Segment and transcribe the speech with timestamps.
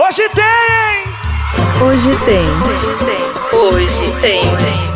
[0.00, 1.84] Hoje tem!
[1.84, 2.46] Hoje tem.
[2.62, 3.58] Hoje tem.
[3.58, 4.40] Hoje tem.
[4.54, 4.92] Hoje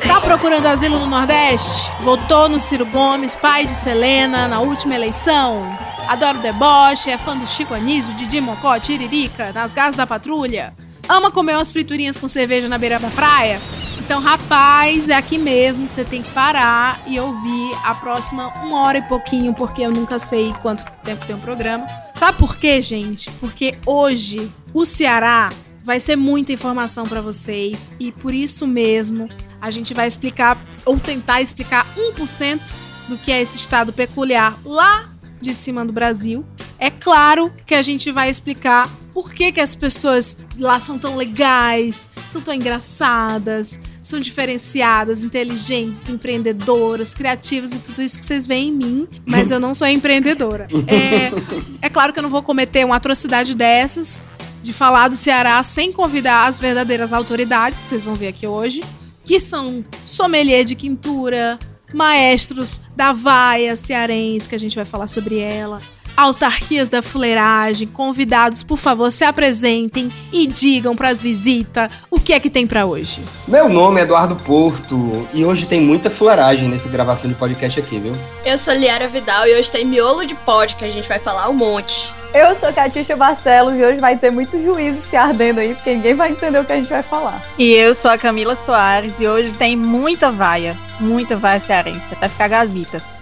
[0.00, 0.08] tem.
[0.08, 1.92] Tá procurando asilo no Nordeste?
[2.00, 5.60] Votou no Ciro Gomes, pai de Selena, na última eleição?
[6.08, 10.72] Adora o deboche, é fã do Chico Anísio, Didi Mocó, Tiririca, nas garras da patrulha?
[11.06, 13.60] Ama comer umas friturinhas com cerveja na beira da praia?
[14.06, 18.82] Então, rapaz, é aqui mesmo que você tem que parar e ouvir a próxima uma
[18.82, 21.88] hora e pouquinho, porque eu nunca sei quanto tempo tem um programa.
[22.14, 23.28] Sabe por quê, gente?
[23.32, 25.50] Porque hoje o Ceará
[25.82, 29.28] vai ser muita informação para vocês e por isso mesmo
[29.60, 32.60] a gente vai explicar ou tentar explicar 1%
[33.08, 36.46] do que é esse estado peculiar lá de cima do Brasil.
[36.78, 41.16] É claro que a gente vai explicar por que, que as pessoas lá são tão
[41.16, 48.68] legais, são tão engraçadas, são diferenciadas, inteligentes, empreendedoras, criativas e tudo isso que vocês veem
[48.68, 50.68] em mim, mas eu não sou empreendedora.
[50.86, 54.22] É, é claro que eu não vou cometer uma atrocidade dessas
[54.62, 58.82] de falar do Ceará sem convidar as verdadeiras autoridades, que vocês vão ver aqui hoje,
[59.24, 61.58] que são sommelier de quintura,
[61.92, 65.80] maestros da vaia cearense, que a gente vai falar sobre ela,
[66.16, 72.32] autarquias da fuleiragem, convidados, por favor, se apresentem e digam para as visitas o que
[72.32, 73.20] é que tem para hoje.
[73.46, 77.98] Meu nome é Eduardo Porto e hoje tem muita fuleiragem nessa gravação de podcast aqui,
[77.98, 78.12] viu?
[78.44, 81.48] Eu sou Liara Vidal e hoje tem miolo de pod que a gente vai falar
[81.48, 82.14] um monte.
[82.34, 86.14] Eu sou Catixa Barcelos e hoje vai ter muito juízo se ardendo aí, porque ninguém
[86.14, 87.40] vai entender o que a gente vai falar.
[87.58, 92.28] E eu sou a Camila Soares e hoje tem muita vaia, muita vaia cearense, até
[92.28, 93.15] ficar gasita.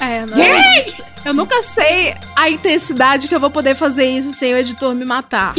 [0.00, 1.02] É, não, yes!
[1.24, 5.04] Eu nunca sei a intensidade que eu vou poder fazer isso sem o editor me
[5.04, 5.54] matar.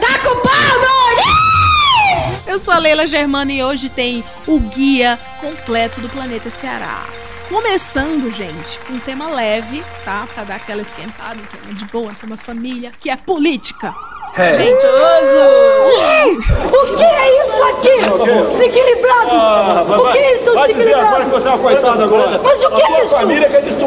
[0.00, 0.92] Tá culpado!
[2.46, 7.02] Eu sou a Leila Germana e hoje tem o guia completo do planeta Ceará.
[7.48, 10.26] Começando, gente, com um tema leve, tá?
[10.34, 13.94] Pra dar aquela esquentada, um tema de boa, um tema família, que é política.
[14.34, 14.52] É.
[16.72, 17.96] O que é isso aqui?
[18.52, 19.30] Desequilibrado!
[19.30, 21.30] Ah, o que é isso desequilibrado?
[21.30, 22.40] Você é uma coitada agora.
[22.42, 23.14] Mas o que é isso?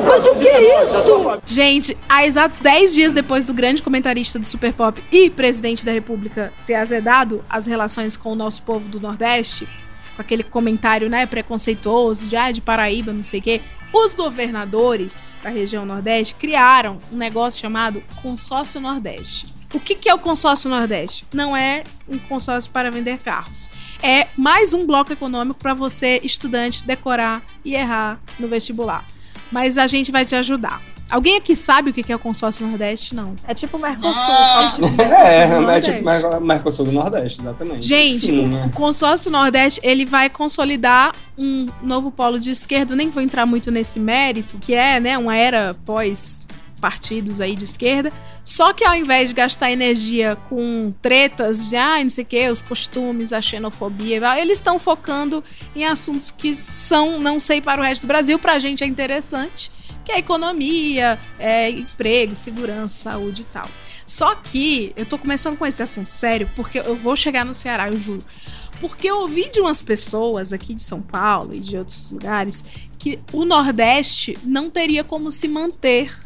[0.08, 1.42] Mas o que é isso?
[1.46, 5.92] Gente, há exatos 10 dias depois do grande comentarista do Super Pop e presidente da
[5.92, 9.68] República ter azedado as relações com o nosso povo do Nordeste,
[10.16, 13.62] com aquele comentário, né, preconceituoso de, ah, de Paraíba, não sei o quê,
[13.92, 19.55] os governadores da região Nordeste criaram um negócio chamado Consórcio Nordeste.
[19.76, 21.26] O que, que é o consórcio Nordeste?
[21.34, 23.70] Não é um consórcio para vender carros.
[24.02, 29.04] É mais um bloco econômico para você, estudante, decorar e errar no vestibular.
[29.52, 30.82] Mas a gente vai te ajudar.
[31.10, 33.14] Alguém aqui sabe o que é o consórcio Nordeste?
[33.14, 33.36] Não.
[33.46, 34.14] É tipo o Mercosul.
[34.16, 37.86] Ah, é tipo o Mercosul, é, é tipo Mercosul do Nordeste, exatamente.
[37.86, 38.66] Gente, Sim, né?
[38.68, 42.96] o consórcio Nordeste ele vai consolidar um novo polo de esquerda.
[42.96, 46.45] Nem vou entrar muito nesse mérito, que é né, uma era pós
[46.86, 48.14] partidos aí de esquerda.
[48.44, 52.48] Só que ao invés de gastar energia com tretas de ah, não sei o que,
[52.48, 55.44] os costumes, a xenofobia, eles estão focando
[55.76, 58.88] em assuntos que são, não sei, para o resto do Brasil, para a gente é
[58.88, 59.72] interessante,
[60.04, 63.68] que é economia, é, emprego, segurança, saúde e tal.
[64.06, 67.88] Só que eu tô começando com esse assunto sério, porque eu vou chegar no Ceará,
[67.88, 68.24] eu juro.
[68.80, 72.64] Porque eu ouvi de umas pessoas aqui de São Paulo e de outros lugares
[73.00, 76.25] que o Nordeste não teria como se manter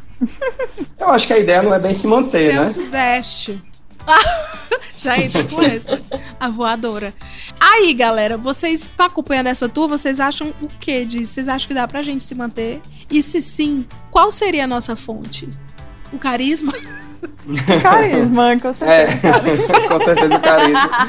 [0.98, 2.66] eu acho que a ideia não é bem se manter, Seu né?
[2.66, 3.62] Sudeste.
[4.98, 6.00] Já entra com essa.
[6.38, 7.14] A voadora.
[7.58, 9.88] Aí, galera, vocês estão acompanhando essa tour?
[9.88, 11.34] Vocês acham o que disso?
[11.34, 12.80] Vocês acham que dá pra gente se manter?
[13.10, 15.48] E se sim, qual seria a nossa fonte?
[16.12, 16.72] O carisma?
[17.82, 18.90] Carisma, com certeza.
[18.92, 21.08] É, com certeza carisma.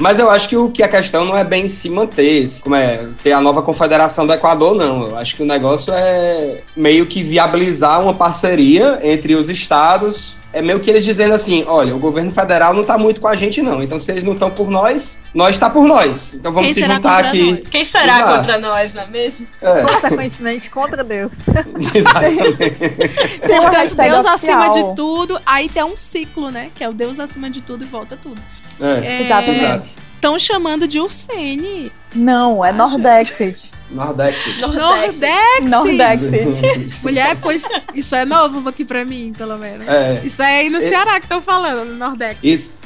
[0.00, 3.06] Mas eu acho que o que a questão não é bem se manter, como é
[3.22, 5.08] ter a nova confederação do Equador, não.
[5.08, 10.60] Eu acho que o negócio é meio que viabilizar uma parceria entre os estados é
[10.60, 13.62] meio que eles dizendo assim: olha, o governo federal não tá muito com a gente,
[13.62, 13.82] não.
[13.82, 16.34] Então, se eles não estão por nós, nós tá por nós.
[16.34, 17.52] Então vamos Quem se juntar aqui.
[17.52, 17.70] Nós?
[17.70, 18.38] Quem será Exato.
[18.38, 19.46] contra nós, não é mesmo?
[19.62, 19.82] É.
[19.86, 21.32] Consequentemente, contra Deus.
[21.94, 22.56] Exatamente.
[23.38, 26.70] Porque Deus acima de tudo, aí tem um ciclo, né?
[26.74, 28.40] Que é o Deus acima de tudo e volta tudo.
[28.80, 29.06] É.
[29.06, 29.22] é...
[29.24, 30.09] Exatamente.
[30.20, 31.90] Estão chamando de Ursene.
[32.14, 33.72] Não, é Nordexit.
[33.90, 34.60] Nordexit.
[34.60, 35.70] Nordexit.
[35.70, 36.90] Nordexit.
[37.02, 39.88] Mulher, pois isso é novo aqui pra mim, pelo menos.
[39.88, 40.20] É.
[40.22, 42.52] Isso é aí no Ceará que estão falando, no Nordexit.
[42.52, 42.78] Isso.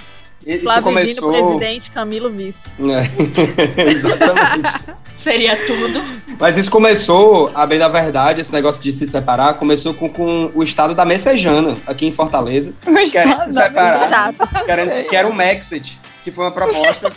[0.46, 1.32] Isso Flávio começou...
[1.32, 2.68] presidente, Camilo vice.
[2.78, 3.82] É.
[3.82, 4.72] Exatamente.
[5.12, 6.04] Seria tudo.
[6.38, 10.52] Mas isso começou, a bem da verdade, esse negócio de se separar, começou com, com
[10.54, 12.72] o estado da Messejana, aqui em Fortaleza.
[12.86, 14.32] O querendo se separar.
[14.64, 17.10] Querendo, que era o Mexit que foi uma proposta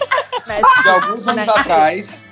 [0.84, 2.30] de alguns anos atrás.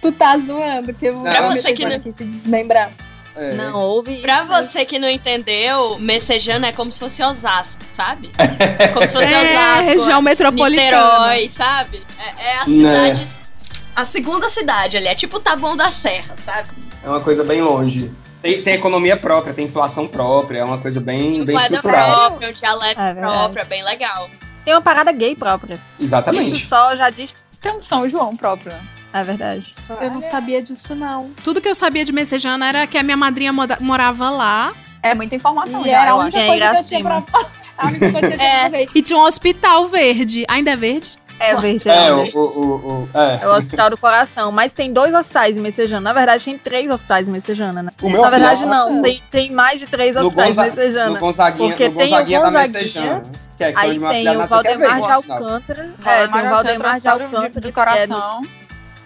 [0.00, 1.96] Tu tá zoando, que eu vou você que não...
[1.96, 2.90] aqui se desmembrar.
[3.34, 3.52] É.
[3.54, 4.18] Não houve.
[4.18, 8.30] Pra você que não entendeu, Messejana é como se fosse Osasco, sabe?
[8.78, 9.84] É como se fosse É, Osasco.
[9.88, 10.84] região metropolitana.
[10.84, 12.06] Niterói, sabe?
[12.18, 13.14] É, é a Né.
[13.14, 13.28] cidade.
[13.96, 15.06] A segunda cidade ali.
[15.08, 16.70] É tipo o Taboão da Serra, sabe?
[17.02, 18.12] É uma coisa bem longe.
[18.42, 22.12] Tem, tem economia própria, tem inflação própria, é uma coisa bem, bem Moeda estruturada.
[22.12, 24.28] própria, um dialeto É próprio, é bem legal.
[24.64, 25.78] Tem uma parada gay própria.
[25.98, 26.52] Exatamente.
[26.52, 27.34] Isso só já diz.
[27.60, 28.72] Tem um São João próprio.
[29.12, 29.74] É verdade.
[30.00, 31.30] Eu não sabia disso, não.
[31.44, 34.72] Tudo que eu sabia de Messejana era que a minha madrinha moda- morava lá
[35.02, 37.00] É muita informação E já, era a eu única Quem é coisa que eu tinha
[37.00, 37.22] Iracema?
[37.30, 37.40] pra
[37.78, 38.60] A única coisa que eu tinha É.
[38.60, 38.88] pra ver.
[38.94, 40.44] e tinha um hospital verde.
[40.48, 41.10] Ainda é verde?
[41.40, 41.88] É verde.
[41.88, 42.38] É, é o, verde.
[42.38, 43.40] o, o, o- é.
[43.42, 44.52] É o Hospital do Coração.
[44.52, 46.00] Mas tem dois hospitais em Messejana.
[46.00, 47.90] Na verdade, tem três hospitais em Messejana, né?
[48.00, 49.02] O meu Na verdade, não.
[49.02, 51.10] Tem, tem mais de três hospitais Gonza- em Messejana.
[51.10, 53.22] no Gonzaguinha, Porque tem o Gonzaguinha da Messejana.
[53.62, 55.10] Que é que Aí tem o é Valdemar de.
[55.10, 55.90] Alcântara.
[56.04, 57.48] É, tem o Valdemar de Alcântara.
[57.50, 58.42] do, que é coração.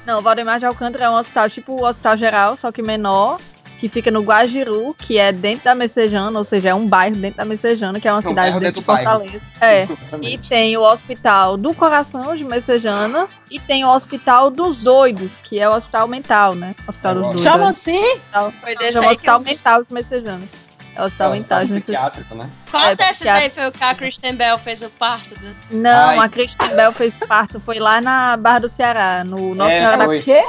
[0.06, 3.38] Não, o Valdemar de Alcântara é um hospital tipo o Hospital Geral, só que menor,
[3.78, 7.38] que fica no Guajiru, que é dentro da Messejana, ou seja, é um bairro dentro
[7.38, 8.86] da Messejana, que é uma É um cidade dentro dentro de.
[8.86, 9.40] Fortaleza.
[9.60, 9.86] É.
[10.22, 15.58] E tem o Hospital do Coração de Messejana e tem o Hospital dos Doidos, que
[15.58, 16.74] é o hospital mental, né?
[16.86, 17.42] Hospital dos Chama Doidos.
[17.42, 18.04] Chama assim?
[18.14, 19.40] Hospital- Foi Não, desse chama Hospital.
[19.40, 20.48] Mental de Messejana.
[20.96, 21.80] É Hospital É, Mental Messejana.
[21.80, 22.50] psiquiátrico, né?
[22.70, 25.34] Qual É, porque aí foi o que a Kristen Bell fez o parto?
[25.38, 25.54] Do...
[25.70, 26.18] Não, Ai.
[26.18, 29.96] a Kristen Bell fez parto, foi lá na Barra do Ceará, no Nossa É, Senhora
[29.98, 30.20] da foi.
[30.22, 30.42] Quê?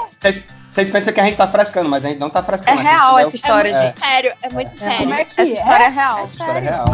[0.69, 2.79] Vocês pensam que a gente tá frescando, mas a gente não tá É frescando.
[2.79, 3.73] A real Kristen essa É história.
[3.81, 4.07] muito É.
[4.07, 5.13] sério, é muito Como sério.
[5.13, 5.53] é que Essa é?
[5.53, 6.19] história é real.
[6.19, 6.85] Essa história é real.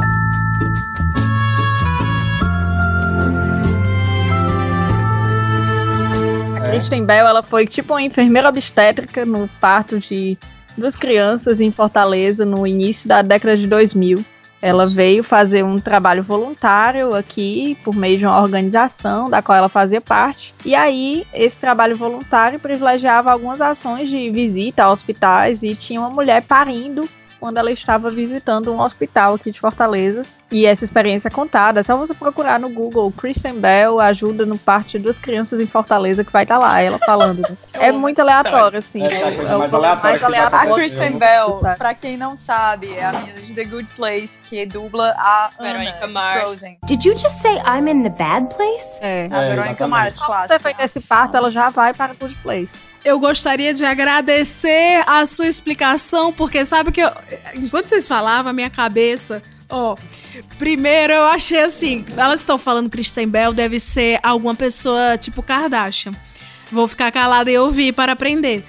[6.58, 10.38] A Kristen Bell, ela foi tipo uma enfermeira obstétrica no parto de
[10.78, 14.24] duas crianças em Fortaleza no início da década de 2000.
[14.62, 19.68] Ela veio fazer um trabalho voluntário aqui por meio de uma organização da qual ela
[19.68, 20.56] fazia parte.
[20.64, 26.10] E aí, esse trabalho voluntário privilegiava algumas ações de visita a hospitais e tinha uma
[26.10, 27.08] mulher parindo
[27.42, 30.22] quando ela estava visitando um hospital aqui de Fortaleza.
[30.54, 31.80] E essa experiência é contada.
[31.80, 35.66] É só você procurar no Google Kristen Bell ajuda no parto de duas crianças em
[35.66, 37.40] Fortaleza que vai estar lá, ela falando.
[37.42, 37.56] né?
[37.74, 39.02] é muito aleatório, assim.
[39.02, 40.74] É a coisa o mais aleatória que já A.
[40.74, 41.76] Kristen Bell, Tá.
[41.76, 45.98] pra quem não sabe, é a menina de The Good Place que dubla a Verônica
[46.04, 46.62] Anna Mars.
[46.86, 49.00] Did you just say I'm in the bad place?
[49.02, 49.28] É.
[49.32, 49.90] A É, Verônica exatamente.
[49.90, 50.60] Mars, Só por clássica.
[50.60, 52.88] ter feito esse parto, ela já vai para Good Place.
[53.04, 57.12] Eu gostaria de agradecer a sua explicação, porque sabe que eu,
[57.56, 59.96] enquanto vocês falavam, a minha cabeça, ó,
[60.58, 66.12] primeiro eu achei assim, elas estão falando Kristen Bell, deve ser alguma pessoa tipo Kardashian.
[66.72, 68.64] Vou ficar calada e ouvir para aprender.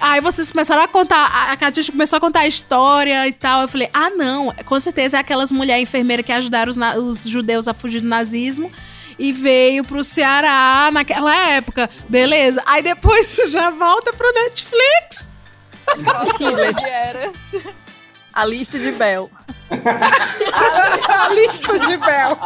[0.00, 3.62] Aí vocês começaram a contar, a- a Catiuxa começou a contar a história e tal.
[3.62, 7.66] Eu falei, ah, não, com certeza é aquelas mulheres enfermeiras que ajudaram os, os judeus
[7.66, 8.70] a fugir do nazismo
[9.18, 11.90] e veio pro Ceará naquela época.
[12.08, 12.62] Beleza.
[12.64, 15.40] Aí depois já volta pro Netflix.
[16.36, 16.44] Que
[16.88, 17.32] era.
[18.32, 19.28] A lista de Bell.
[19.70, 22.38] A lista de Bel.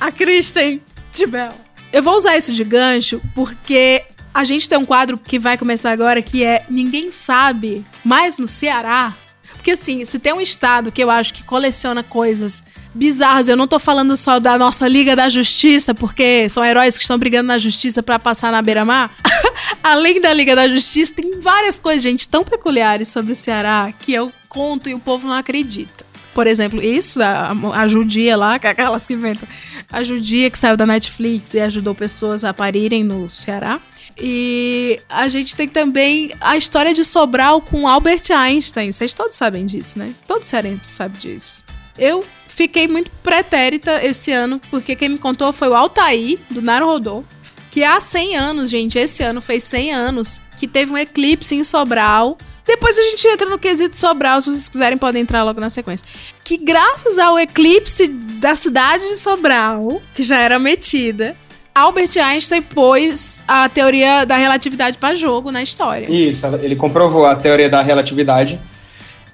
[0.00, 0.82] A Kristen
[1.12, 1.52] de Bel.
[1.92, 4.04] Eu vou usar isso de gancho porque
[4.34, 8.46] a gente tem um quadro que vai começar agora que é Ninguém Sabe, mas no
[8.46, 9.14] Ceará.
[9.54, 12.62] Porque assim, se tem um estado que eu acho que coleciona coisas
[12.94, 17.04] bizarras, eu não tô falando só da nossa Liga da Justiça, porque são heróis que
[17.04, 19.10] estão brigando na justiça pra passar na beira-mar.
[19.82, 24.12] Além da Liga da Justiça, tem várias coisas, gente, tão peculiares sobre o Ceará que
[24.12, 26.07] eu conto e o povo não acredita.
[26.38, 29.48] Por exemplo, isso, a, a judia lá, que aquelas que inventam.
[29.90, 33.80] A judia que saiu da Netflix e ajudou pessoas a parirem no Ceará.
[34.16, 38.92] E a gente tem também a história de Sobral com Albert Einstein.
[38.92, 40.14] Vocês todos sabem disso, né?
[40.28, 41.64] Todo cearense sabe disso.
[41.98, 47.24] Eu fiquei muito pretérita esse ano, porque quem me contou foi o Altair, do Naruhodô,
[47.68, 51.64] que há 100 anos, gente, esse ano fez 100 anos, que teve um eclipse em
[51.64, 52.38] Sobral.
[52.68, 56.06] Depois a gente entra no quesito Sobral, se vocês quiserem podem entrar logo na sequência.
[56.44, 61.34] Que graças ao eclipse da cidade de Sobral, que já era metida,
[61.74, 66.10] Albert Einstein pôs a teoria da relatividade para jogo na história.
[66.10, 68.60] Isso, ele comprovou a teoria da relatividade.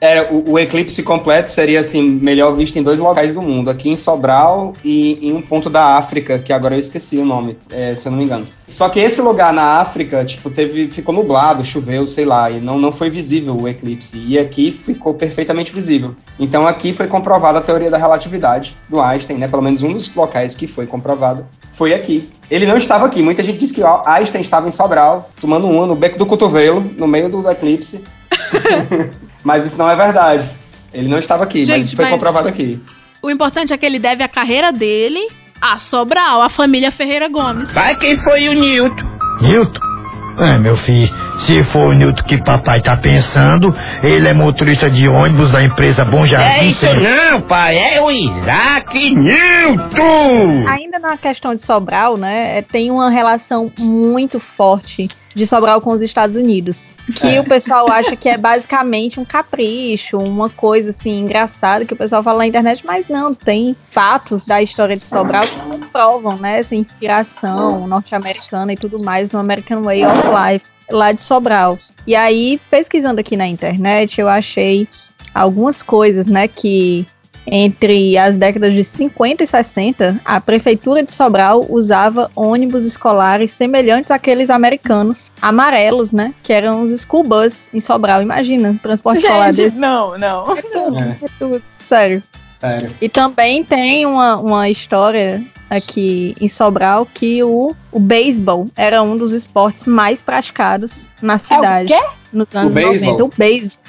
[0.05, 3.89] Era, o, o eclipse completo seria assim melhor visto em dois locais do mundo, aqui
[3.89, 7.95] em Sobral e em um ponto da África, que agora eu esqueci o nome, é,
[7.95, 8.47] se eu não me engano.
[8.69, 12.79] Só que esse lugar na África, tipo, teve, ficou nublado, choveu, sei lá, e não,
[12.79, 14.19] não foi visível o eclipse.
[14.19, 16.15] E aqui ficou perfeitamente visível.
[16.39, 19.49] Então aqui foi comprovada a teoria da relatividade do Einstein, né?
[19.49, 22.29] Pelo menos um dos locais que foi comprovado foi aqui.
[22.51, 23.23] Ele não estava aqui.
[23.23, 27.07] Muita gente diz que Einstein estava em Sobral, tomando uma no beco do cotovelo, no
[27.07, 28.05] meio do eclipse.
[29.43, 30.49] Mas isso não é verdade.
[30.93, 32.81] Ele não estava aqui, mas Gente, isso foi mas- comprovado aqui.
[33.23, 35.27] O importante é que ele deve a carreira dele
[35.61, 37.71] a Sobral, a família Ferreira Gomes.
[37.73, 39.05] Vai quem foi o Newton.
[39.41, 39.81] Newton?
[40.41, 45.07] É, meu filho, Se for o Newton que papai tá pensando, ele é motorista de
[45.09, 46.59] ônibus da empresa Bom Jardim.
[46.59, 50.65] É isso não, pai, é o Isaac Newton!
[50.69, 55.91] Ainda na questão de Sobral, né, é, tem uma relação muito forte de Sobral com
[55.91, 56.97] os Estados Unidos.
[57.17, 57.41] Que É.
[57.41, 62.23] o pessoal acha que é basicamente um capricho, uma coisa assim engraçada que o pessoal
[62.23, 66.75] fala na internet, mas não, tem fatos da história de Sobral que comprovam, né, essa
[66.77, 71.79] inspiração norte-americana e tudo mais no American Way of Life lá de Sobral.
[72.07, 74.87] E aí, pesquisando aqui na internet, eu achei
[75.35, 77.07] algumas coisas, né, que
[77.47, 84.11] entre as décadas de 50 e 60, a prefeitura de Sobral usava ônibus escolares semelhantes
[84.11, 86.33] àqueles americanos, amarelos, né?
[86.43, 88.23] Que eram os school bus em Sobral.
[88.23, 89.77] Imagina, transporte escolar Gente, desse.
[89.79, 90.45] não, não.
[90.57, 91.17] É tudo, É.
[91.23, 91.63] é tudo.
[91.77, 92.23] Sério.
[92.55, 92.91] Sério.
[92.99, 95.43] E também tem uma, uma história
[95.75, 101.93] aqui em Sobral que o, o beisebol era um dos esportes mais praticados na cidade.
[101.93, 102.01] quê?
[102.33, 103.19] Nos anos beisebol?
[103.19, 103.25] 90.
[103.25, 103.81] O beisebol.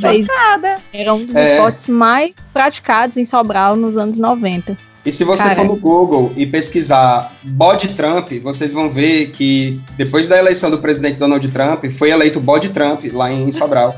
[0.94, 1.54] era um dos É.
[1.54, 4.78] esportes mais praticados em Sobral nos anos 90.
[5.06, 5.56] E se você Cara.
[5.56, 10.80] for no Google e pesquisar bode Trump, vocês vão ver que depois da eleição do
[10.80, 13.96] presidente Donald Trump, foi eleito bode Trump lá em Sobral.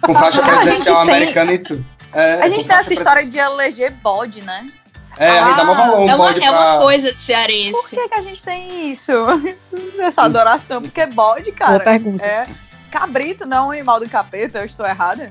[0.00, 1.84] com faixa presidencial gente tem- americana e tudo.
[2.14, 3.50] É, A gente tem essa história presidencial.
[3.50, 4.66] de eleger bode, né?
[5.18, 6.78] É, a gente dá valor um É uma, bode é uma pra...
[6.78, 7.90] coisa de Por cearense.
[7.96, 9.12] que, que a gente tem isso?
[10.00, 10.80] Essa adoração.
[10.80, 12.24] Porque bode, Boa cara, pergunta.
[12.24, 12.46] é
[12.90, 15.30] cabrito, não é um animal do capeta, eu estou errada?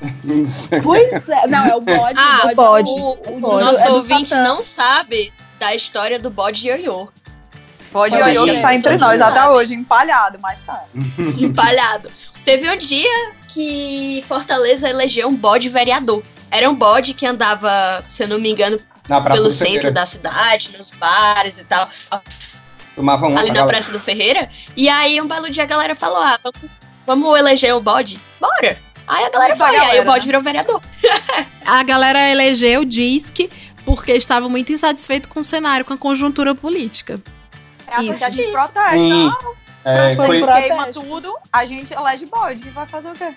[0.82, 1.46] Pois é.
[1.46, 2.18] Não, é o bode.
[2.18, 2.54] Ah, o bode.
[2.54, 2.88] bode.
[2.88, 2.96] é O,
[3.34, 4.42] o- o bode nosso é ouvinte Satã.
[4.42, 7.08] não sabe da história do bode ioiô.
[7.92, 9.38] Olhar a gente está entre nós sabe.
[9.38, 10.84] até hoje, empalhado, mas tá.
[11.40, 12.10] empalhado.
[12.44, 16.22] Teve um dia que Fortaleza elegeu um bode vereador.
[16.50, 17.70] Era um bode que andava,
[18.06, 18.78] se eu não me engano,
[19.08, 19.90] Na Praça pelo do centro Ferreira.
[19.92, 21.88] da cidade, nos bares e tal,
[22.94, 23.66] Tomava um ali na galera.
[23.68, 24.50] Praça do Ferreira.
[24.76, 26.70] E aí um belo dia a galera falou: ah, vamos,
[27.06, 28.20] vamos eleger o bode?
[28.40, 28.76] Bora!
[29.06, 30.26] Aí a galera foi, aí o bode né?
[30.26, 30.82] virou vereador.
[31.64, 33.50] A galera elegeu o DISC
[33.84, 37.20] porque estava muito insatisfeito com o cenário, com a conjuntura política.
[37.86, 38.24] É Isso.
[38.24, 38.52] a gente Isso.
[38.52, 38.90] protesta.
[38.90, 39.32] Sim.
[39.84, 40.68] É, Foi, foi, protesto.
[40.68, 42.68] queima tudo, a gente elege bode.
[42.70, 43.34] Vai fazer o quê?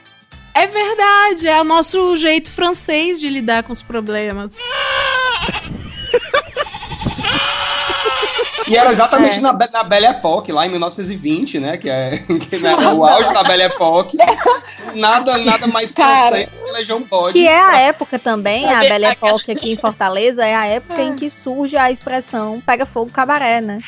[0.53, 4.55] É verdade, é o nosso jeito francês de lidar com os problemas.
[8.71, 9.41] E era exatamente É.
[9.41, 11.75] na, na Belle Époque, lá em 1920, né?
[11.75, 14.17] Que é, que é o auge da Belle Époque.
[14.95, 16.53] Nada, nada mais francês
[16.85, 17.33] que um bode.
[17.33, 21.01] Que é a época também, a Sabe, Belle Époque aqui em Fortaleza, é a época
[21.01, 23.79] em que surge a expressão pega fogo cabaré, né?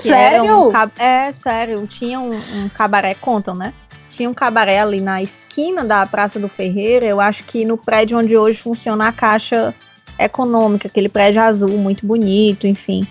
[0.00, 0.68] Sério?
[0.68, 1.86] um É, sério.
[1.86, 3.72] Tinha um, um cabaré, contam, né?
[4.18, 8.18] Tinha um cabaré ali na esquina da Praça do Ferreira, eu acho que no prédio
[8.18, 9.72] onde hoje funciona a Caixa
[10.18, 13.06] Econômica, aquele prédio azul muito bonito, enfim.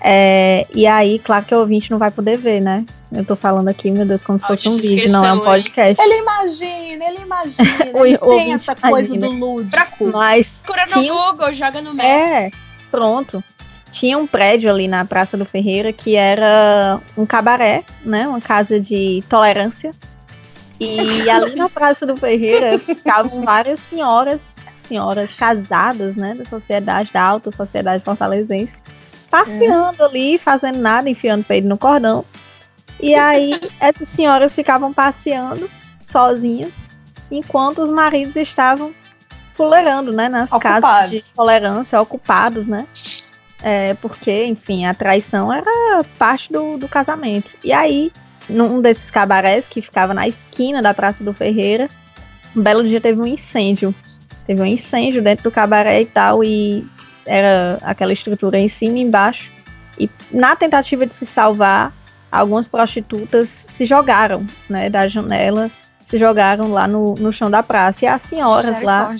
[0.00, 2.86] É, e aí, claro que o ouvinte não vai poder ver, né?
[3.12, 5.42] Eu tô falando aqui, meu Deus, como se fosse um vídeo, não é um hein?
[5.44, 6.02] podcast.
[6.02, 7.68] Ele imagina, ele imagina.
[7.92, 9.38] O- ele tem essa coisa imagina.
[9.38, 10.10] do lúdico.
[10.10, 12.06] Mas Procura no tinha Google, joga no Mac.
[12.06, 12.50] É,
[12.90, 13.44] pronto.
[13.90, 18.26] Tinha um prédio ali na Praça do Ferreira que era um cabaré, né?
[18.26, 19.90] Uma casa de tolerância.
[20.78, 26.34] E ali na Praça do Ferreira ficavam várias senhoras, senhoras casadas, né?
[26.34, 28.78] Da sociedade, da alta sociedade fortalezense,
[29.30, 32.24] passeando ali, fazendo nada, enfiando peido no cordão.
[33.00, 35.70] E aí essas senhoras ficavam passeando
[36.04, 36.88] sozinhas,
[37.30, 38.94] enquanto os maridos estavam
[39.52, 40.28] fuleirando, né?
[40.28, 41.10] Nas casas Ocupados.
[41.10, 42.86] de tolerância, ocupados, né?
[43.62, 47.56] É, porque, enfim, a traição era parte do, do casamento.
[47.64, 48.12] E aí,
[48.48, 51.88] num desses cabarés que ficava na esquina da Praça do Ferreira,
[52.54, 53.94] um belo dia teve um incêndio.
[54.46, 56.86] Teve um incêndio dentro do cabaré e tal, e
[57.26, 59.50] era aquela estrutura em cima e embaixo.
[59.98, 61.92] E na tentativa de se salvar,
[62.30, 65.70] algumas prostitutas se jogaram, né, da janela,
[66.04, 68.04] se jogaram lá no, no chão da praça.
[68.04, 69.14] E as senhoras lá,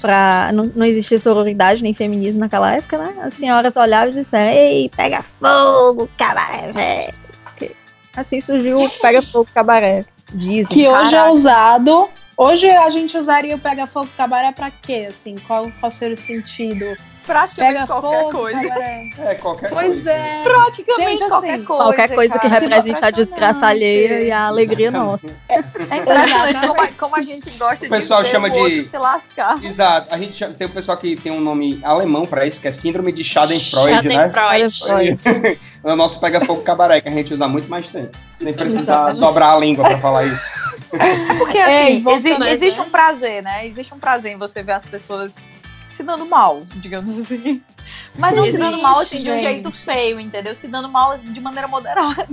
[0.00, 0.50] pra.
[0.52, 3.14] Não, não existia sororidade nem feminismo naquela época, né?
[3.22, 7.21] As senhoras olhavam e disseram: Ei, pega fogo, cabaré, velho.
[8.16, 10.04] Assim surgiu o Pega Fogo Cabaré.
[10.34, 10.66] Dizem.
[10.66, 12.08] Que hoje é usado.
[12.36, 15.06] Hoje a gente usaria o pega-fogo cabaré pra quê?
[15.08, 16.96] Assim, qual, qual seria o sentido?
[17.26, 18.68] Praticamente Pega qualquer fogo, coisa.
[18.68, 19.10] cabaré.
[19.18, 20.10] É, qualquer Pois coisa.
[20.10, 20.42] é.
[20.42, 21.82] Praticamente Gente, qualquer assim, coisa.
[21.84, 22.60] Qualquer coisa que cara.
[22.60, 25.26] represente a desgraça alheia e a alegria nossa.
[25.48, 25.58] É
[25.98, 29.62] impressionante como, a- como a gente gosta O pessoal de chama o de- se lascar.
[29.62, 30.12] Exato.
[30.12, 32.72] A gente chama- tem um pessoal que tem um nome alemão pra isso, que é
[32.72, 34.30] síndrome de Schadenfreude, né?
[34.32, 35.20] Schadenfreude.
[35.84, 38.16] É o nosso pega-fogo cabaré, que a gente usa muito mais tempo.
[38.30, 40.48] Sem precisar dobrar a língua pra falar isso.
[41.38, 42.52] Porque Ei, assim, voltando, exi- né?
[42.52, 43.66] existe um prazer, né?
[43.66, 45.34] Existe um prazer em você ver as pessoas
[46.02, 47.62] se dando mal, digamos assim.
[48.14, 50.54] Mas não se Existe, dando mal assim de um jeito feio, entendeu?
[50.54, 52.26] Se dando mal de maneira moderada.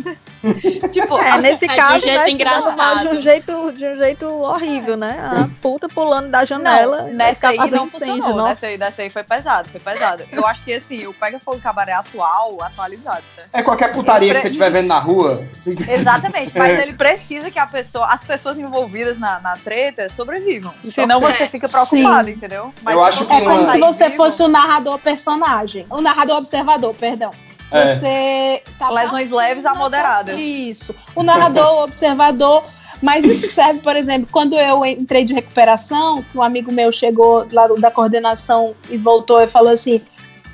[0.91, 3.21] tipo, É, nesse É de um caso, jeito né, se dando mal de um engraçado.
[3.21, 5.17] jeito, de um jeito horrível, né?
[5.23, 7.03] A puta pulando da janela.
[7.03, 8.35] Não, nessa aí não incêndio, funcionou.
[8.37, 8.43] nossa.
[8.49, 10.23] Nessa aí, nessa aí foi pesado, foi pesado.
[10.31, 13.49] Eu acho que assim, o Pega Fogo Cabaré atual, atualizado, certo?
[13.53, 15.47] É qualquer putaria que você estiver vendo na rua.
[15.89, 20.73] Exatamente, mas ele precisa que a pessoa, as pessoas envolvidas na, na treta sobrevivam.
[20.89, 22.73] Senão você fica preocupado, entendeu?
[22.81, 25.48] Mas Eu se acho É que como uma- se você vivo, fosse o narrador personagem.
[25.89, 27.31] O narrador observador, perdão.
[27.71, 27.95] É.
[27.95, 30.39] Você tá Lesões leves a moderadas.
[30.39, 30.95] Isso.
[31.15, 32.63] O narrador, o observador.
[33.01, 37.67] Mas isso serve, por exemplo, quando eu entrei de recuperação, um amigo meu chegou lá
[37.67, 40.01] da coordenação e voltou e falou assim: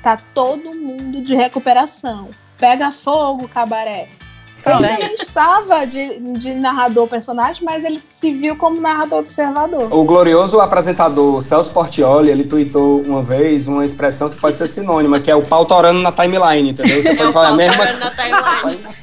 [0.02, 2.28] tá todo mundo de recuperação.
[2.58, 4.08] Pega fogo, cabaré.
[4.66, 9.20] Não, ele é também estava de, de narrador personagem, mas ele se viu como narrador
[9.20, 9.92] observador.
[9.92, 15.20] O glorioso apresentador Celso Portioli, ele tweetou uma vez uma expressão que pode ser sinônima,
[15.20, 17.02] que é o pau torando na timeline, entendeu?
[17.02, 18.96] Você É pode o falar a pau mesma torando na timeline.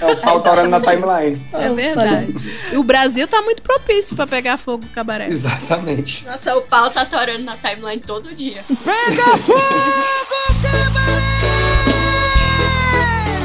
[0.00, 1.46] É o pau torando na timeline.
[1.52, 2.52] É verdade.
[2.72, 5.28] E o Brasil tá muito propício pra pegar fogo cabaré.
[5.28, 6.24] Exatamente.
[6.26, 8.64] Nossa, o pau tá torando na timeline todo dia.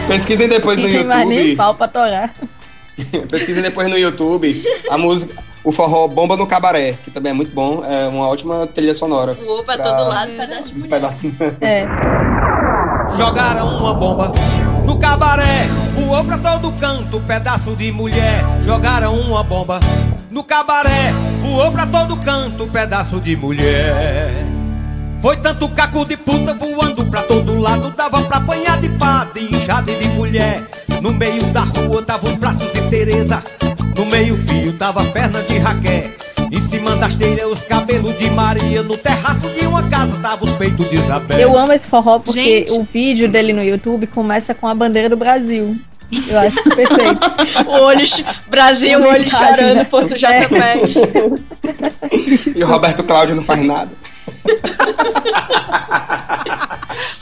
[0.07, 1.55] Pesquisem depois no Não tem mais nem YouTube.
[1.57, 2.33] pau pra torar.
[3.29, 4.59] Pesquisem depois no YouTube
[4.89, 8.65] a música, o forró Bomba no Cabaré, que também é muito bom, é uma ótima
[8.67, 9.33] trilha sonora.
[9.33, 10.89] Voou pra Pra- todo lado, pedaço de mulher.
[10.89, 11.33] pedaço.
[11.61, 11.85] É.
[13.17, 14.31] Jogaram uma bomba
[14.85, 18.43] no cabaré, voou pra todo canto, pedaço de mulher.
[18.63, 19.79] Jogaram uma bomba
[20.31, 21.11] no cabaré,
[21.41, 24.31] voou pra todo canto, pedaço de mulher.
[25.21, 29.45] Foi tanto caco de puta voando pra todo lado, dava pra apanhar de fada e
[29.55, 30.63] enxade de mulher.
[31.01, 33.43] No meio da rua tava os braços de Teresa,
[33.95, 36.11] no meio fio tava as pernas de Raquel.
[36.51, 40.51] Em cima das telhas os cabelos de Maria, no terraço de uma casa tava os
[40.51, 41.39] peitos de Isabel.
[41.39, 42.71] Eu amo esse forró porque Gente.
[42.79, 45.75] o vídeo dele no YouTube começa com a bandeira do Brasil.
[46.09, 47.19] Eu acho perfeito.
[47.67, 48.05] O olho,
[48.49, 49.83] Brasil, o olho chorando, né?
[49.83, 50.55] Porto JP.
[52.55, 53.91] E o Roberto Cláudio não faz nada.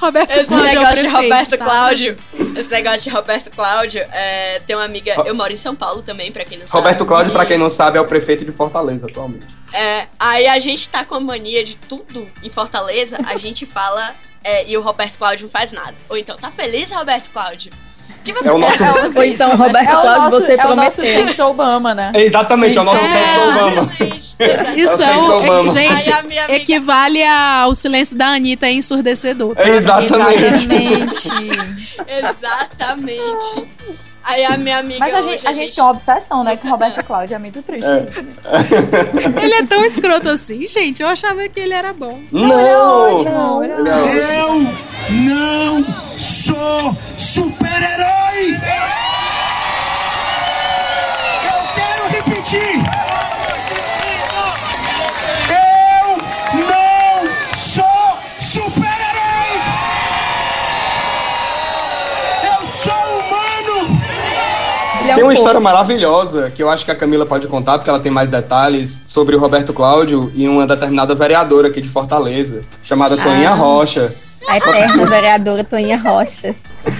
[0.05, 1.65] Roberto Esse Cláudio é o negócio de prefeito, Roberto tá?
[1.65, 2.15] Cláudio.
[2.55, 4.01] Esse negócio de Roberto Cláudio.
[4.11, 5.13] é, tem uma amiga.
[5.25, 6.77] Eu moro em São Paulo também, pra quem não sabe.
[6.83, 9.47] Roberto Cláudio, E- pra quem não sabe, é o prefeito de Fortaleza atualmente.
[9.73, 14.15] É, aí a gente tá com a mania de tudo em Fortaleza, a gente fala
[14.43, 15.95] é, e o Roberto Cláudio não faz nada.
[16.07, 17.71] Ou então, tá feliz, Roberto Cláudio?
[18.25, 20.53] Que você É o nosso- quer fazer Ou então, Roberto É o Cláudio, nosso, você
[20.53, 21.05] é o nosso prometeu.
[21.19, 22.11] James Obama, né?
[22.15, 23.67] É exatamente, é o nosso É, Obama.
[23.71, 24.79] exatamente, exatamente.
[24.81, 25.69] Isso É é o o.
[25.69, 26.09] Gente,
[26.49, 29.53] equivale ao silêncio da Anitta ensurdecedor.
[29.55, 29.61] tá?
[29.63, 30.43] É exatamente.
[30.43, 31.95] Exatamente.
[32.07, 33.67] Exatamente.
[34.25, 34.99] Aí a minha amiga.
[34.99, 37.35] Mas a hoje, gente, a gente tem uma obsessão, né, com o Roberto Cláudio.
[37.35, 38.05] É muito triste É.
[39.45, 41.01] Ele é tão escroto assim, gente.
[41.03, 42.19] Eu achava que ele era bom.
[42.31, 43.23] Não!
[43.23, 44.77] Não, ele é Ele é ótimo.
[45.09, 48.55] Eu não sou super-herói!
[51.45, 53.14] Eu quero repetir!
[65.15, 65.33] Tem um uma pouco.
[65.33, 69.03] história maravilhosa que eu acho que a Camila pode contar, porque ela tem mais detalhes
[69.07, 73.55] sobre o Roberto Cláudio e uma determinada vereadora aqui de Fortaleza, chamada Toninha Ah.
[73.55, 74.13] Rocha.
[74.47, 76.53] A eterna vereadora Toninha Rocha.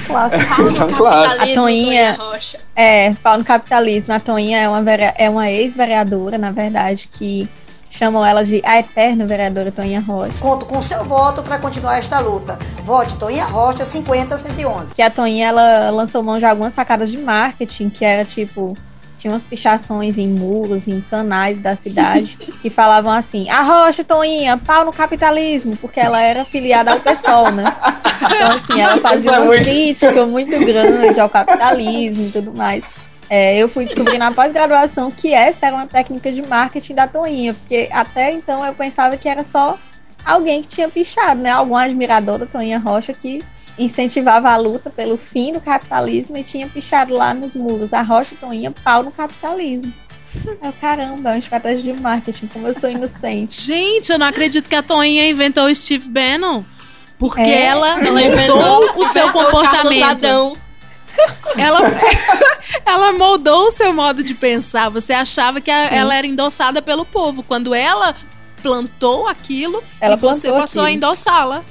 [0.07, 0.63] Clássico.
[0.97, 1.29] Claro.
[1.29, 2.57] A Toinha- Toninha Rocha.
[2.75, 4.13] É, pau no capitalismo.
[4.15, 7.47] A Toinha é uma, vere- é uma ex-vereadora, na verdade, que
[7.95, 10.35] chamam ela de a eterna vereadora Toninha Rocha.
[10.39, 12.59] Conto com seu voto para continuar esta luta.
[12.83, 14.93] Vote Toinha Rocha 50-111.
[14.93, 18.75] Que a Toinha, ela lançou mão de algumas sacadas de marketing, que era tipo...
[19.17, 24.55] Tinha umas pichações em muros, em canais da cidade, que falavam assim, a Rocha, Toinha,
[24.55, 27.75] pau no capitalismo, porque ela era filiada ao PSOL, né?
[28.23, 32.83] Então, assim, ela fazia é uma crítica muito grande ao capitalismo e tudo mais.
[33.29, 37.53] É, eu fui descobrir na pós-graduação que essa era uma técnica de marketing da Toinha,
[37.53, 39.79] porque até então eu pensava que era só
[40.23, 41.51] alguém que tinha pichado, né?
[41.51, 43.41] Algum admirador da Toinha Rocha que
[43.77, 48.33] incentivava a luta pelo fim do capitalismo e tinha pichado lá nos muros a Rocha
[48.33, 49.91] e Toinha pau no capitalismo.
[50.61, 53.61] Eu, caramba, é uma estratégia de marketing, como eu sou inocente.
[53.61, 56.63] Gente, eu não acredito que a Toinha inventou o Steve Bannon.
[57.17, 57.63] Porque É.
[57.67, 60.57] ela, Ela mudou o seu comportamento.
[61.57, 61.79] Ela,
[62.85, 64.89] ela moldou o seu modo de pensar.
[64.89, 67.43] Você achava que a- ela era endossada pelo povo.
[67.43, 68.15] Quando ela
[68.61, 70.97] plantou aquilo Ela e você passou a aquilo.
[70.97, 71.63] endossá-la.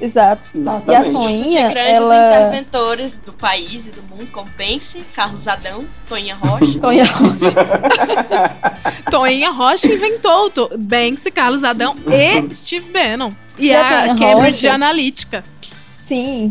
[0.00, 0.48] Exato.
[0.54, 1.08] E a Exatamente.
[1.08, 2.16] de Toinha, grandes ela.
[2.16, 6.76] interventores do país e do mundo, como Pense, Carlos Adão, Toinha Rocha.
[6.80, 9.02] Toinha Rocha.
[9.10, 13.30] Toinha Rocha inventou To- Banks, Carlos Adão e Steve Bannon.
[13.58, 14.72] E, E a a, Toinha Cambridge Rocha?
[14.74, 15.44] Analytica.
[16.02, 16.50] Sim.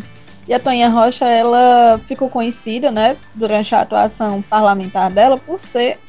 [0.49, 5.99] E a Toninha Rocha, ela ficou conhecida, né, durante a atuação parlamentar dela, por ser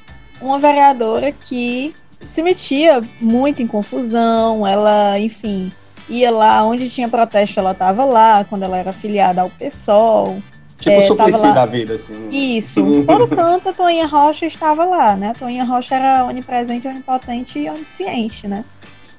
[0.40, 5.70] uma vereadora que se metia muito em confusão, ela, enfim,
[6.09, 10.42] ia lá onde tinha protesto, ela estava lá, quando ela era afiliada ao PSOL.
[10.79, 12.31] Tipo É, lá- da vida, assim.
[12.31, 15.29] Isso, todo canto a Toninha Rocha estava lá, né?
[15.29, 18.64] A Toninha Rocha era onipresente, onipotente e onisciente, né?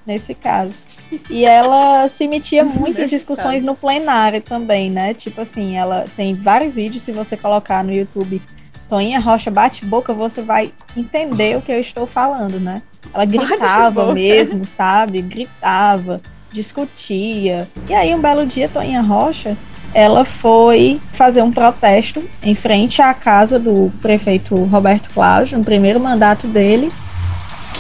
[0.06, 0.82] Nesse caso.
[1.30, 5.14] E ela se metia muito em discussões no plenário também, né?
[5.14, 8.42] Tipo assim, ela tem vários vídeos, se você colocar no YouTube
[8.90, 12.82] Toninha Rocha bate boca, você vai entender o que eu estou falando, né?
[13.14, 15.22] Ela gritava mesmo, sabe?
[15.22, 17.70] Gritava, discutia.
[17.88, 19.58] E aí, um belo dia, Toninha Rocha
[19.94, 26.00] ela foi fazer um protesto em frente à casa do prefeito Roberto Cláudio, no primeiro
[26.00, 26.92] mandato dele,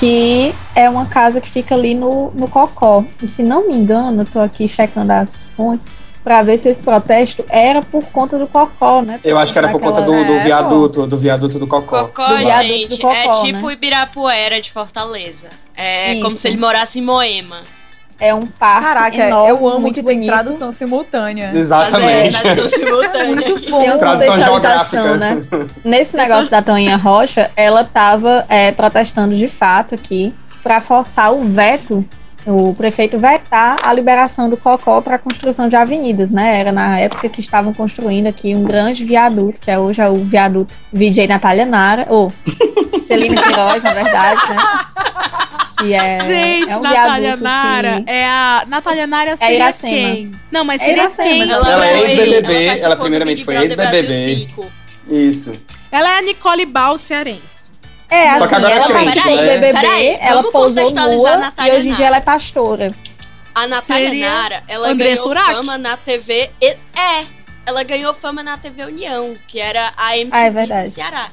[0.02, 3.06] que é uma casa que fica ali no, no Cocó.
[3.22, 6.82] E se não me engano, eu tô aqui checando as fontes para ver se esse
[6.82, 9.20] protesto era por conta do Cocó, né?
[9.24, 12.06] Eu acho que era por conta do, do viaduto, do viaduto do Cocó.
[12.06, 13.74] Cocó, Do viaduto gente, do Cocó, é tipo né?
[13.74, 15.50] Ibirapuera de Fortaleza.
[15.78, 16.24] É Isso.
[16.24, 17.58] como se ele morasse em Moema.
[18.22, 20.30] É um parque Caraca, enorme, eu amo muito que tem bonito.
[20.32, 21.52] tradução simultânea.
[21.56, 22.38] Exatamente.
[22.38, 23.80] Fazer tradução simultânea Muito bom.
[23.80, 25.18] Tem Tradução contextualização, geográfica.
[25.18, 25.42] né?
[25.84, 28.46] Nesse negócio da Toninha Rocha, ela estava
[28.78, 32.06] protestando de fato aqui para forçar o veto,
[32.46, 36.60] o prefeito vetar a liberação do Cocó para a construção de avenidas, né?
[36.60, 40.18] Era na época que estavam construindo aqui um grande viaduto, que é hoje é o
[40.18, 42.32] viaduto VJ Natália Nara, ou
[43.04, 44.56] Celina Queiroz, na verdade, né?
[45.82, 48.64] Que é, Gente, é um Natália Nara que- é a.
[48.68, 49.94] Natália Nara seria Iracema.
[49.94, 50.32] quem?
[50.52, 51.46] Não, mas É seria Iracema, quem?
[51.46, 51.54] né?
[51.54, 54.48] Ela é ex-BBB, ela do primeiramente foi ex-BBB.
[54.48, 54.72] 5.
[55.10, 55.52] Isso.
[55.92, 57.72] Ela é a Nicole Bal cearense.
[58.10, 59.58] É, Só que assim, agora é ela crente, participou do né?
[59.58, 62.94] BBB, Peraí, ela vamos pousou nua Natália e hoje em dia ela é pastora.
[63.56, 65.54] A Natália Seria Nara, ela André ganhou Surak.
[65.54, 66.50] fama na TV.
[66.62, 67.26] e- É,
[67.66, 70.90] ela ganhou fama na TV União, que era a MTV Ah, é verdade.
[70.90, 71.28] do Ceará.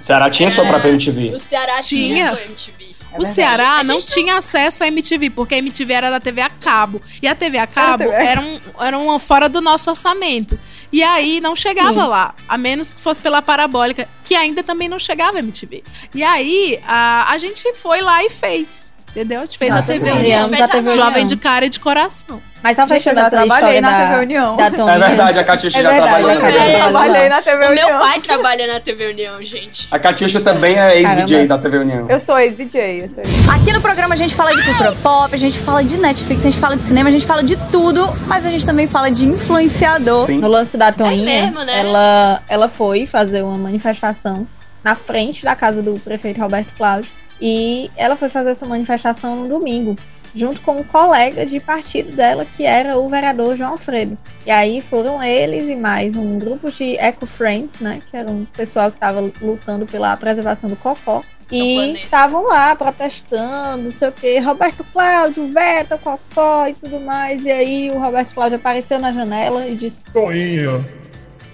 [0.00, 0.68] Ceará tinha sua É.
[0.68, 1.28] própria MTV.
[1.34, 2.28] O Ceará tinha, Tinha.
[2.28, 2.94] sua MTV.
[3.14, 3.24] É o.
[3.24, 7.00] Ceará não tinha acesso à MTV, porque a MTV era da TV a cabo.
[7.22, 10.58] E a TV a cabo TV a era, um, era uma fora do nosso orçamento.
[10.92, 12.08] E aí não chegava Sim.
[12.08, 15.82] lá, a menos que fosse pela parabólica, que ainda também não chegava a MTV.
[16.14, 18.93] E aí a, a gente foi lá e fez.
[19.14, 19.42] Entendeu?
[19.42, 19.80] A gente fez a.
[19.80, 20.46] TV União.
[20.46, 21.26] a TV Jovem União.
[21.26, 22.42] de cara e de coração.
[22.60, 24.56] Mas só fechando já essa trabalhei na da, TV União.
[24.56, 26.90] da É verdade, a Catiuxa É já trabalhou na TV É, Eu União.
[26.90, 27.98] trabalhei na TV O meu União.
[27.98, 29.86] pai trabalha na TV União, gente.
[29.90, 32.06] A Catiuxa também é ex-VJ da TV União.
[32.08, 35.32] Eu sou ex-VJ, eu sou ex Aqui no programa a gente fala de cultura pop,
[35.32, 38.10] a gente fala de Netflix, a gente fala de cinema, a gente fala de tudo,
[38.26, 40.26] mas a gente também fala de influenciador.
[40.26, 40.38] Sim.
[40.38, 41.80] No lance da Toninha, mesmo, né?
[41.80, 44.46] ela, ela foi fazer uma manifestação
[44.82, 47.10] na frente da casa do prefeito Roberto Cláudio.
[47.40, 49.96] E ela foi fazer essa manifestação no domingo,
[50.34, 54.18] junto com um colega de partido dela, que era o vereador João Alfredo.
[54.44, 58.00] E aí foram eles e mais um grupo de eco-friends, né?
[58.10, 61.22] Que era um pessoal que estava lutando pela preservação do cocó.
[61.52, 61.98] E planeta.
[61.98, 67.44] estavam lá protestando, não sei o que, Roberto Cláudio, veta, cocó e tudo mais.
[67.44, 70.84] E aí o Roberto Cláudio apareceu na janela e disse: Toinha,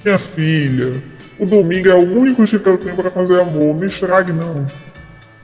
[0.04, 1.02] minha filha,
[1.38, 4.64] o domingo é o único dia que eu tenho pra fazer amor, não estrague não.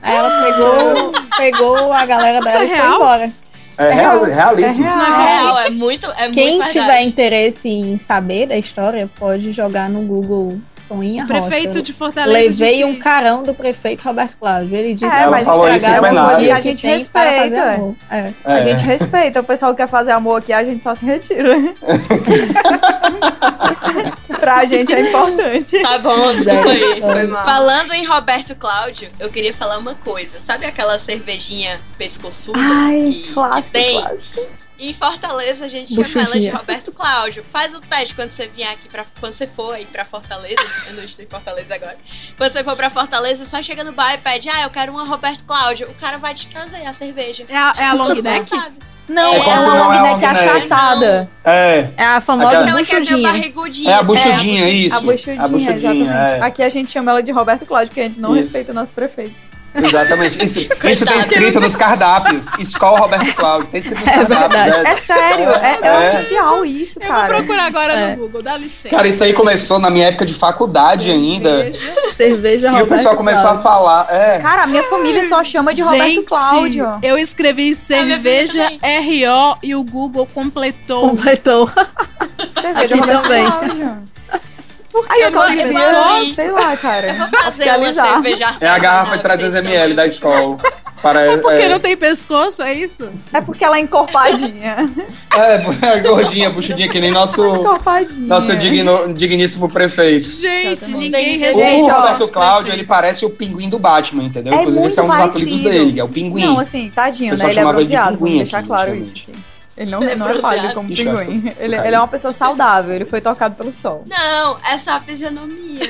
[0.01, 2.95] Aí ela pegou, pegou a galera Isso dela é e foi real?
[2.95, 3.29] embora.
[3.79, 4.83] É real, realíssimo.
[4.83, 7.07] Isso não é É real, é muito, é Quem muito tiver verdade.
[7.07, 11.81] interesse em saber da história, pode jogar no Google Toinha O prefeito Rocha.
[11.81, 14.75] de Fortaleza Levei um carão do prefeito Roberto Cláudio.
[14.75, 17.95] Ele disse É, que mas falou isso o dia A gente que respeita, amor.
[18.09, 18.29] É.
[18.45, 18.61] A É.
[18.61, 19.41] gente respeita.
[19.41, 21.55] O pessoal que quer fazer amor aqui, a gente só se retira.
[24.55, 25.81] pra gente é importante.
[25.81, 27.01] Tá bom, desculpa aí.
[27.01, 27.45] Foi mal.
[27.45, 30.39] Falando em Roberto Cláudio, eu queria falar uma coisa.
[30.39, 34.01] Sabe aquela cervejinha pescoçuda Ai, que, clássico, que tem?
[34.01, 34.41] clássico.
[34.79, 36.49] Em Fortaleza a gente chama ela de.
[36.49, 37.43] Roberto Cláudio.
[37.51, 40.61] Faz o teste quando você vier aqui para quando você for aí pra Fortaleza.
[40.87, 41.97] Eu não estou em Fortaleza agora.
[42.37, 45.03] Quando você for pra Fortaleza, só chega no bar e pede: "Ah, eu quero uma
[45.03, 45.89] Roberto Cláudio".
[45.89, 47.45] O cara vai te trazer a cerveja.
[47.49, 48.47] É a, é a long neck?
[48.47, 48.77] sabe.
[49.09, 51.29] Não, É é, uma não é long neck achatada.
[51.43, 51.89] É.
[51.95, 53.29] É a famosa Aquela- Aquela que é buchudinha.
[53.31, 53.89] barrigudinha.
[53.89, 54.95] É a assim, buchudinha, isso.
[54.97, 56.33] A buchudinha, A buchudinha, exatamente.
[56.33, 56.41] é.
[56.41, 58.39] Aqui a gente chama ela de Roberto Cláudio, porque a gente não Isso.
[58.51, 59.35] respeita o nosso prefeito.
[59.77, 60.43] Exatamente.
[60.43, 61.19] Isso, isso tem Coitado.
[61.19, 62.45] escrito nos cardápios.
[62.59, 63.67] Escola Roberto Cláudio.
[63.69, 64.77] Tem escrito nos cardápios.
[64.85, 66.15] É sério, é, é É.
[66.15, 67.27] oficial isso, Eu vou cara.
[67.35, 68.15] procurar agora É.
[68.15, 68.95] no Google, dá licença.
[68.95, 71.49] Cara, isso aí começou na minha época de faculdade ainda.
[71.63, 71.91] Cerveja.
[72.15, 73.63] Cerveja E o Roberto pessoal começou a Cláudio.
[73.63, 74.07] falar.
[74.09, 74.39] É.
[74.39, 76.91] Cara, a minha família só chama de Roberto Gente, Cláudio.
[77.03, 81.09] eu escrevi cerveja família RO e o Google completou.
[81.09, 81.69] Completou.
[82.59, 83.97] Cerveja Roberto também.
[85.03, 85.11] Cláudio.
[85.13, 86.33] Aí eu tô abrir.
[86.33, 87.07] sei lá, cara.
[87.07, 90.07] Eu vou fazer uma cerveja É a garrafa artesanal de 300 desse ml da tamanho.
[90.07, 90.57] escola.
[90.99, 93.07] Parece, É porque é, não tem pescoço, é isso?
[93.31, 94.77] É porque ela é encorpadinha.
[95.35, 98.25] É, é gordinha, buchudinha, que nem nosso, encorpadinha.
[98.27, 100.27] nosso digno- digníssimo prefeito.
[100.27, 104.53] Gente, ninguém O respeita Roberto nosso Cláudio, ele parece o pinguim do Batman, entendeu?
[104.53, 106.43] É Inclusive, esse é um dos apelidos dele, é o pinguim.
[106.45, 107.49] Não, assim, tadinho, O né?
[107.51, 109.31] Ele é bronzeado, vamos pinguim deixar aqui, claro isso aqui.
[109.77, 111.53] Ele não, Ele é não é pálido como pinguim.
[111.59, 114.03] Ele, ele é uma pessoa saudável, ele foi tocado pelo sol.
[114.07, 115.81] Não, é só a fisionomia.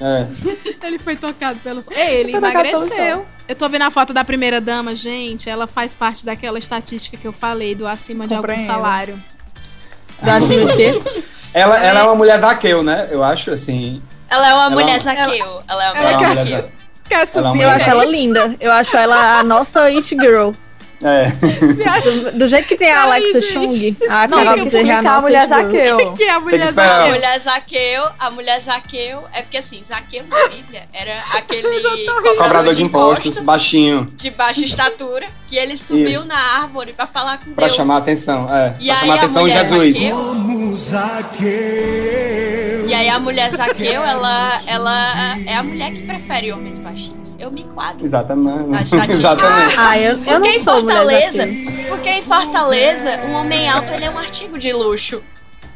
[0.00, 0.26] É.
[0.86, 1.92] Ele foi tocado pelo sol.
[1.92, 3.14] Ei, ele Foi tocado pelo emagreceu.
[3.16, 3.26] sol.
[3.48, 5.50] Eu tô vendo a foto da primeira dama, gente.
[5.50, 9.20] Ela faz parte daquela estatística que eu falei do acima de algum salário.
[10.22, 10.98] Do acima de quê?
[11.52, 13.08] Ela, ela é uma mulher zaqueu, né?
[13.10, 14.00] Eu acho, assim.
[14.30, 15.62] Ela é uma Ela- mulher zaqueu.
[15.68, 16.70] Ela é uma ela mulher quer- zaqueu.
[17.08, 17.62] Quer Ela é subir?
[17.62, 18.56] Eu acho ela linda.
[18.60, 20.50] Eu acho ela a nossa It Girl.
[21.02, 21.30] É.
[22.00, 24.66] Do, do jeito que tem a Alexa Chung, isso a Não, Carol que é a
[24.66, 25.96] explicar a nossa mulher zaqueu.
[25.96, 26.90] O que é a que mulher esperar.
[26.90, 27.14] A zaqueu?
[27.14, 31.62] mulher Zaqueu, a mulher Zaqueu, é porque assim, Zaqueu na Bíblia era aquele
[32.36, 36.24] Cobrador de impostos, baixinho, de baixa estatura, que ele subiu Isso.
[36.26, 37.76] na árvore pra falar com pra Deus.
[37.76, 38.46] chamar a atenção.
[38.52, 39.98] É, E pra aí chamar a a atenção de Jesus.
[40.78, 41.48] Zaqueu,
[42.88, 47.27] e aí a mulher Zaqueu, ela, ela é a mulher que prefere homens baixinhos.
[47.38, 48.04] Eu me enquadro.
[48.04, 48.68] Exatamente.
[48.68, 49.14] Na estatística.
[49.32, 49.74] Exatamente.
[49.78, 51.48] Ah, eu, eu Porque não em sou Fortaleza,
[51.88, 55.22] porque em Fortaleza, um homem alto ele é um artigo de luxo.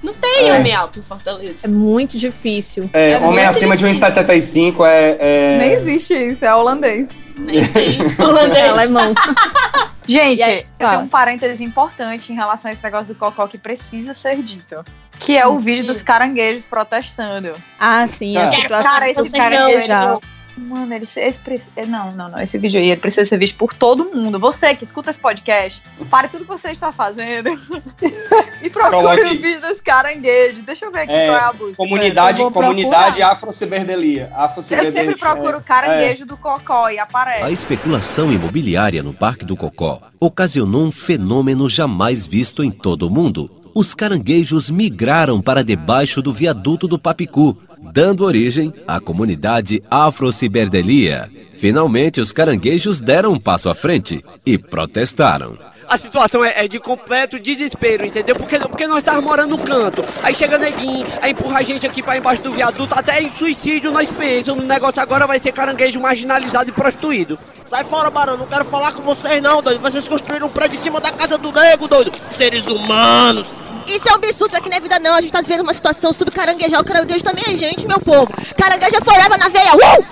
[0.03, 0.55] Não tem É.
[0.55, 1.59] homem alto em Fortaleza.
[1.64, 2.90] É muito difícil.
[2.92, 4.09] É, É homem acima de difícil.
[4.09, 5.16] 1,75 é.
[5.20, 5.59] é...
[5.59, 7.09] Nem existe isso, é holandês.
[7.38, 7.62] Nem.
[8.18, 8.68] É Holandês.
[8.68, 9.14] alemão.
[10.09, 13.57] Gente, aí, eu tenho um parênteses importante em relação a esse negócio do cocó que
[13.57, 14.85] precisa ser dito.
[15.20, 17.53] Que é o vídeo dos caranguejos protestando.
[17.79, 18.37] Ah, sim.
[18.37, 18.48] Ah.
[18.48, 19.88] A situação Cara, esse dos cara caranguejos.
[19.88, 20.20] não.
[20.57, 22.38] Mano, ele, esse, preci- não, não, não.
[22.41, 24.38] Esse vídeo aí ele precisa ser visto por todo mundo.
[24.38, 27.51] Você que escuta esse podcast, pare tudo que você está fazendo
[28.62, 30.62] e procure Coloque- o vídeo dos caranguejos.
[30.62, 31.77] Deixa eu ver aqui É, qual é a busca.
[31.77, 34.29] Comunidade, Eu comunidade afro-ciberdelia.
[34.33, 35.01] Eu Afro-ciberdelia.
[35.03, 37.43] sempre procuro é, caranguejo do cocó e aparece.
[37.45, 43.11] A especulação imobiliária no Parque do Cocó ocasionou um fenômeno jamais visto em todo o
[43.11, 43.51] mundo.
[43.75, 47.57] Os caranguejos migraram para debaixo do viaduto do Papicu,
[47.92, 51.31] dando origem à comunidade Afro-Ciberdelia.
[51.57, 55.57] Finalmente, os caranguejos deram um passo à frente e protestaram.
[55.88, 58.35] A situação é, é de completo desespero, entendeu?
[58.35, 60.05] Porque, porque nós estávamos morando no canto.
[60.23, 63.92] Aí chega neguinho, aí empurra a gente aqui pra embaixo do viaduto, até em suicídio
[63.92, 64.64] nós pensamos.
[64.64, 67.38] O negócio agora vai ser caranguejo marginalizado e prostituído.
[67.68, 69.81] Sai fora, Barão, não quero falar com vocês não, doido.
[69.81, 72.12] Vocês construíram um prédio em cima da casa do nego, doido.
[72.37, 73.62] Seres humanos.
[73.87, 75.14] Isso é um absurdo, isso aqui não é vida não.
[75.14, 76.81] A gente tá vivendo uma situação subcaranguejar.
[76.81, 78.29] O caranguejo também é gente, meu povo.
[78.57, 79.75] Caranguejo é forever na veia.
[79.75, 80.05] Uh!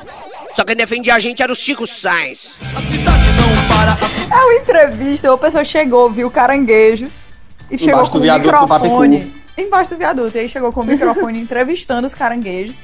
[0.55, 2.55] Só quem defendia a gente era o Chico Sainz.
[4.31, 7.29] É uma entrevista, uma pessoa chegou, viu caranguejos
[7.71, 9.35] e chegou com do o microfone.
[9.57, 10.37] Embaixo do viaduto.
[10.37, 12.77] E aí chegou com o microfone entrevistando os caranguejos.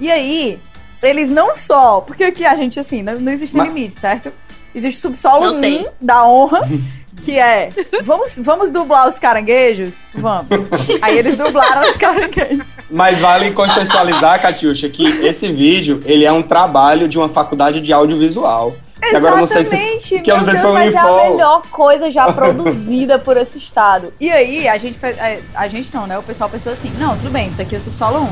[0.00, 0.58] E aí,
[1.02, 2.00] eles não só.
[2.00, 4.32] Porque aqui a gente, assim, não, não existe Mas- limite, certo?
[4.74, 5.86] Existe subsolo Não 1 tem.
[6.00, 6.60] da honra.
[7.22, 7.68] Que é,
[8.02, 10.04] vamos, vamos dublar os caranguejos?
[10.12, 10.70] Vamos.
[11.00, 12.66] Aí eles dublaram os caranguejos.
[12.90, 17.92] Mas vale contextualizar, Catiuxa, que esse vídeo, ele é um trabalho de uma faculdade de
[17.92, 18.74] audiovisual.
[19.00, 21.62] Que agora não sei se, Exatamente, que meu Deus, foi um mas é a melhor
[21.70, 24.12] coisa já produzida por esse estado.
[24.20, 26.18] E aí, a gente, é, a gente não, né?
[26.18, 28.28] O pessoal pensou assim, não, tudo bem, tá aqui o subsolo 1.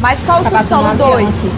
[0.00, 1.52] Mas qual o Tá subsolo passando um avião 2?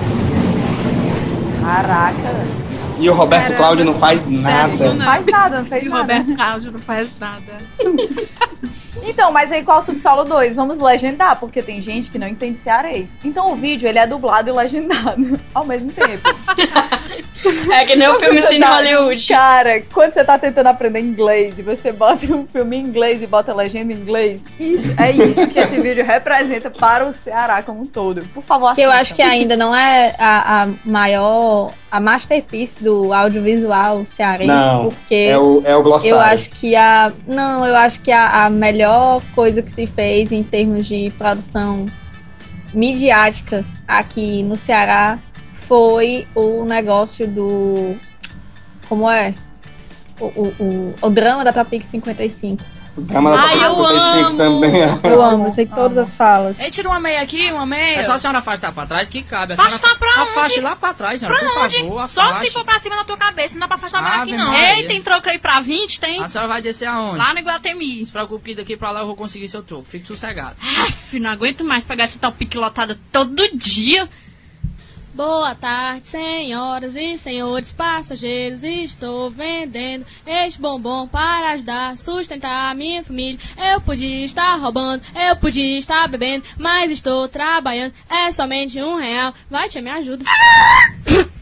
[1.62, 2.57] Caraca.
[2.99, 3.59] E o Roberto Caramba.
[3.59, 4.95] Cláudio não faz é nada.
[4.95, 6.03] Não faz nada, não fez E o nada.
[6.03, 7.53] Roberto Cláudio não faz nada.
[9.03, 10.55] Então, mas aí qual o subsolo 2?
[10.55, 13.19] Vamos legendar, porque tem gente que não entende cearês.
[13.25, 16.29] Então o vídeo, ele é dublado e legendado ao mesmo tempo.
[17.71, 19.29] É que nem o filme Cine tá- Hollywood.
[19.29, 23.27] Cara, quando você tá tentando aprender inglês e você bota um filme em inglês e
[23.27, 27.83] bota legenda em inglês, isso, é isso que esse vídeo representa para o Ceará como
[27.83, 28.27] um todo.
[28.35, 33.12] Por favor, Que eu acho que ainda não é a, a maior, a masterpiece do
[33.12, 36.14] audiovisual cearense, Não, porque é o, é o glossário.
[36.16, 37.12] eu acho que a.
[37.29, 41.87] Não, eu acho que a, a melhor coisa que se fez em termos de produção
[42.75, 45.19] midiática aqui no Ceará
[45.66, 47.96] foi o negócio do.
[48.88, 49.35] Como é?
[50.20, 52.62] O, o, o, o drama da Tropic 55.
[52.96, 54.37] O drama da Ai, eu 55 amo!
[54.38, 54.81] também.
[55.05, 56.59] Eu amo, eu sei todas as falas.
[56.61, 57.96] Ei, tira uma meia aqui, uma meia.
[57.98, 59.52] É só a senhora afastar pra trás que cabe.
[59.52, 60.61] A Afastar senhora pra afaste onde?
[60.62, 61.76] lá pra trás, senhora, Pra por onde?
[61.83, 62.09] favor.
[62.09, 62.46] Só afaste.
[62.46, 64.46] se for pra cima da tua cabeça, não dá pra afastar mais aqui não.
[64.50, 64.79] Maria.
[64.79, 66.00] Ei, tem troco aí pra 20?
[66.00, 66.22] Tem?
[66.22, 67.18] A senhora vai descer aonde?
[67.18, 67.98] Lá no Iguatemi.
[67.98, 69.85] Não se preocupe que daqui pra lá eu vou conseguir seu troco.
[69.85, 70.57] Fique sossegado.
[70.62, 74.09] Aff, não aguento mais pegar essa tal pique lotada todo dia.
[75.16, 78.62] Boa tarde, senhoras e senhores passageiros.
[78.62, 83.40] Estou vendendo este bombom para ajudar a sustentar a minha família.
[83.57, 87.94] Eu podia estar roubando, eu podia estar bebendo, mas estou trabalhando.
[88.11, 89.33] É somente um real.
[89.48, 90.22] Vai, tia, me ajuda.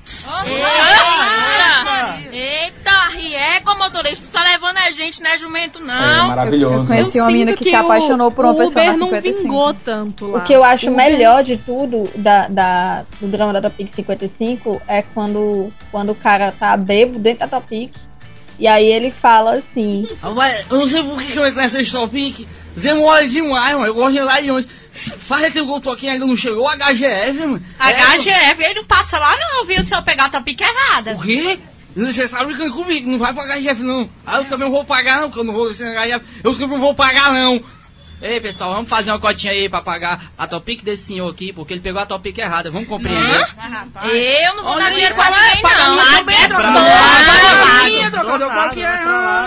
[0.46, 2.18] Eita!
[2.32, 5.94] Eita, Rieco, motorista, tu tá levando a gente, né, jumento, não?
[5.94, 6.82] É maravilhoso.
[6.82, 8.98] Eu conheci uma sinto menina que, que se apaixonou por uma o pessoa Uber na
[8.98, 9.42] não 55.
[9.42, 10.38] vingou tanto lá.
[10.38, 14.80] O que eu acho Uber- melhor de tudo da, da- do drama da Topic 55
[14.88, 17.92] é quando, quando o cara tá bebo dentro da Topic
[18.58, 20.06] e aí ele fala assim.
[20.22, 22.46] Eu não sei por que que eu entro nessa topic.
[22.76, 23.86] Demora demais, mano.
[23.86, 24.68] Eu gosto de ir lá de onde.
[25.26, 27.62] Faz tempo que eu aqui ainda não chegou HGF, mano.
[27.78, 29.82] HGF, ele não passa lá não, viu?
[29.82, 31.12] Se eu pegar a topic errada.
[31.12, 31.58] O quê?
[31.96, 34.10] Você tá brincando comigo, não vai pagar HGF não.
[34.26, 36.26] Ah, eu também não vou pagar não, porque eu não vou descer no HGF.
[36.42, 37.62] Eu também não vou pagar não.
[38.24, 41.74] Ei, pessoal, vamos fazer uma cotinha aí pra pagar a topic desse senhor aqui, porque
[41.74, 42.70] ele pegou a topic errada.
[42.70, 43.38] Vamos compreender?
[43.38, 45.96] Eu não vou Olha dar dinheiro pra ninguém paga não.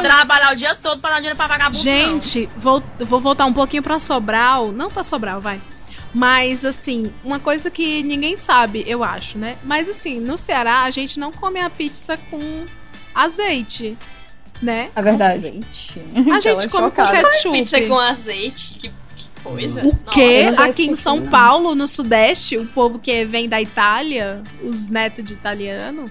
[0.03, 3.81] Trabalhar o dia todo pra dar dinheiro pra vagabundo Gente, vou, vou voltar um pouquinho
[3.81, 4.71] pra Sobral.
[4.71, 5.59] Não pra Sobral, vai.
[6.13, 9.57] Mas, assim, uma coisa que ninguém sabe, eu acho, né?
[9.63, 12.63] Mas, assim, no Ceará, a gente não come a pizza com
[13.15, 13.97] azeite,
[14.61, 14.89] né?
[14.95, 15.59] É verdade.
[16.33, 17.51] A gente come com ketchup.
[17.57, 19.85] Pizza com azeite, que, que coisa.
[19.85, 20.49] O quê?
[20.49, 20.63] Nossa.
[20.65, 25.33] Aqui em São Paulo, no Sudeste, o povo que vem da Itália, os netos de
[25.33, 26.05] italiano,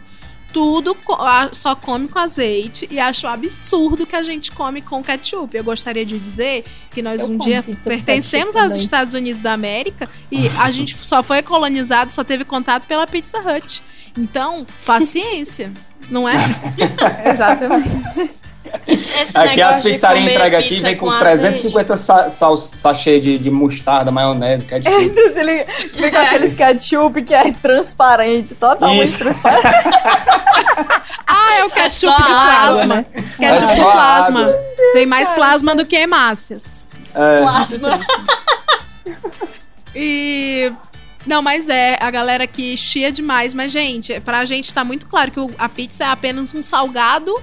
[0.52, 5.54] tudo a- só come com azeite e acho absurdo que a gente come com ketchup.
[5.54, 8.82] Eu gostaria de dizer que nós Eu um dia pertencemos aos também.
[8.82, 13.38] Estados Unidos da América e a gente só foi colonizado, só teve contato pela Pizza
[13.38, 13.82] Hut.
[14.18, 15.70] Então, paciência,
[16.10, 16.36] não é?
[17.32, 18.30] Exatamente.
[18.86, 23.48] Esse Aqui as pizzarias entregam aqui vem com com 350 sa sal, sachê de, de
[23.50, 25.04] mostarda, maionese, ketchup.
[25.04, 25.64] Então, se ele
[25.94, 29.18] vem com aqueles ketchup que é transparente, totalmente Isso.
[29.18, 29.62] transparente.
[31.28, 32.94] Ah, é o ketchup só de água, plasma.
[32.96, 33.06] né?
[33.38, 34.40] Ketchup É de plasma.
[34.42, 34.52] água.
[34.92, 36.92] Tem mais plasma do que hemácias.
[37.14, 37.38] É.
[37.40, 38.00] Plasma.
[39.94, 40.72] E.
[41.26, 43.52] Não, mas é, a galera aqui chia demais.
[43.52, 47.34] Mas, gente, pra gente tá muito claro que o- a pizza é apenas um salgado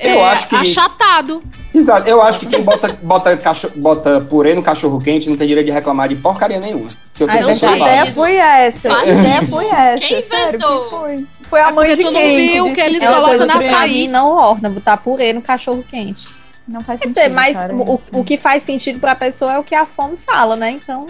[0.00, 1.42] Eu é, acho que- achatado.
[1.74, 5.46] Exato, eu acho que quem bota, bota, cacho- bota purê no cachorro quente não tem
[5.46, 6.86] direito de reclamar de porcaria nenhuma.
[7.12, 8.12] Que eu A tenho ideia certeza.
[8.12, 8.92] foi essa.
[8.96, 10.04] A ideia foi essa.
[10.06, 10.84] Quem sério, inventou?
[10.84, 11.26] que foi?
[11.42, 13.46] Foi a É mãe porque de tu não quem viu disse que eles É colocam
[13.46, 16.28] na que mim não orna, botar purê no cachorro quente.
[16.66, 17.22] Não faz Quer sentido.
[17.24, 18.10] dizer, mas cara, o, isso.
[18.12, 20.70] o que faz sentido pra pessoa é o que a fome fala, né?
[20.70, 21.06] Então,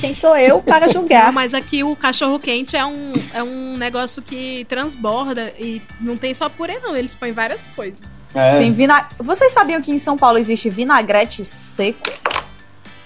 [0.00, 1.32] quem sou eu para Não, julgar?
[1.32, 6.32] mas aqui o cachorro quente é um, é um negócio que transborda e não tem
[6.34, 6.96] só purê, não.
[6.96, 8.02] Eles põem várias coisas.
[8.34, 8.58] É.
[8.58, 9.08] Tem vina...
[9.18, 12.10] Vocês sabiam que em São Paulo existe vinagrete seco?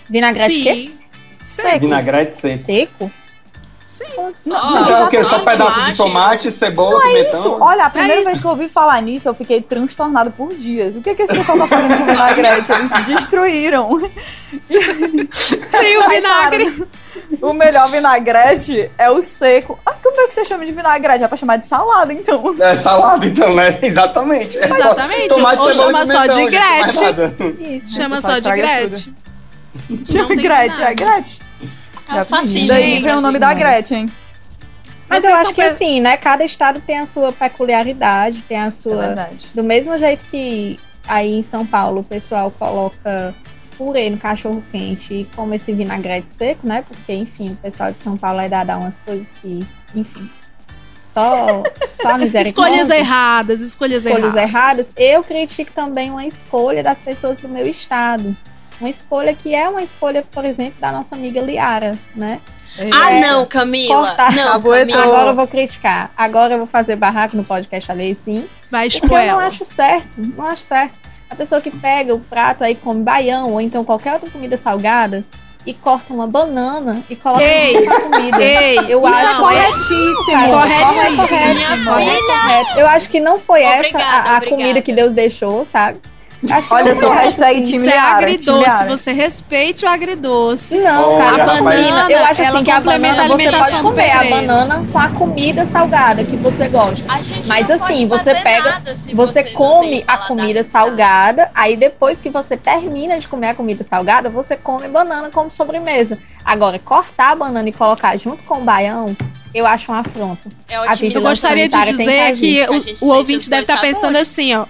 [0.09, 0.63] Vinagrete Sim.
[0.63, 0.91] quê?
[1.45, 1.81] Seco.
[1.81, 2.63] Vinagrete seco.
[2.65, 3.13] Seco?
[3.91, 4.05] Sim.
[4.33, 5.25] Só, Então é o quê?
[5.25, 5.97] Só pedaço de tomate.
[5.97, 7.41] tomate, cebola, Não é pimentão?
[7.41, 7.57] isso.
[7.61, 8.41] Olha, a primeira É vez isso.
[8.41, 10.95] que eu ouvi falar nisso, eu fiquei transtornado por dias.
[10.95, 12.71] O que, que esse pessoal tá fazendo com vinagrete?
[12.71, 13.99] Eles destruíram.
[15.67, 16.87] Sem o vinagre.
[17.43, 19.77] O melhor vinagrete é o seco.
[19.85, 21.25] Ah, como é que você chama de vinagrete?
[21.25, 22.55] É pra chamar de salada, então.
[22.61, 23.77] É salada, então, né?
[23.83, 24.57] Exatamente.
[24.57, 25.33] É Exatamente.
[25.35, 27.45] Ou chama só de nada.
[27.61, 27.95] Isso.
[27.97, 29.15] Chama só de Gretchen.
[30.11, 31.41] Chama Gretchen, é vinagre.
[32.19, 32.69] É fascismo.
[32.69, 34.07] Daí vem o nome da Gretchen.
[35.09, 36.17] Mas Vocês eu acho que assim, né?
[36.17, 39.07] Cada estado tem a sua peculiaridade, tem a é sua.
[39.09, 39.49] verdade.
[39.55, 43.35] Do mesmo jeito que aí em São Paulo o pessoal coloca
[43.77, 46.85] purê no cachorro quente e come esse vinagrete seco, né?
[46.87, 50.31] Porque, enfim, o pessoal de São Paulo é dado a umas coisas que, enfim.
[51.03, 52.97] Só, só a miséria Escolhas conta.
[52.97, 54.87] erradas, escolhas, escolhas erradas.
[54.87, 54.93] erradas.
[54.97, 58.37] Eu critico também uma escolha das pessoas do meu estado.
[58.81, 62.41] Uma escolha que é uma escolha, por exemplo, da nossa amiga Liara, né?
[62.93, 63.95] Ah, É, não, Camila.
[64.07, 64.33] cortar.
[64.33, 65.03] Não, Camila.
[65.05, 66.11] Agora eu vou criticar.
[66.17, 68.49] Agora eu vou fazer barraco no podcast alheio, sim.
[68.71, 70.17] Vai Porque expor eu não acho certo.
[70.37, 70.99] Não acho certo.
[71.29, 75.25] A pessoa que pega o prato aí come baião ou então qualquer outra comida salgada
[75.67, 78.43] e corta uma banana e coloca Ei, na comida.
[78.43, 80.51] ei, eu não, acho é corretíssimo.
[80.51, 81.17] corretíssimo.
[81.17, 82.79] correto, Minha correto.
[82.79, 84.47] Eu acho que não foi essa Obrigada, a, a obrigada.
[84.47, 85.99] comida que Deus deixou, sabe?
[86.49, 87.25] Acho que Olha, sou foi essa.
[87.25, 88.85] hashtag time Isso é Liara, time agridoce.
[88.87, 90.79] Você respeite o agridoce.
[90.79, 94.11] Não, Olha, cara, a banana, eu acho assim que a banana a você pode comer
[94.11, 97.05] a banana com a comida salgada que você gosta.
[97.13, 98.81] A gente Mas assim, você pega,
[99.13, 104.31] você, come a comida salgada, aí depois que você termina de comer a comida salgada,
[104.31, 106.19] você come banana como sobremesa.
[106.45, 109.15] Agora, cortar a banana e colocar junto com o baião,
[109.55, 110.49] eu acho uma afronta.
[110.69, 114.29] É Eu gostaria de que dizer que A o, o ouvinte deve estar pensando sabores.
[114.29, 114.65] assim, ó.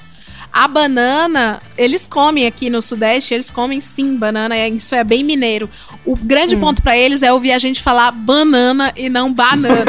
[0.53, 5.23] A banana, eles comem aqui no Sudeste, eles comem sim banana, é- isso é bem
[5.23, 5.71] mineiro.
[6.05, 6.61] O grande Hum.
[6.61, 9.85] ponto pra eles é ouvir a gente falar banana e não banana.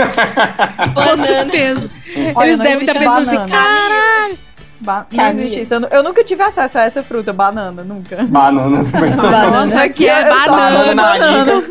[0.93, 1.89] Com certeza.
[2.36, 3.51] Olha, eles devem estar pensando assim, banana.
[3.55, 4.38] caralho.
[4.80, 5.74] Ba- Não existe isso.
[5.76, 8.24] Eu, eu nunca tive acesso a essa fruta, banana, nunca.
[8.24, 9.12] Banana também.
[9.16, 10.95] Nossa, aqui é banana.
[10.95, 11.64] Banana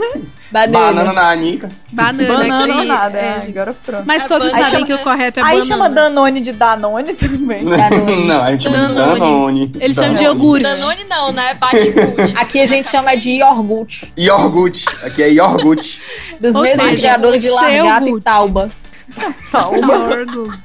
[0.51, 0.86] banana.
[0.86, 1.68] Banana na Anica.
[1.92, 4.03] Banana, Banana ou nada, é, é, agora pronto.
[4.07, 5.64] Mas todos Aí sabem chama- que o correto é Aí banana.
[5.66, 7.62] chama Danone de Danone também.
[8.26, 9.72] Não, a gente chama de Danone.
[9.80, 10.40] Eles chamam de Danone.
[10.40, 10.62] iogurte.
[10.64, 11.55] Danone não, né?
[11.55, 12.34] Bate-boot.
[12.38, 14.12] Aqui a gente chama de iogurte.
[14.18, 14.84] Iogurte.
[15.05, 16.01] Aqui é iogurte.
[16.40, 18.24] Dos Ou mesmos seja, criadores de seu largata e Gucci.
[18.24, 18.70] tauba.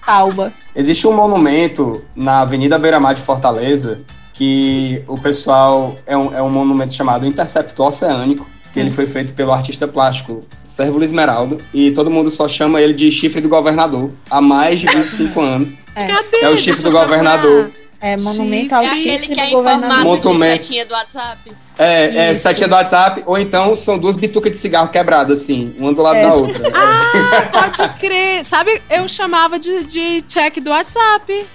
[0.06, 0.54] Tauba.
[0.76, 4.00] Existe um monumento na Avenida Beira-Mar de Fortaleza
[4.34, 9.34] que o pessoal é um, é um monumento chamado Intercepto Oceânico, que ele foi feito
[9.34, 14.12] pelo artista plástico Sérvulo Esmeralda, e todo mundo só chama ele de chifre do governador
[14.30, 15.78] há mais de 25 anos.
[15.96, 16.44] É.
[16.44, 17.72] É o chifre do governador.
[18.02, 20.04] É monumento ao É aquele chifre que é do governador.
[20.04, 20.64] Monumento.
[20.66, 21.52] setinha do WhatsApp.
[21.80, 25.94] É, é setinha do WhatsApp, ou então são duas bitucas de cigarro quebradas, assim, uma
[25.94, 26.24] do lado É.
[26.28, 26.60] da outra.
[26.76, 28.44] Ah, pode crer.
[28.44, 31.46] Sabe, eu chamava de, de check do WhatsApp.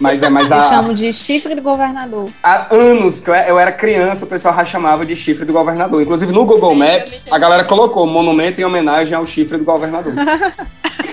[0.00, 2.28] Mas é mais Eu a, chamo de chifre do governador.
[2.42, 6.00] há anos que eu era criança, o pessoal já chamava de chifre do governador.
[6.00, 10.14] Inclusive no Google Maps, a galera colocou monumento em homenagem ao chifre do governador.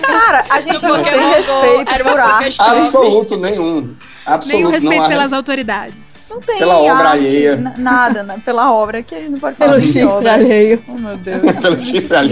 [0.00, 2.44] Cara, a gente não tem respeito por arte.
[2.44, 2.66] questão.
[2.66, 3.94] Absoluto nenhum.
[4.34, 6.28] Absoluto Nenhum respeito há pelas autoridades.
[6.30, 7.74] Não tem Pela obra arte, alheia.
[7.78, 8.40] nada, né?
[8.44, 10.32] Pela obra, que a gente não pode falar Pelo de chifre obra.
[10.34, 10.84] alheio.
[10.88, 11.42] Oh, meu Deus.
[11.60, 12.22] pelo chifre será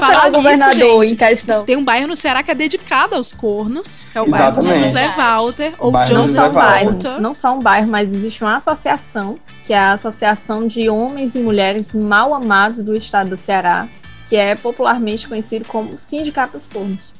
[0.00, 1.64] Falar o governador nisso, em questão?
[1.64, 4.64] Tem um bairro no Ceará que é dedicado aos cornos, que é o Exatamente.
[4.66, 6.70] bairro do José Walter, ou bairro Não José só um Walter.
[6.70, 7.20] bairro, Walter.
[7.20, 11.38] não só um bairro, mas existe uma associação, que é a Associação de Homens e
[11.40, 13.88] Mulheres Mal Amados do Estado do Ceará,
[14.28, 17.12] que é popularmente conhecido como Sindicato dos Cornos.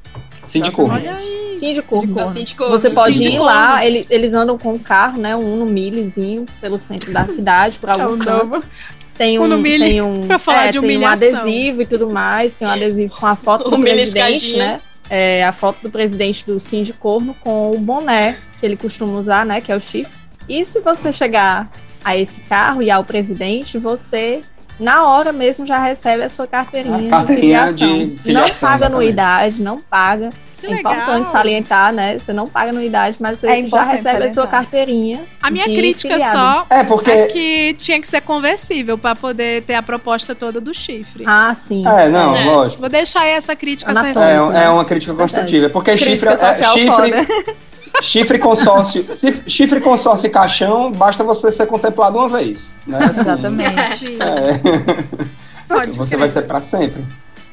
[0.45, 0.99] Sindicorno.
[0.99, 2.69] É o síndico.
[2.69, 6.79] Você pode ir lá, ele- eles andam com um carro, né, um Uno Milizinho pelo
[6.79, 8.63] centro da cidade, por alguns É o cantos.
[9.17, 11.41] Tem um, Mille, tem um, pra falar de tem um humilhação.
[11.41, 14.81] adesivo e tudo mais, tem um adesivo com a foto do presidente, né?
[15.11, 19.61] É, a foto do presidente do Sindicorno com o boné que ele costuma usar, né?
[19.61, 20.17] Que é o chifre.
[20.49, 21.71] E se você chegar
[22.03, 24.41] a esse carro e ao presidente, você
[24.79, 27.99] na hora mesmo já recebe a sua carteirinha, A carteirinha de, filiação.
[28.09, 28.85] de filiação, Não paga exatamente.
[28.93, 30.31] anuidade, não paga.
[30.61, 30.93] Que é legal.
[30.93, 32.19] importante salientar, né?
[32.19, 34.49] Você não paga anuidade, mas você É já recebe a sua salientar.
[34.49, 35.25] carteirinha.
[35.43, 36.33] A minha de crítica filiado.
[36.33, 37.11] só É, porque.
[37.11, 41.25] é que tinha que ser conversível pra poder ter a proposta toda do chifre.
[41.27, 41.87] Ah, sim.
[41.87, 42.45] É, não, É.
[42.45, 42.81] lógico.
[42.81, 44.15] Vou deixar aí essa crítica servindo.
[44.15, 44.59] Paula.
[44.61, 45.69] É, é uma crítica construtiva.
[45.71, 47.57] Porque chifre, Crítica é, social chifre,
[48.03, 49.05] chifre, consórcio,
[49.47, 52.75] chifre, consórcio e caixão, basta você ser contemplado uma vez.
[52.87, 52.99] Né?
[53.05, 54.19] Assim, Exatamente.
[54.21, 54.61] É.
[55.69, 56.19] pode Você crer.
[56.19, 57.03] vai ser pra sempre.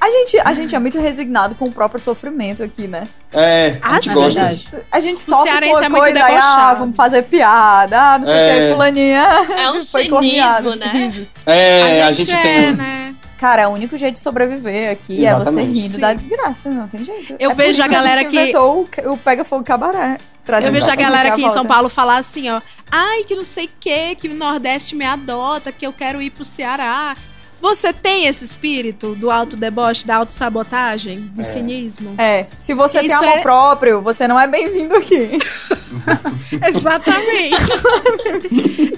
[0.07, 3.03] A gente, a gente é muito resignado com o próprio sofrimento aqui, né?
[3.33, 4.83] É, a Ah, gente gosta.
[4.89, 7.99] A gente O sofre cearense com a é muito coisa, aí, ah, vamos fazer piada,
[7.99, 8.59] ah, não sei o É.
[8.67, 9.27] que, fulaninha.
[9.57, 10.85] É um foi cinismo, né?
[10.93, 11.35] risos.
[11.45, 12.75] É, a gente, é, tem.
[12.75, 13.11] né?
[13.37, 15.71] Cara, o único jeito de sobreviver aqui é você Exatamente.
[15.81, 16.01] rindo Sim.
[16.01, 17.35] da desgraça, não tem jeito.
[17.37, 20.17] Eu É vejo a galera gente que- inventou o, o Pega Fogo Cabaré.
[20.63, 21.67] Eu vejo a galera aqui em São Paulo.
[21.67, 22.61] Paulo falar assim, ó.
[22.89, 26.29] Ai, que não sei o que, que o Nordeste me adota, que eu quero ir
[26.31, 27.13] pro Ceará.
[27.59, 32.13] Você tem esse espírito do autodeboche, da autossabotagem, do cinismo?
[32.17, 35.37] É, se você Isso tem amor é- próprio, você não é bem-vindo aqui.
[36.67, 37.55] Exatamente.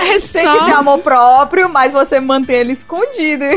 [0.00, 0.74] é Tem que ter só.
[0.78, 3.44] amor próprio, mas você mantém ele escondido.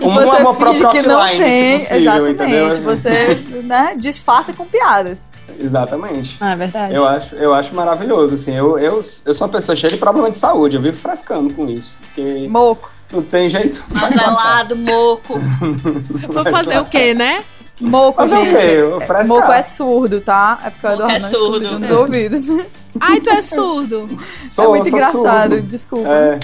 [0.00, 1.78] Um você amor próprio que não offline, tem.
[1.80, 2.68] possível, entendeu?
[2.68, 2.80] Exatamente.
[2.80, 5.28] Você né, disfarça com piadas.
[5.60, 6.36] Exatamente.
[6.40, 6.94] Ah, é verdade.
[6.94, 8.54] Eu acho, eu acho maravilhoso, assim.
[8.54, 11.68] Eu, eu, eu sou uma pessoa cheia de problema de saúde, eu vivo frescando com
[11.68, 11.98] isso.
[12.02, 12.90] Porque Moco.
[13.12, 13.84] Não tem jeito.
[13.94, 15.40] Azelado, moco.
[16.28, 17.42] Vou fazer o quê, né?
[17.80, 18.56] Moco, Fazer o gente.
[18.60, 18.66] quê?
[18.66, 19.26] Eu frescar.
[19.28, 20.58] Moco é surdo, tá?
[20.64, 21.38] É porque o Eduardo é não escuta
[21.68, 21.78] surdo.
[21.78, 22.66] nos ouvidos.
[23.00, 24.08] Ai, tu é surdo.
[24.48, 25.62] Sou, é muito sou engraçado, surdo.
[25.68, 26.08] desculpa.
[26.08, 26.38] É.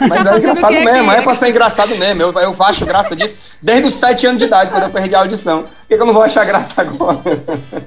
[0.00, 1.18] Mas Tá é engraçado o quê mesmo, aqui?
[1.20, 2.22] é pra ser engraçado mesmo.
[2.22, 5.20] Eu, eu acho graça disso desde os 7 anos de idade, quando eu perdi a
[5.20, 5.62] audição.
[5.62, 7.18] Por que, que eu não vou achar graça agora?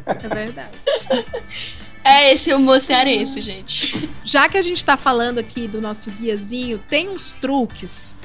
[0.08, 0.70] É verdade.
[2.04, 4.10] É esse o humor cearense, gente.
[4.24, 8.18] Já que a gente tá falando aqui do nosso guiazinho, tem uns truques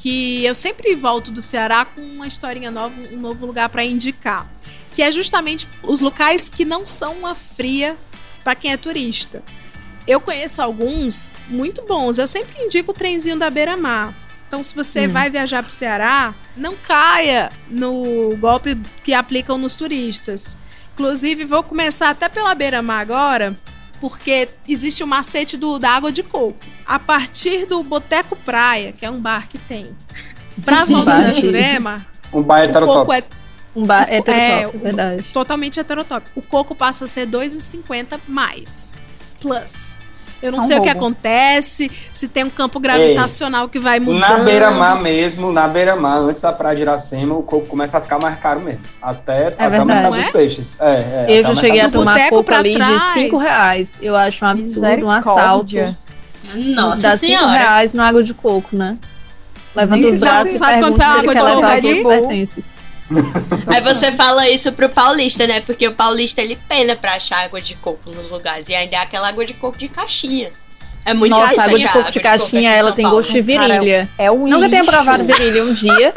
[0.00, 4.48] que eu sempre volto do Ceará com uma historinha nova, um novo lugar pra indicar.
[4.92, 7.96] Que é justamente os locais que não são uma fria
[8.44, 9.42] pra quem é turista.
[10.06, 12.18] Eu conheço alguns muito bons.
[12.18, 14.14] Eu sempre indico o trenzinho da Beira-Mar.
[14.46, 20.56] Então, se você vai viajar pro Ceará, não caia no golpe que aplicam nos turistas.
[20.94, 23.54] Inclusive, vou começar até pela Beira-Mar agora,
[24.00, 26.56] porque existe o macete do, da água de coco.
[26.86, 29.94] A partir do Boteco Praia, que é um bar que tem,
[30.64, 31.34] pra volta da Bar.
[31.34, 33.34] Jurema, Um bairro o coco heterotop.
[33.74, 35.22] é Um bar É, heterotop, o- verdade.
[35.32, 36.38] totalmente heterotópico.
[36.38, 38.94] O coco passa a ser 2,50 mais.
[39.40, 39.98] Plus.
[40.44, 44.20] Eu não um sei o que acontece, se tem um campo gravitacional que vai mudando.
[44.20, 48.18] Na beira-mar mesmo, na beira-mar, antes da praia de Iracema, o coco começa a ficar
[48.18, 48.82] mais caro mesmo.
[49.00, 49.86] Até, até o verdade.
[49.86, 50.30] mercado dos é?
[50.32, 50.80] peixes.
[50.80, 53.02] É, é, até Eu o já cheguei a tomar coco pra ali trás.
[53.02, 53.98] de 5 reais.
[54.02, 55.76] Eu acho um absurdo, um assalto.
[56.54, 57.52] Nossa Dá 5 senhora.
[57.52, 58.98] reais no água de coco, né?
[59.74, 61.40] Levanta os braços e sabe quanto é água de
[62.02, 62.80] coco os seus
[63.66, 63.80] aí?
[63.82, 65.60] você fala isso pro paulista, né?
[65.60, 68.68] Porque o paulista ele pena pra achar água de coco nos lugares.
[68.68, 70.50] E ainda é aquela água de coco de caixinha.
[71.06, 73.18] É muito Nossa, difícil água de coco de caixinha, ela tem Paulo.
[73.18, 74.08] gosto de virilha.
[74.16, 76.14] é um Nunca tenho provado virilha um dia,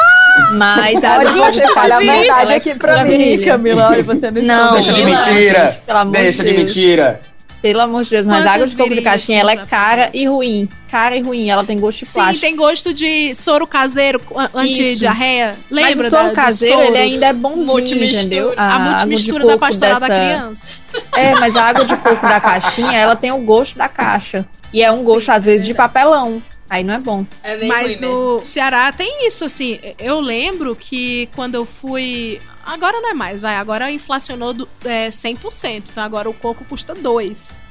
[0.53, 3.45] mas a Olha, água de coco você fala a verdade é aqui pra mim, virilha.
[3.45, 3.89] Camila.
[3.89, 5.81] Olha, você não Não, Deixa de Camila, mentira.
[5.85, 6.59] pelo amor Deixa de Deus.
[6.63, 7.19] mentira.
[7.71, 10.09] Pelo amor de Deus, mas a Quantas água de coco de caixinha, ela é cara
[10.13, 10.69] e ruim.
[10.89, 12.41] Cara e ruim, ela tem gosto de Sim, plástico.
[12.41, 15.55] tem gosto de soro caseiro an- anti-diarreia.
[15.69, 16.87] Lembra Mas o soro da- do caseiro, soro?
[16.87, 18.53] ele ainda é bonzinho, entendeu?
[18.55, 20.73] A de multimistura da pastoral da dessa- criança.
[21.15, 24.45] É, mas a água de coco da caixinha, ela tem o gosto da caixa.
[24.73, 26.41] E é um gosto, às vezes, de papelão.
[26.69, 27.25] Aí não é bom.
[27.67, 29.79] Mas no Ceará tem isso, assim.
[29.97, 32.39] Eu lembro que quando eu fui.
[32.67, 33.55] Agora não é mais, vai.
[33.55, 35.89] Agora inflacionou do, é, 100%.
[35.91, 37.61] Então agora o coco custa 2,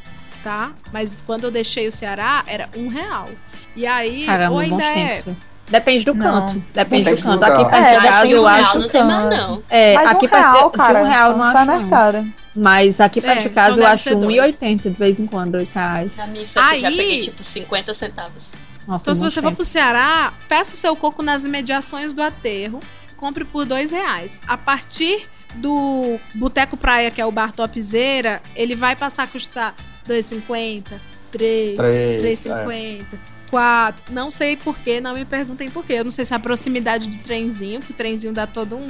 [0.43, 0.73] tá?
[0.93, 3.29] Mas quando eu deixei o Ceará, era um real.
[3.77, 5.23] E aí, Caramba, ou ainda é.
[5.69, 6.25] Depende do Não.
[6.47, 6.53] canto.
[6.73, 7.39] Depende, Depende do canto.
[7.41, 8.79] do Aqui perto É, de casa, eu do acho.
[8.79, 9.63] não tem mais, não.
[9.69, 11.65] É, Mas aqui um real, perto de cara, um real não acho.
[12.13, 12.33] não.
[12.55, 14.55] Mas aqui perto É, de casa eu acho ser dois.
[14.61, 16.17] 1,80 de vez em quando, dois reais.
[16.17, 18.55] Na minha infância eu já Aí- peguei tipo 50 centavos.
[18.87, 19.57] Nossa, Então, se você for tempos.
[19.57, 22.79] pro Ceará, peça o seu coco nas imediações do aterro,
[23.17, 24.39] compre por dois reais.
[24.47, 29.75] A partir do Boteco Praia, que é o bar topzera, ele vai passar a custar
[30.09, 30.85] 2,50,
[31.31, 33.05] 3, Três, 3,50,
[33.51, 34.13] 4.
[34.13, 35.95] Não sei porquê, não me perguntem porquê.
[35.95, 38.87] Eu não sei se é a proximidade do trenzinho, que o trenzinho dá todo um.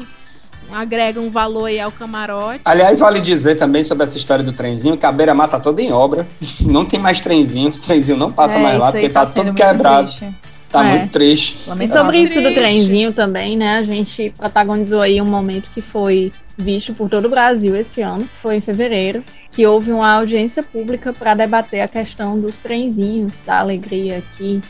[0.72, 2.62] agrega um valor aí ao camarote.
[2.64, 5.92] Aliás, vale dizer também sobre essa história do trenzinho que a beira-mar tá toda em
[5.92, 6.26] obra.
[6.62, 7.68] Não tem mais trenzinho.
[7.68, 10.06] O trenzinho não passa É, mais lá porque tá tá, muito quebrado.
[10.06, 10.34] triste.
[10.68, 10.98] Tá É.
[10.98, 11.58] muito triste.
[11.80, 13.78] E sobre isso do trenzinho também, né?
[13.78, 18.22] A gente protagonizou aí um momento que foi visto por todo o Brasil esse ano,
[18.24, 23.40] que foi em fevereiro, que houve uma audiência pública para debater a questão dos trenzinhos
[23.40, 24.60] da alegria aqui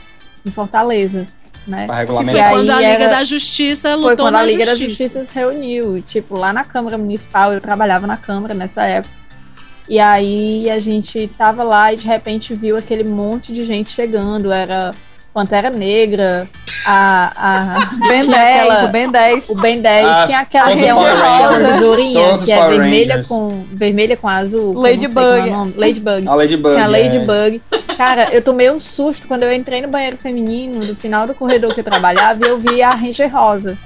[0.44, 1.26] em Fortaleza,
[1.66, 1.86] né?
[1.86, 2.50] Pra Que regulamentar.
[2.50, 4.84] foi quando a Liga era- da Justiça Foi lutou quando na a Liga Justiça.
[4.84, 9.14] da Justiça se reuniu, tipo, lá na Câmara Municipal, eu trabalhava na Câmara nessa época.
[9.88, 14.50] E aí a gente tava lá e de repente viu aquele monte de gente chegando,
[14.52, 14.90] era
[15.36, 16.48] Pantera Negra,
[16.86, 19.48] a, a Ben tinha 10, aquela- o Ben 10.
[19.50, 23.28] o Ben 10, As- tinha aquela que é uma rosa, Todos que é vermelha Rangers.
[23.28, 24.72] com vermelha com azul.
[24.72, 25.48] Ladybug.
[25.50, 25.78] é.
[25.78, 26.26] Ladybug.
[26.26, 26.74] A Ladybug.
[26.74, 27.02] Tinha a é.
[27.02, 27.62] Ladybug.
[27.98, 31.74] Cara, eu tomei um susto quando eu entrei no banheiro feminino, no final do corredor
[31.74, 33.76] que eu trabalhava, e eu vi a Ranger Rosa.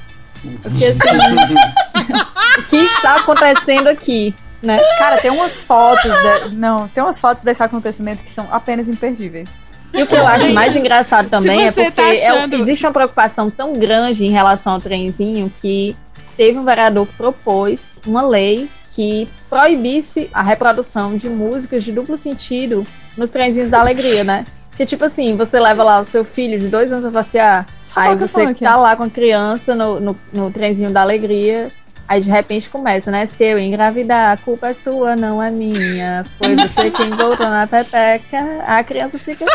[0.45, 1.55] Eu fiquei assim,
[2.59, 4.33] o que está acontecendo aqui?
[4.63, 4.79] Né?
[4.99, 6.11] Cara, tem umas fotos.
[6.51, 9.59] de- Não, tem umas fotos desse acontecimento que são apenas imperdíveis.
[9.93, 12.55] E o que eu acho Gente, mais engraçado também é você porque tá é- achando-
[12.57, 15.97] existe uma preocupação tão grande em relação ao trenzinho que
[16.37, 22.17] teve um vereador que propôs uma lei que proibisse a reprodução de músicas de duplo
[22.17, 22.87] sentido
[23.17, 24.45] nos trenzinhos da alegria, né?
[24.77, 28.15] Que tipo assim, você leva lá o seu filho de dois anos a passear, aí
[28.17, 31.69] você tá lá com a criança no, no, no trenzinho da alegria,
[32.11, 33.25] aí de repente começa, né?
[33.27, 36.25] Se eu engravidar, a culpa é sua, não é minha.
[36.39, 38.65] Foi você quem voltou na pepeca.
[38.67, 39.47] A criança fica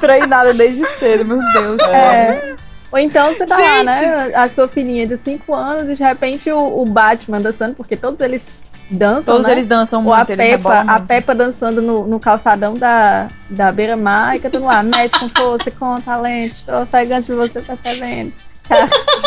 [0.00, 1.80] Treinada desde cedo, meu Deus.
[1.82, 2.56] É.
[2.90, 3.84] Ou então você tá lá, Gente.
[3.84, 4.34] né?
[4.34, 8.20] A sua filhinha de 5 anos e de repente o, o Batman dançando, porque todos
[8.20, 8.44] eles
[8.90, 9.34] dançam.
[9.34, 9.52] Todos né?
[9.52, 11.06] eles dançam Ou a muito, eles Peppa, a muito.
[11.06, 15.94] Peppa dançando no, no calçadão da, da beira-mar e cantando lá, mexe com força, com
[16.00, 18.45] talento, estou ofegante de você percebendo.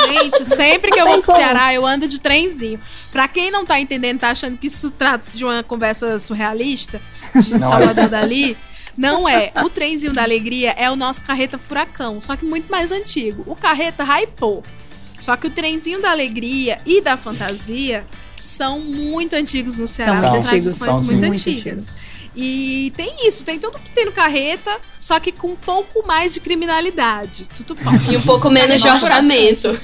[0.08, 1.36] Gente, sempre que eu vou pro.
[1.36, 2.80] Ceará, eu ando de trenzinho.
[3.12, 7.02] Pra quem não tá entendendo, tá achando que isso trata-se de uma conversa surrealista,
[7.36, 8.08] de Não Salvador é.
[8.08, 8.58] Dali,
[8.98, 9.52] não é.
[9.64, 13.44] O trenzinho da alegria é o nosso carreta furacão, só que muito mais antigo.
[13.46, 14.64] O carreta hypou.
[15.20, 18.06] Só que o trenzinho da alegria e da fantasia
[18.38, 22.02] são muito antigos no Ceará, São são, antigos, tradições são muito, muito antigas.
[22.36, 26.34] E tem isso, tem tudo que tem no carreta, só que com um pouco mais
[26.34, 27.48] de criminalidade.
[27.50, 27.92] Tudo bom.
[28.12, 29.80] E um pouco menos de Nossa, orçamento.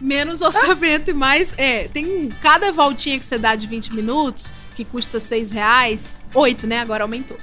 [0.00, 1.54] Menos orçamento e mais.
[1.58, 6.14] É, tem cada voltinha que você dá de 20 minutos, que custa 6 reais.
[6.34, 6.80] 8, né?
[6.80, 7.36] Agora aumentou.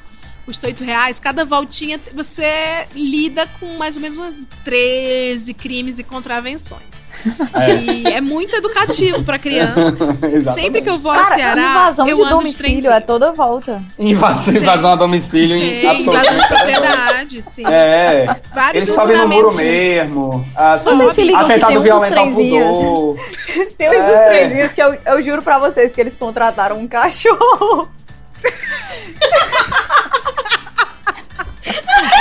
[0.47, 1.19] Custa 8 reais.
[1.19, 7.05] Cada voltinha você lida com mais ou menos umas 13 crimes e contravenções.
[7.53, 7.75] É.
[7.75, 9.95] E é muito educativo pra criança.
[10.53, 12.93] Sempre que eu vou ao Cara, Ceará, invasão eu de ando de domicílio trenzinho.
[12.93, 13.83] é toda volta.
[13.97, 17.63] Invasão, invasão a domicílio em Tem, invasão de propriedade, sim.
[17.65, 18.27] É.
[18.53, 19.73] Vários Eles sobem no muro ensinamentos.
[19.73, 20.45] mesmo.
[20.55, 22.75] As, Vocês se ligam que tem um dos trenzinhos.
[23.77, 24.27] Tem um dos É.
[24.29, 27.89] trenzinhos que eu, eu juro pra vocês que eles contrataram um cachorro.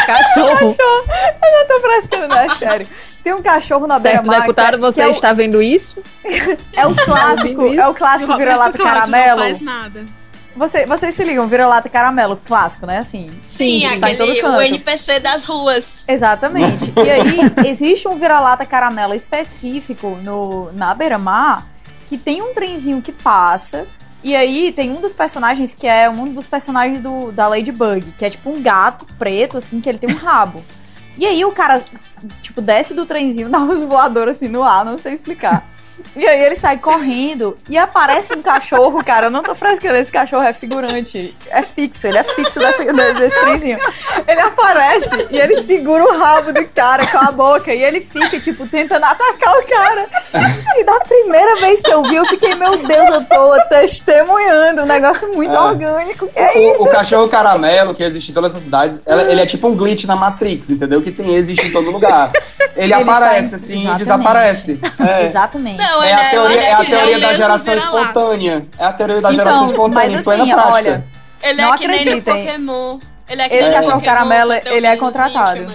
[0.14, 0.76] Cachorro.
[0.78, 2.86] Eu não tô frescando, não, é sério.
[3.24, 4.40] Tem um cachorro na Certo, beira-mar.
[4.42, 6.02] deputado, é- você é o- está vendo isso?
[6.76, 9.40] É o clássico, é o clássico vira-lata caramelo.
[9.40, 10.04] Não faz nada.
[10.54, 12.98] Você, vocês se ligam, vira-lata caramelo, clássico, né?
[12.98, 13.28] Assim.
[13.44, 14.56] Sim, tá em todo aquele, canto.
[14.58, 16.04] o NPC das ruas.
[16.08, 16.92] Exatamente.
[16.96, 21.66] E aí, existe um vira-lata caramelo específico no, na beira-mar
[22.06, 23.86] que tem um trenzinho que passa.
[24.26, 28.24] E aí tem um dos personagens que é um dos personagens do, da Ladybug, que
[28.24, 30.64] é tipo um gato preto, assim, que ele tem um rabo.
[31.16, 31.80] E aí o cara,
[32.42, 35.70] tipo, desce do trenzinho, dá uns voadores assim no ar, não sei explicar.
[36.14, 39.26] E aí ele sai correndo e aparece um cachorro, cara.
[39.26, 41.36] Eu não tô frescando, esse cachorro é figurante.
[41.50, 43.78] É fixo, ele é fixo desse, desse trenzinho.
[44.26, 47.72] Ele aparece e ele segura o rabo do cara com a boca.
[47.74, 50.08] E ele fica, tipo, tentando atacar o cara.
[50.76, 54.82] E da primeira vez que eu vi, eu fiquei, meu Deus, eu tô testemunhando.
[54.82, 55.60] Um negócio muito É.
[55.60, 56.26] orgânico.
[56.28, 56.82] Que é O, isso?
[56.84, 60.16] o cachorro caramelo que existe em todas as cidades, ele é tipo um glitch na
[60.16, 61.00] Matrix, entendeu?
[61.02, 62.30] Que tem, existe em todo lugar.
[62.74, 63.98] Ele, Ele aparece assim Exatamente.
[63.98, 64.80] desaparece.
[65.06, 65.24] É.
[65.26, 65.82] Exatamente.
[65.86, 68.62] Não, É ele a é- teoria, é a teoria da geração espontânea.
[68.78, 70.72] É a teoria da Então, geração espontânea, mas assim, prática.
[70.72, 71.04] olha,
[71.42, 72.20] Ele Não é que nem.
[72.20, 72.98] Pokémon.
[73.28, 75.66] Ele é Esse cachorro caramelo, um ele é contratado.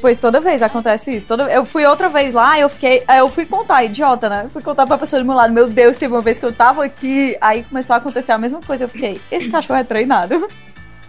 [0.00, 1.26] Pois toda vez acontece isso.
[1.26, 1.44] Toda...
[1.44, 3.02] Eu fui outra vez lá, eu fiquei.
[3.16, 4.42] Eu fui contar, idiota, né?
[4.44, 5.50] Eu fui contar pra pessoa do meu lado.
[5.52, 8.60] Meu Deus, teve uma vez que eu tava aqui, aí começou a acontecer a mesma
[8.60, 8.84] coisa.
[8.84, 10.46] Eu fiquei, esse cachorro é treinado.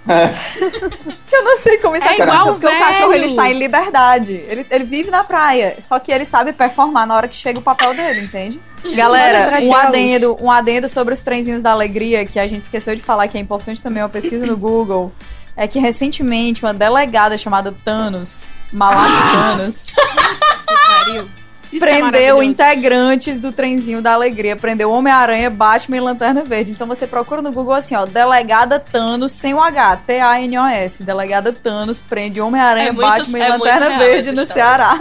[1.31, 2.79] eu não sei como isso É acontece, igual porque o velho.
[2.83, 4.33] cachorro ele está em liberdade.
[4.47, 5.77] Ele, ele vive na praia.
[5.81, 8.59] Só que ele sabe performar na hora que chega o papel dele, entende?
[8.95, 13.01] Galera, um adendo, um adendo sobre os trenzinhos da alegria, que a gente esqueceu de
[13.01, 15.11] falar, que é importante também, uma pesquisa no Google.
[15.55, 19.87] É que recentemente uma delegada chamada Thanos, Malak Thanos,
[21.71, 22.43] Isso é prendeu maravilhoso.
[22.43, 24.55] integrantes do trenzinho da alegria.
[24.55, 26.71] Prendeu Homem-Aranha, Batman e Lanterna Verde.
[26.71, 31.03] Então você procura no Google assim, ó, delegada Thanos sem o H, T-A-N-O-S.
[31.03, 34.41] Delegada Thanos prende Homem-Aranha, É muito- Batman e é Lanterna Verde no.
[34.45, 34.99] Ceará.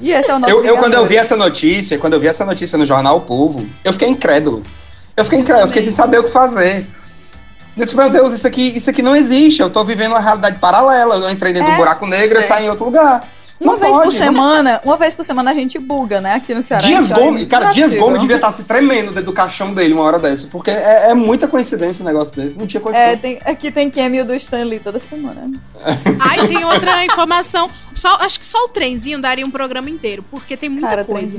[0.00, 2.26] E esse é o nosso Eu, eu, quando eu vi essa notícia, quando eu vi
[2.26, 4.62] essa notícia no jornal O Povo, eu fiquei incrédulo.
[5.16, 6.86] Eu fiquei incrédulo, eu fiquei sem saber o que fazer.
[7.76, 9.60] Eu disse, meu Deus, isso aqui, isso aqui não existe.
[9.62, 11.16] Eu tô vivendo uma realidade paralela.
[11.16, 11.72] Eu entrei dentro É.
[11.72, 13.22] do buraco negro e saí em outro lugar.
[13.62, 16.34] Uma Não vez pode, por não- semana, uma vez por semana a gente buga, né?
[16.34, 16.84] Aqui no Ceará.
[16.84, 17.94] Dias Então, Gomes, cara, não é Dias.
[17.94, 21.14] Gomes devia estar se tremendo dentro do caixão dele uma hora dessa, porque é, é
[21.14, 22.58] muita coincidência um negócio desse.
[22.58, 23.04] Não tinha condição.
[23.06, 25.50] É, tem, aqui tem cameo do Stanley toda semana.
[26.18, 27.70] Ai, tem outra informação.
[27.94, 31.38] Só, acho que só o trenzinho daria um programa inteiro, porque tem muita Cara, coisa.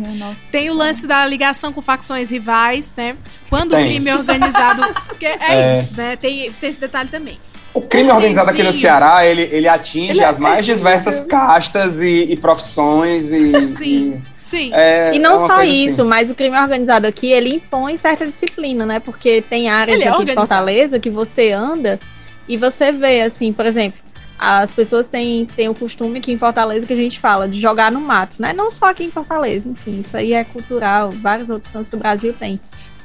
[0.51, 3.15] Tem o lance da ligação com facções rivais, né?
[3.49, 3.81] Quando Tem.
[3.81, 4.81] o crime é organizado.
[5.07, 5.73] Porque é, É.
[5.73, 6.15] isso, né?
[6.15, 7.39] Tem, tem esse detalhe também.
[7.73, 8.71] O crime organizado aqui no.
[8.71, 13.59] Ceará, ele, ele atinge Ele é- as mais diversas castas e, e profissões e.
[13.61, 14.71] Sim, sim.
[14.73, 16.09] É, e é não uma só isso, assim.
[16.09, 18.99] mas o crime organizado aqui, ele impõe certa disciplina, né?
[18.99, 20.47] Porque tem áreas Ele é aqui de organizado.
[20.47, 21.99] Fortaleza que você anda
[22.47, 23.99] e você vê, assim, por exemplo,
[24.37, 27.91] as pessoas têm, têm o costume aqui em Fortaleza que a gente fala de jogar
[27.91, 28.53] no mato, né?
[28.53, 32.33] Não só aqui em Fortaleza, enfim, isso aí é cultural, vários outros cantos do Brasil
[32.33, 32.59] tem.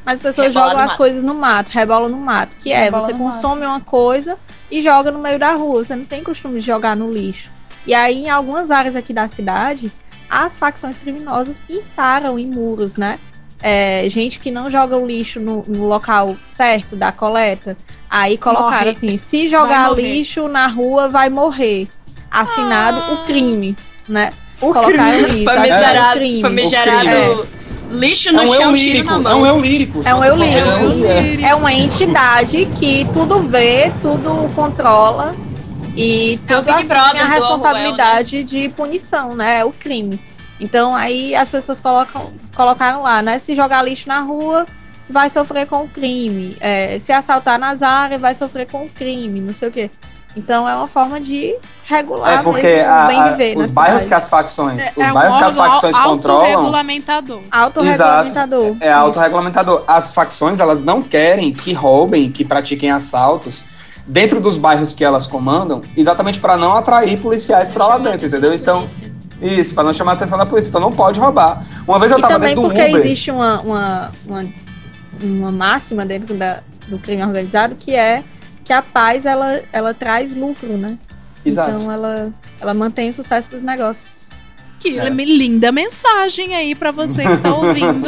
[0.09, 0.97] Mas as pessoas Rebola jogam as mato.
[0.97, 4.39] coisas no mato, rebola no mato, que é, Rebola você consome uma coisa
[4.71, 7.51] e joga no meio da rua, você não tem costume de jogar no lixo.
[7.87, 9.93] E aí, em algumas áreas aqui da cidade,
[10.31, 13.19] as facções criminosas pintaram em muros, né?
[13.63, 17.77] É, gente que não joga o lixo no, no local certo da coleta.
[18.09, 18.91] Aí colocaram Morre.
[18.91, 21.87] assim: se jogar lixo na rua, vai morrer.
[22.31, 23.13] Assinado Ah.
[23.13, 23.77] o crime,
[24.09, 24.31] né?
[24.63, 25.35] O Colocaram crime.
[25.35, 25.45] isso.
[25.45, 26.41] Famigerado, crime.
[26.41, 27.49] famigerado
[27.91, 27.95] É.
[27.95, 29.43] lixo É no um eu chão, tiro lírico, na é mão.
[29.43, 30.03] um eu lírico.
[30.05, 30.69] É um eu lírico.
[30.69, 31.43] é um- é.
[31.51, 35.35] É uma entidade que tudo vê, tudo controla
[35.97, 39.61] e É tudo assume Brother a responsabilidade de punição, né?
[39.61, 40.21] É o crime.
[40.61, 43.39] Então aí as pessoas colocam, colocaram lá, né?
[43.39, 44.67] Se jogar lixo na rua,
[45.09, 46.57] vai sofrer com o crime.
[46.61, 49.91] É, se assaltar nas áreas, vai sofrer com o crime, não sei o quê.
[50.39, 53.71] Então é uma forma de regular É porque mesmo a- o bem a- viver os
[53.71, 54.09] bairros cidade.
[54.09, 57.41] que as facções, os É um bairros que as facções controlam, autorregulamentador.
[57.51, 58.77] Autorregulamentador.
[58.81, 59.83] é autorregulamentador.
[59.87, 63.65] As facções, elas não querem que roubem, que pratiquem assaltos
[64.07, 68.55] dentro dos bairros que elas comandam, exatamente para não atrair policiais para lá dentro, entendeu?
[68.55, 68.87] Então,
[69.43, 70.69] isso, para não chamar a atenção da polícia.
[70.69, 71.65] Então não pode roubar.
[71.87, 73.01] Uma vez eu E tava também dentro do porque Uber.
[73.05, 74.45] existe uma, uma, uma,
[75.23, 78.23] uma máxima dentro da, do crime organizado que é
[78.69, 80.99] que a paz ela, ela traz lucro, né?
[81.43, 81.71] Exato.
[81.71, 84.29] Então ela, ela mantém o sucesso dos negócios.
[84.79, 85.09] Que É.
[85.09, 88.07] linda mensagem aí pra você que tá ouvindo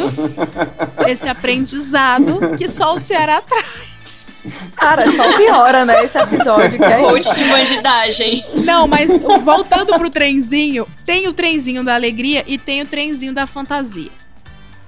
[1.09, 4.29] esse aprendizado que só o Ceará traz.
[4.75, 8.45] Cara, só piora, né, esse episódio, que é Coach de bandidagem.
[8.63, 13.47] Não, mas voltando pro trenzinho, tem o trenzinho da alegria e tem o trenzinho da
[13.47, 14.11] fantasia.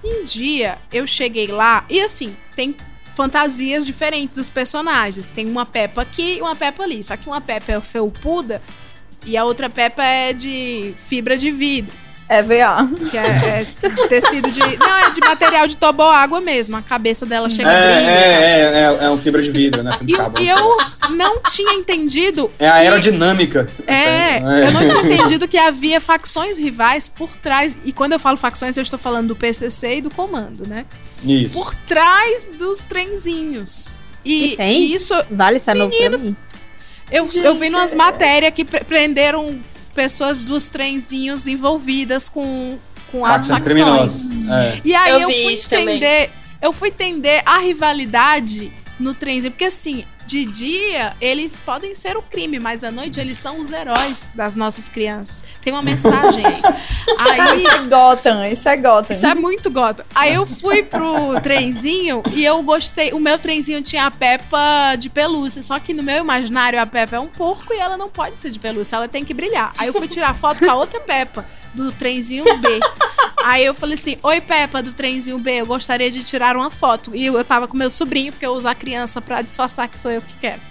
[0.03, 2.75] Um dia eu cheguei lá e assim, tem
[3.15, 5.29] fantasias diferentes dos personagens.
[5.29, 7.03] Tem uma Peppa aqui e uma Peppa ali.
[7.03, 8.61] Só que uma Peppa é felpuda
[9.25, 11.93] e a outra Peppa é de fibra de vidro.
[12.29, 12.87] EVA.
[13.11, 14.59] Que é, é tecido de.
[14.77, 16.75] Não, é de material de toboágua mesmo.
[16.77, 18.17] A cabeça dela chega a É, brilhar.
[18.17, 19.91] é, é, é, é um fibra de vidro, né?
[20.07, 20.41] E, Cabo.
[20.41, 20.77] e eu
[21.11, 22.49] não tinha entendido.
[22.57, 23.67] É a que- aerodinâmica.
[23.85, 27.75] É, eu não tinha entendido que havia facções rivais por trás.
[27.83, 30.85] E quando eu falo facções, eu estou falando do PCC e do comando, né?
[31.25, 31.57] Isso.
[31.57, 34.01] Por trás dos trenzinhos.
[34.25, 34.81] E, E tem?
[34.83, 35.13] e isso.
[35.31, 35.75] Vale, é pra
[36.17, 36.35] mim.
[37.11, 39.59] Eu, eu vi umas matérias que pre- prenderam
[39.93, 42.79] pessoas dos trenzinhos envolvidas com,
[43.11, 44.29] com as Facções.
[44.49, 44.81] É.
[44.83, 45.97] E aí Eu eu, vi fui isso também.
[45.97, 52.17] entender, eu fui entender a rivalidade no trenzinho, porque assim, de dia eles podem ser
[52.17, 55.43] o crime, mas à noite eles são os heróis das nossas crianças.
[55.61, 56.61] Tem uma mensagem aí.
[57.35, 59.13] Cara, isso é Gotham, isso é Gotham.
[59.13, 60.05] Isso é muito Gotham.
[60.13, 63.13] Aí eu fui pro trenzinho e eu gostei.
[63.13, 65.61] O meu trenzinho tinha a Peppa de pelúcia.
[65.61, 68.49] Só que no meu imaginário a Peppa é um porco e ela não pode ser
[68.49, 68.95] de pelúcia.
[68.95, 69.73] Ela tem que brilhar.
[69.77, 72.79] Aí eu fui tirar foto com a outra Peppa, do trenzinho B.
[73.43, 77.13] Aí eu falei assim: Oi, Peppa, do trenzinho B, eu gostaria de tirar uma foto.
[77.13, 79.99] E eu, eu tava com meu sobrinho, porque eu uso a criança pra disfarçar que
[79.99, 80.61] sou eu que quero.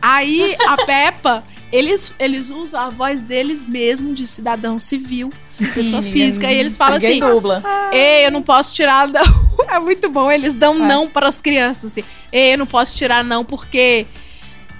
[0.00, 6.02] Aí a Peppa, eles, eles usam a voz deles mesmo de cidadão civil, de pessoa
[6.02, 7.62] ninguém- física, e eles falam assim: dubla.
[7.92, 9.22] Ei, eu não posso tirar não.
[9.68, 12.04] É muito bom, eles dão não para as crianças assim.
[12.30, 14.06] Ei, eu não posso tirar não porque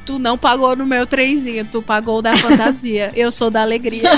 [0.04, 3.10] tu não pagou no meu trenzinho, tu pagou da fantasia.
[3.14, 4.10] Eu sou da alegria.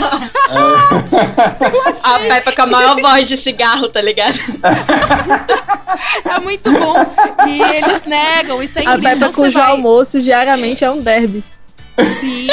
[2.05, 4.37] A Peppa com a maior voz de cigarro, tá ligado?
[6.25, 6.95] É muito bom.
[7.47, 9.11] E eles negam, isso é A incrível.
[9.11, 9.71] Peppa Então cujo vai...
[9.71, 11.45] almoço diariamente é um derby.
[12.05, 12.49] Sim.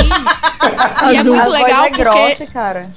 [1.11, 2.91] E é muito A voz legal é porque grossa, cara.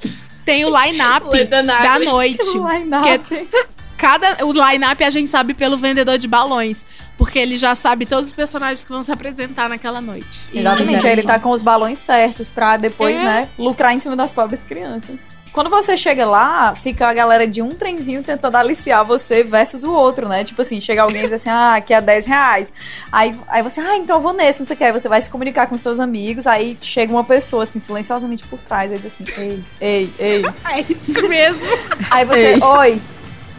[0.44, 2.58] tem o line-up da noite.
[2.58, 3.48] O line-up.
[3.96, 6.84] Cada o line-up a gente sabe pelo vendedor de balões,
[7.16, 10.40] porque ele já sabe todos os personagens que vão se apresentar naquela noite.
[10.52, 13.24] E- Exatamente, aí ele tá com os balões certos pra depois, É.
[13.24, 15.20] né, lucrar em cima das pobres crianças.
[15.52, 19.92] Quando você chega lá, fica a galera de um trenzinho tentando aliciar você versus o
[19.92, 20.42] outro, né?
[20.42, 22.72] Tipo assim, chega alguém e diz assim, ah, aqui é 10 reais.
[23.12, 24.82] Aí, aí você, ah, então eu vou nesse, não sei o que.
[24.82, 28.58] Aí você vai se comunicar com seus amigos, aí chega uma pessoa, assim, silenciosamente por
[28.58, 30.42] trás, aí diz assim, ei, ei, ei.
[30.74, 31.62] É isso mesmo.
[32.10, 32.60] Aí você, Ei.
[32.60, 33.02] oi,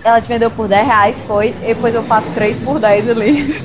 [0.05, 3.41] ela te vendeu por 10 reais, foi, depois eu faço 3 por 10 ali.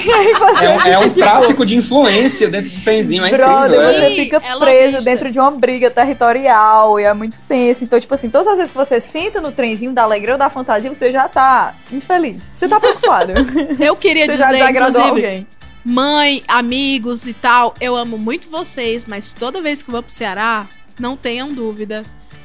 [0.00, 3.58] e você É, um- é um tipo, tráfico de influência dentro desse trenzinho, é Brother,
[3.66, 3.82] incrível.
[3.82, 3.92] é.
[3.92, 5.02] você fica é preso lobista.
[5.10, 7.84] dentro de uma briga territorial e é muito tenso.
[7.84, 10.48] Então, tipo assim, todas as vezes que você senta no trenzinho da alegria ou da
[10.48, 12.50] fantasia, você já tá infeliz.
[12.54, 13.32] Você tá preocupado.
[13.78, 15.46] Eu queria você já dizer, desagradou inclusive, alguém.
[15.84, 20.12] mãe, amigos e tal, eu amo muito vocês, mas toda vez que eu vou pro
[20.12, 20.66] Ceará,
[20.98, 22.02] não tenham dúvida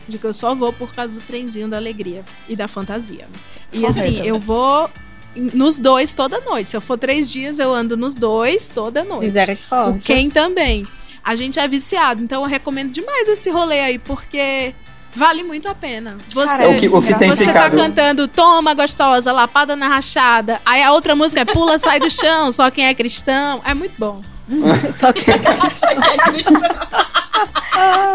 [0.07, 3.27] de que eu só vou por causa do trenzinho da alegria e da fantasia.
[3.71, 4.89] E assim, eu vou
[5.53, 6.69] nos dois toda noite.
[6.69, 9.31] Se eu for três dias, eu ando nos dois toda noite.
[9.89, 9.99] O.
[9.99, 10.85] Ken também.
[11.23, 14.73] A gente é viciado, então eu recomendo demais esse rolê aí, porque
[15.15, 16.17] vale muito a pena.
[16.33, 17.71] Você, Cara, O que, o que tem você ficado...
[17.71, 20.61] tá cantando Toma Gostosa, Lapada na Rachada.
[20.65, 23.61] Aí a outra música é Pula, Sai do Chão, Só Quem é Cristão.
[23.65, 24.21] É muito bom.
[24.95, 25.25] Só que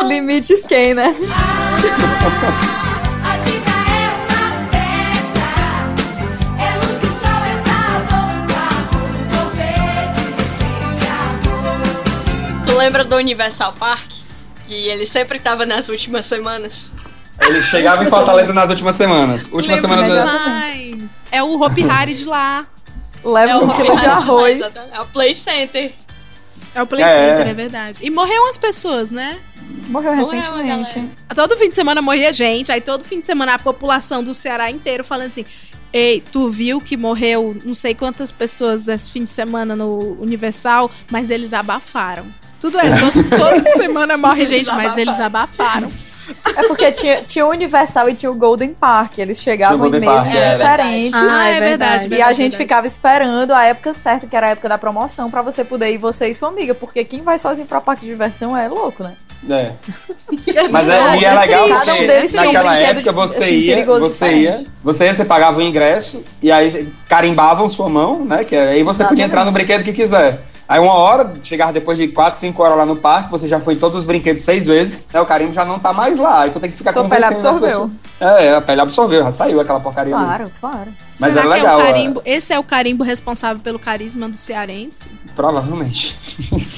[0.07, 1.15] Limites quem, né?
[12.65, 14.11] Tu lembra do Universal Park?
[14.73, 16.95] Que ele sempre tava nas últimas semanas.
[17.43, 19.51] Ele chegava em Fortaleza nas últimas semanas.
[19.53, 20.07] Últimas semanas...
[20.07, 21.25] demais.
[21.31, 22.67] É o Hopi Hari de lá.
[23.23, 24.61] Leva um Hopi quilo de lá, arroz.
[24.93, 25.93] É o Play Center.
[26.75, 27.37] É o Play É.
[27.37, 27.99] Center, é verdade.
[28.01, 29.39] E morreu umas pessoas, né?
[29.89, 31.11] Morreu Morreu recentemente.
[31.35, 32.73] Todo fim de semana morria gente.
[32.73, 35.45] Aí todo fim de semana a população do Ceará inteiro falando assim:
[35.93, 40.91] Ei, tu viu que morreu não sei quantas pessoas esse fim de semana no Universal,
[41.11, 42.25] mas eles abafaram.
[42.63, 45.91] Tudo é, todo, toda semana morre gente, mas eles abafaram.
[46.57, 49.19] É porque tinha, tinha o Universal e tinha o Golden Park.
[49.19, 50.53] Eles chegavam em meses Park, é.
[50.53, 51.15] diferentes.
[51.15, 52.09] Ah, é verdade.
[52.15, 55.43] E a gente ficava esperando a época certa, que era a época da promoção, pra
[55.43, 56.73] você poder ir você e sua amiga.
[56.73, 59.15] Porque quem vai sozinho pra parque de diversão é louco, né?
[59.51, 59.73] É.
[60.71, 61.85] Mas é, e é É legal triste.
[61.85, 65.25] Cada um deles tinha um naquela época você assim, ia, você ia, você ia, você
[65.25, 68.45] pagava o ingresso e aí carimbavam sua mão, né?
[68.45, 70.52] Que aí você podia entrar no brinquedo que quiser.
[70.73, 73.75] Aí uma hora, chegava depois de 4, 5 horas lá no parque, você já foi
[73.75, 75.21] em todos os brinquedos seis vezes, né?
[75.21, 76.49] O carimbo já não tá mais lá.
[76.49, 77.91] Tu tem que ficar Sua pele absorveu.
[78.19, 80.25] É, a pele absorveu, já saiu aquela porcaria ali.
[80.25, 80.95] Claro, claro.
[81.21, 81.93] Mas Será era que legal, é o é.
[81.93, 82.23] carimbo?
[82.25, 85.11] Esse é o carimbo responsável pelo carisma do cearense?
[85.37, 86.19] Provavelmente.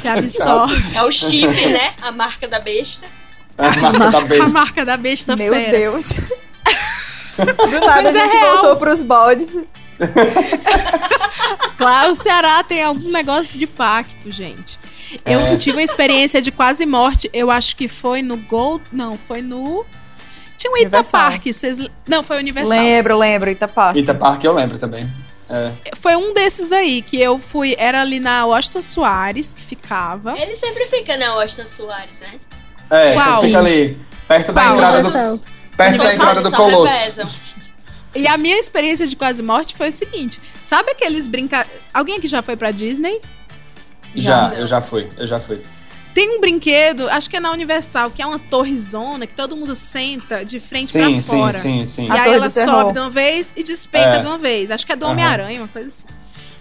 [0.03, 0.75] Que absorve.
[0.99, 1.93] É o chip, né?
[2.03, 3.07] A marca da besta.
[3.57, 4.49] É a marca da A besta.
[4.49, 5.71] marca da besta Meu fera.
[5.79, 6.07] Deus.
[7.39, 8.53] Do nada Mas a é gente real.
[8.55, 9.49] voltou pros baldes.
[11.77, 14.79] Claro, o Ceará tem algum negócio de pacto, gente.
[15.25, 15.57] Eu É.
[15.57, 17.29] tive uma experiência de quase morte.
[17.33, 18.81] Eu acho que foi no Gol.
[18.93, 19.85] Não, foi no.
[20.57, 20.77] Tinha um.
[20.79, 21.79] Itapark, vocês...
[22.09, 22.77] Não, foi Universal.
[22.79, 23.97] Lembro, lembro, Itapark.
[23.97, 25.11] Ita Park eu lembro também.
[25.49, 25.73] É.
[25.97, 27.75] Foi um desses aí que eu fui.
[27.79, 30.35] Era ali na Washington Soares que ficava.
[30.39, 32.35] Ele sempre fica na Washington Soares, né?
[32.91, 33.43] É, Qual?
[33.43, 34.75] fica ali, perto da Qual?
[34.75, 35.09] entrada do.
[35.09, 35.39] Universal.
[35.77, 36.93] Perto da Universal, entrada do Colosso.
[36.97, 37.31] revezam.
[38.15, 41.67] E a minha experiência de quase morte foi o seguinte: sabe aqueles brinca...
[41.93, 43.21] Alguém aqui já foi pra Disney?
[44.15, 45.61] Já, eu já fui, eu já fui.
[46.15, 49.75] Tem um brinquedo, acho que é na Universal, que é uma torrezona que todo mundo
[49.75, 51.59] senta de frente Sim, pra sim, fora.
[51.59, 52.07] sim, sim.
[52.07, 54.19] E A aí ela sobe de uma vez e despenca É.
[54.21, 54.71] de uma vez.
[54.71, 55.07] Acho que é do.
[55.07, 56.07] Homem-Aranha, uma coisa assim.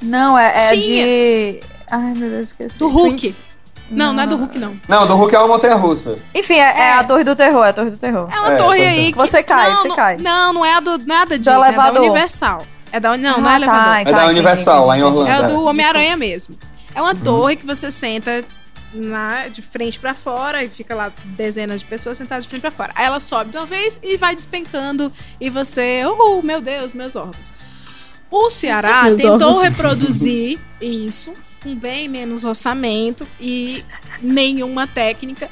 [0.01, 1.59] Não, é, é de.
[1.91, 2.79] Ai, meu Deus, esqueci.
[2.79, 3.35] Do Hulk.
[3.89, 4.75] Não, não é do Hulk, não.
[4.87, 6.15] Não, do Hulk é uma montanha russa.
[6.33, 8.27] Enfim, é, é a Torre do Terror, é a Torre do Terror.
[8.31, 8.87] É uma É, torre é.
[8.89, 9.17] aí que.
[9.17, 10.17] Você cai, não, você não, cai.
[10.17, 12.01] Não, não é a do nada disso, é da elevador.
[12.01, 12.65] Universal.
[12.91, 13.83] É da, não, não é Ah, elevador.
[13.85, 15.29] tá, É da Universal, lá em Orlando.
[15.29, 15.43] É é.
[15.43, 16.55] do Homem-Aranha mesmo.
[16.95, 18.43] É uma torre que você senta
[18.93, 22.69] na- de frente pra fora e fica lá dezenas de pessoas sentadas de frente pra
[22.71, 22.91] fora.
[22.95, 25.11] Aí ela sobe de uma vez e vai despencando
[25.41, 27.51] e você, oh, meu Deus, meus órgãos.
[28.29, 29.63] O Ceará Meus tentou órgãos.
[29.63, 31.33] reproduzir isso
[31.63, 33.83] com bem menos orçamento e
[34.21, 35.49] nenhuma técnica.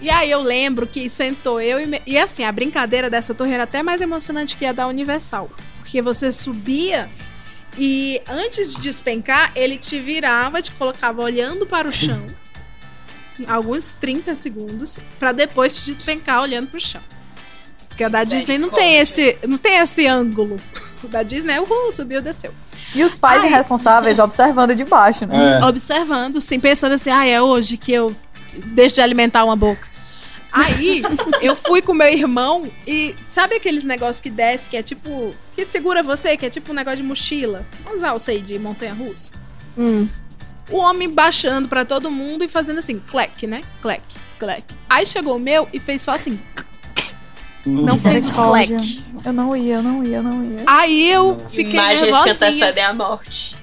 [0.00, 3.52] E aí eu lembro que sentou eu e, me- e assim, a brincadeira dessa torre
[3.52, 7.08] era até mais emocionante que a da Universal, porque você subia
[7.78, 12.26] e antes de despencar, ele te virava, te colocava olhando para o chão,
[13.46, 17.00] alguns 30 segundos, pra depois te despencar olhando pro chão.
[17.88, 20.56] Porque a da Disney não tem esse, não tem esse ângulo.
[21.04, 22.54] O da Disney é uhul, subiu, desceu.
[22.94, 23.48] E os pais Ai.
[23.48, 25.60] irresponsáveis observando de baixo, né?
[25.60, 25.64] É.
[25.64, 28.14] Observando, sim, pensando assim, ah, é hoje que eu
[28.66, 29.88] deixo de alimentar uma boca.
[30.52, 31.02] Aí,
[31.40, 35.34] eu fui com meu irmão e sabe aqueles negócios que desce, que é tipo.
[35.54, 37.66] que segura você, que é tipo um negócio de mochila?
[37.86, 39.32] Umas alças aí de montanha russa.
[39.76, 40.06] Hum.
[40.70, 43.62] O homem baixando pra todo mundo e fazendo assim, clec, né?
[43.80, 44.02] Clec,
[44.38, 44.64] clec.
[44.88, 46.38] Aí chegou o meu e fez só assim.
[47.64, 49.04] Não fez o clec.
[49.24, 50.62] Eu não ia, eu não ia, eu não ia.
[50.66, 52.34] Aí eu fiquei Imagens que nervosinha.
[52.34, 53.56] antecedem a morte.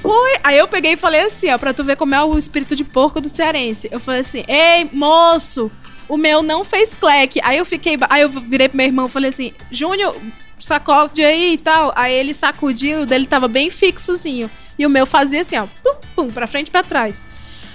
[0.00, 0.32] Foi.
[0.42, 2.84] Aí eu peguei e falei assim, ó, pra tu ver como é o espírito de
[2.84, 3.88] porco do cearense.
[3.90, 5.70] Eu falei assim, ei, moço,
[6.08, 7.40] o meu não fez cleque.
[7.42, 7.96] Aí eu fiquei.
[8.10, 10.14] Aí eu virei pro meu irmão e falei assim, Júnior,
[10.58, 11.92] sacode aí e tal.
[11.96, 14.50] Aí ele sacudiu, o dele tava bem fixozinho.
[14.78, 17.24] E o meu fazia assim, ó, pum, pum, pra frente e pra trás.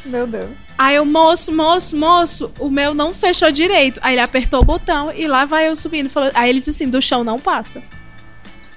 [0.05, 0.49] Meu Deus.
[0.77, 3.99] Aí eu, moço, moço, moço, o meu não fechou direito.
[4.03, 6.09] Aí ele apertou o botão e lá vai eu subindo.
[6.09, 7.81] Falou, aí ele disse assim, do chão não passa.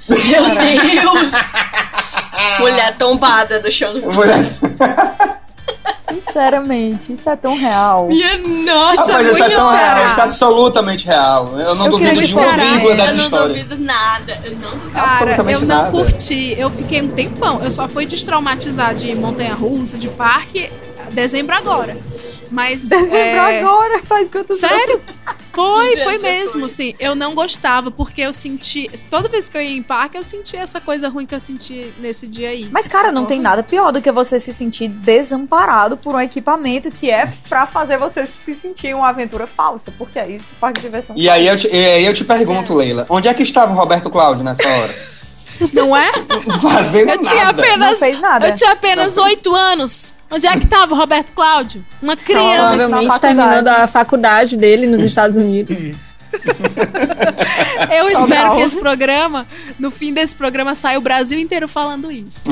[0.09, 1.33] Meu Deus!
[2.59, 3.95] Mulher tombada do chão.
[4.01, 4.45] Mulher-
[6.15, 8.07] Sinceramente, isso é tão real.
[8.09, 11.59] Minha nossa, Isso é Rapaz, isso é tão real, isso é absolutamente real.
[11.59, 13.49] Eu não Eu duvido de uma vírgula dessa Eu não história.
[13.49, 14.41] duvido nada.
[14.45, 14.91] Eu não duvido.
[14.93, 15.91] Cara, eu não nada.
[15.91, 16.55] curti.
[16.59, 17.61] Eu fiquei um tempão.
[17.63, 20.71] Eu só fui destraumatizar de montanha-russa, de parque,
[21.13, 21.97] dezembro agora.
[22.53, 22.89] Mas.
[22.89, 25.01] Dezembro é, agora, faz quantos Sério?
[25.51, 26.65] Foi, Dezembro foi mesmo, foi.
[26.65, 26.95] assim.
[27.01, 28.91] Eu não gostava, porque eu senti.
[29.09, 31.93] Toda vez que eu ia em parque, eu sentia essa coisa ruim que eu senti
[31.99, 32.69] nesse dia aí.
[32.71, 36.91] Mas, cara, não tem nada pior do que você se sentir desamparado por um equipamento
[36.91, 39.91] que é pra fazer você se sentir uma aventura falsa.
[39.97, 42.13] Porque é isso que o parque de diversão E aí, eu te, e aí eu
[42.13, 45.13] te pergunto, Leila, onde é que estava o Roberto Cláudio nessa hora?
[45.73, 46.11] Não é?
[46.61, 47.63] Fazendo Eu tinha nada.
[47.63, 47.91] apenas.
[47.93, 48.49] Não fez nada.
[48.49, 50.15] Eu tinha apenas oito anos.
[50.31, 51.85] Onde é que tava o Roberto Cláudio?
[52.01, 52.77] Uma criança.
[52.79, 55.79] Provavelmente terminando a faculdade dele nos Estados Unidos.
[57.91, 58.57] Eu espero Sobral.
[58.57, 59.47] que esse programa,
[59.79, 62.49] no fim desse programa, saia o Brasil inteiro falando isso.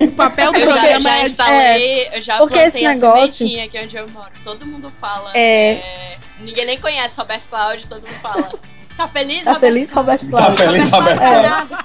[0.00, 1.22] O papel do Eu já, programa já é.
[1.22, 4.30] instalei, eu já porque plantei esse a negócio- sementinha aqui onde eu moro.
[4.42, 5.30] Todo mundo fala.
[5.34, 5.74] É.
[5.74, 8.48] é, Ninguém nem conhece Roberto Cláudio, todo mundo fala.
[8.96, 9.72] Tá feliz, Tá Roberto?
[9.72, 10.56] feliz, Roberto Tá Cláudio?
[10.66, 11.78] feliz, Roberto Cláudio?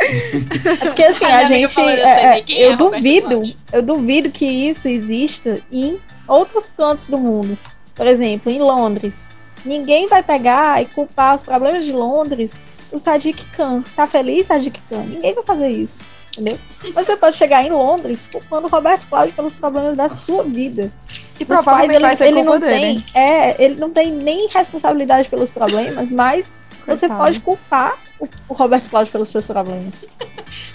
[0.00, 1.78] É Porque assim, a gente.
[1.80, 3.42] é, é, é eu duvido,
[3.72, 7.58] eu duvido que isso exista em outros cantos do mundo.
[7.94, 9.28] Por exemplo, em Londres.
[9.64, 13.82] Ninguém vai pegar e culpar os problemas de Londres o Sadiq Khan.
[13.94, 15.02] Tá feliz, Sadiq Khan?
[15.02, 16.02] Ninguém vai fazer isso.
[16.32, 16.58] Entendeu?
[16.94, 20.92] Você pode chegar em Londres culpando o Roberto Cláudio pelos problemas da sua vida.
[21.38, 23.04] E provavelmente pais, vai ser culpa não dele.
[23.12, 26.56] tem, é, ele não tem nem responsabilidade pelos problemas, mas
[26.86, 30.04] você pode culpar o, Roberto Cláudio pelos seus problemas.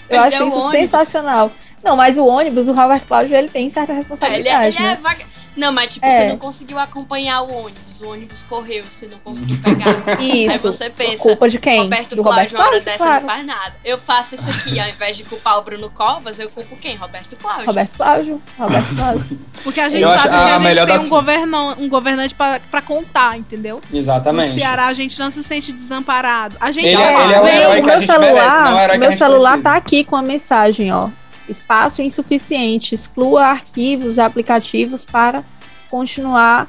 [0.08, 0.72] Eu Perdeu acho isso ônibus.
[0.72, 1.52] sensacional.
[1.82, 4.86] Não, mas o ônibus, o Roberto Cláudio, ele tem certa É, ele, é, responsabilidade, ele
[4.86, 4.96] é né?
[4.96, 5.24] vaga...
[5.56, 6.10] Não, mas tipo, É.
[6.22, 8.00] você não conseguiu acompanhar o ônibus.
[8.02, 9.86] O ônibus correu, você não conseguiu pegar.
[10.18, 10.70] Aí Isso.
[10.70, 11.80] você pensa, Culpa de quem?
[11.82, 13.20] Roberto Do Cláudio, Roberto uma hora Cláudio, dessa claro.
[13.22, 13.74] não faz nada.
[13.84, 16.94] Eu faço isso aqui, ao invés de culpar o Bruno Covas, eu culpo quem?
[16.96, 17.66] Roberto Cláudio.
[17.66, 18.42] Roberto Cláudio.
[18.58, 19.38] Roberto Cláudio.
[19.64, 22.34] Porque a gente Eu sabe que a, a gente tem das- um, governo, um governante
[22.34, 23.80] pra, pra contar, entendeu?
[23.92, 24.46] Exatamente.
[24.48, 26.56] No Ceará a gente não se sente desamparado.
[26.60, 28.98] A gente Ele é- ele é o o meu merece, é o celular, herói que
[28.98, 29.70] meu celular precisa.
[29.70, 31.08] tá aqui com a mensagem, ó.
[31.48, 32.94] Espaço insuficiente.
[32.94, 35.44] Exclua arquivos e aplicativos para
[35.90, 36.66] continuar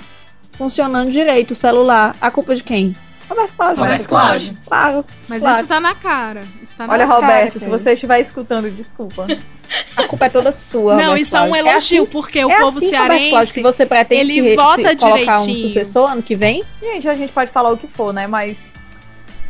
[0.54, 2.16] funcionando direito o celular.
[2.22, 2.96] A culpa de quem?
[3.30, 3.84] Roberto Cláudio.
[3.84, 4.58] Roberto Cláudio.
[4.66, 5.06] Claro.
[5.28, 5.58] Mas claro.
[5.58, 6.42] isso tá na cara.
[6.64, 7.78] Isso tá na Olha, cara, Roberto, se querido.
[7.78, 9.28] você estiver escutando, desculpa.
[9.98, 10.96] A culpa é toda sua.
[10.96, 11.70] Não, Roberto isso é um Cláudio.
[11.72, 14.56] elogio, assim- porque o é povo assim, Roberto Cláudio, cearense, que você pretende ele se-
[14.56, 16.64] vota se colocar um sucessor ano que vem?
[16.82, 18.28] Gente, a gente pode falar o que for, né?
[18.28, 18.74] Mas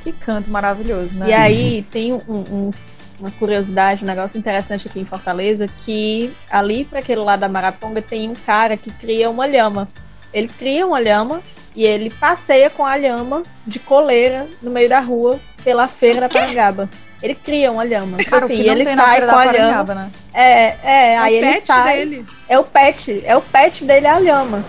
[0.02, 1.30] que canto maravilhoso, né?
[1.30, 2.72] E aí tem um- um-
[3.20, 8.02] uma curiosidade, um negócio interessante aqui em Fortaleza, que ali para aquele lado da Maraponga
[8.02, 9.88] tem um cara que cria uma lhama.
[10.34, 11.42] Ele cria uma lhama
[11.76, 16.30] e ele passeia com a lhama de coleira no meio da rua pela feira da
[16.30, 16.90] Parangaba.
[17.22, 18.18] Ele cria uma lhama.
[18.18, 19.96] Tipo Cara, o assim, ele sai com da a lhama.
[19.96, 20.12] Né?
[20.34, 21.98] É, é, É o aí ele pet sai.
[21.98, 22.26] dele.
[22.48, 24.64] É o pet, é o pet dele a lhama.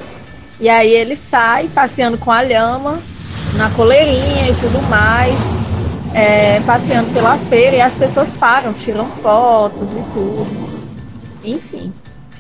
[0.61, 2.99] E aí ele sai passeando com a lhama
[3.55, 5.39] na coleirinha e tudo mais,
[6.15, 10.79] é, passeando pela feira e as pessoas param, tiram fotos e tudo.
[11.45, 11.93] Enfim.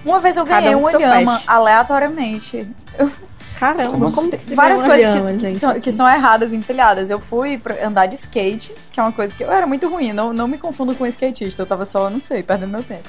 [0.05, 1.45] Uma vez eu ganhei um com uma seu lhama pet.
[1.49, 2.73] aleatoriamente.
[2.99, 3.11] Eu-
[3.59, 5.81] Caramba, Como que se várias coisas lhama, que, gente, são, assim?
[5.81, 7.11] que são erradas, empilhadas.
[7.11, 10.33] Eu fui andar de skate, que é uma coisa que eu era muito ruim, não,
[10.33, 13.09] não me confundo com skatista, eu tava só, não sei, perdendo meu tempo.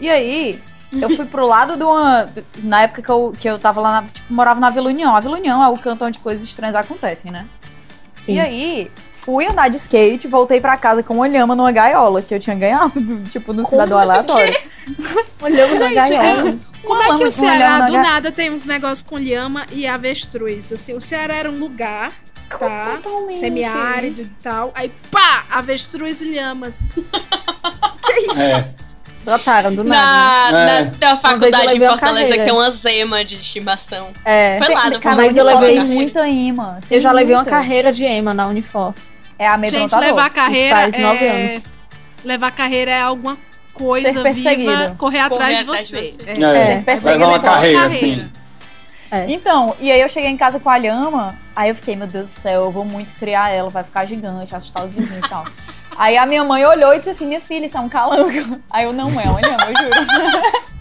[0.00, 0.60] E aí,
[0.92, 2.28] eu fui pro lado de uma.
[2.64, 5.14] Na época que eu, que eu tava lá, na, tipo, morava na Vila União.
[5.14, 7.46] A Vila União é o canto onde coisas estranhas acontecem, né?
[8.12, 8.34] Sim.
[8.34, 8.90] E aí,
[9.26, 12.54] fui andar de skate, voltei pra casa com uma lhama numa gaiola que eu tinha
[12.54, 14.54] ganhado, do- tipo, no cidadão aleatório.
[15.42, 16.50] Olhamos na Gente, gaiola.
[16.50, 16.56] é-
[16.86, 19.84] como Uma é que o Ceará na do nada tem uns negócios com lhama e
[19.88, 20.72] avestruz?
[20.72, 22.12] Assim, o Ceará era um lugar,
[22.48, 23.00] tá?
[23.28, 24.70] Semiárido e tal.
[24.72, 25.44] Aí, pá!
[25.50, 26.86] Avestruz e lhamas.
[28.06, 28.40] que isso?
[28.40, 28.64] É.
[29.24, 30.58] Brotaram do Na, nada.
[30.58, 30.84] É.
[30.84, 34.10] na, tem uma Uma faculdade uma Fortaleza que tem uma zema de estimação.
[34.24, 34.56] É.
[34.64, 35.84] Foi lá, não foi Uma lá vez que eu levei carreira.
[35.84, 36.78] muita imã.
[36.88, 38.94] Eu já levei uma carreira de EMA na Unifor.
[39.38, 40.06] É Gente, amedrontador.
[40.06, 41.30] levar carreira Isso faz nove é...
[41.30, 41.66] anos.
[42.24, 43.36] Levar carreira é alguma
[43.72, 44.96] coisa Ser viva perseguido.
[44.96, 46.12] correr atrás de atrás de você.
[46.12, 46.30] você.
[46.30, 46.32] É.
[46.32, 48.22] É, Ser perseguido dar uma a carreira, carreira.
[48.22, 48.30] assim.
[49.28, 52.24] Então, e aí eu cheguei em casa com a lhama, aí eu fiquei, meu Deus
[52.24, 55.44] do céu, eu vou muito criar ela, vai ficar gigante, assustar os vizinhos e tal.
[55.98, 58.60] Aí a minha mãe olhou e disse assim, minha filha, isso é um calango.
[58.70, 60.42] Aí eu, não é uma lhama, eu juro.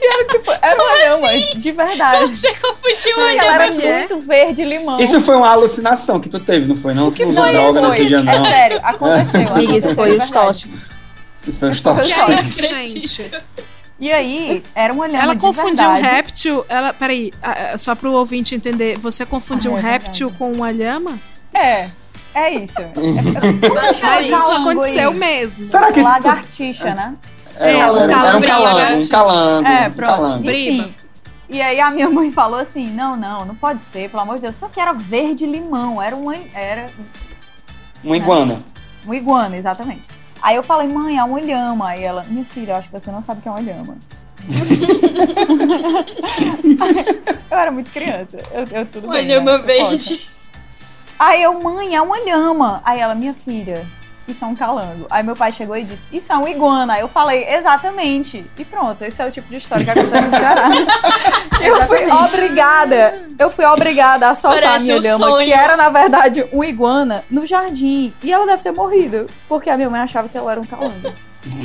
[0.00, 2.20] E era tipo, era uma lhama, de verdade.
[2.22, 3.98] Como você confundiu Porque a ela era é?
[3.98, 4.98] muito verde limão.
[5.00, 6.92] Isso foi uma alucinação que tu teve, não foi?
[6.94, 7.08] Não?
[7.08, 7.88] o que tu foi droga isso?
[7.88, 8.44] nesse dia, É não.
[8.44, 9.48] sério, aconteceu.
[9.48, 10.98] Amiga, isso foi de os tóxicos.
[11.46, 13.08] Isso foi um é isso, acredito.
[13.08, 13.30] gente?
[14.00, 16.66] E aí, era uma lhama Ela de confundiu um réptil.
[16.68, 17.32] Ela, peraí,
[17.78, 21.18] só pro ouvinte entender, você confundiu Ah, um é réptil com uma lhama?
[21.56, 21.88] É,
[22.34, 22.80] é isso.
[24.02, 25.16] Mas isso calango aconteceu aí.
[25.16, 25.66] mesmo.
[25.66, 27.14] Será que tu- Lagartixa, né?
[27.56, 29.04] É, era, um era um calango.
[29.04, 29.68] um calango.
[29.68, 30.10] É, um pronto.
[30.10, 30.50] calango.
[30.50, 30.94] Enfim.
[31.48, 34.42] E aí a minha mãe falou assim: não, não, não pode ser, pelo amor de
[34.42, 34.56] Deus.
[34.56, 36.86] Só que era verde limão, era uma, era
[38.02, 38.62] Uma iguana.
[39.04, 40.08] uma iguana, exatamente.
[40.42, 41.88] Aí eu falei, mãe, é uma lhama.
[41.88, 43.96] Aí ela, minha filha, eu acho que você não sabe o que é uma lhama.
[47.50, 48.38] eu era muito criança.
[48.52, 49.26] Eu, eu tudo Uma bem.
[49.26, 49.64] lhama né?
[49.64, 50.28] Verde.
[51.18, 52.82] Aí eu, mãe, é uma lhama.
[52.84, 53.86] Aí ela, minha filha,
[54.26, 55.06] isso é um calango.
[55.10, 56.94] Aí meu pai chegou e disse, isso é uma iguana.
[56.94, 58.44] Aí eu falei, exatamente.
[58.58, 60.70] E pronto, esse é o tipo de história que acontece no Ceará.
[61.62, 65.46] eu fui obrigada, eu fui obrigada a soltar a minha um lhama, sonho.
[65.46, 68.12] que era, na verdade, uma iguana, no jardim.
[68.22, 71.12] E ela deve ter morrido, porque a minha mãe achava que ela era um calango.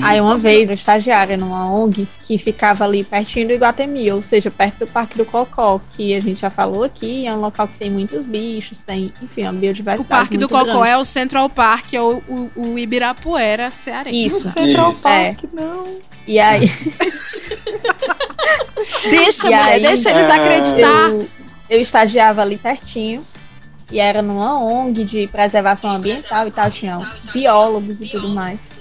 [0.01, 4.51] Aí uma vez eu estagiária numa ONG que ficava ali pertinho do Iguatemi, ou seja,
[4.51, 7.77] perto do Parque do Cocó, que a gente já falou aqui, é um local que
[7.77, 10.89] tem muitos bichos, tem, enfim, uma O biodiversidade Parque do Cocó grande.
[10.89, 14.25] é o Central Park, é o, o, o Ibirapuera cearense.
[14.25, 14.49] Isso.
[14.51, 15.01] Central Isso.
[15.01, 15.84] Park, não.
[16.27, 16.69] E aí
[19.09, 21.09] Deixa, E mulher, aí, deixa eles é, acreditar.
[21.09, 21.27] eu,
[21.69, 23.23] eu estagiava ali pertinho
[23.91, 28.71] e era numa ONG de preservação ambiental e tal, tinha biólogos e tudo mais.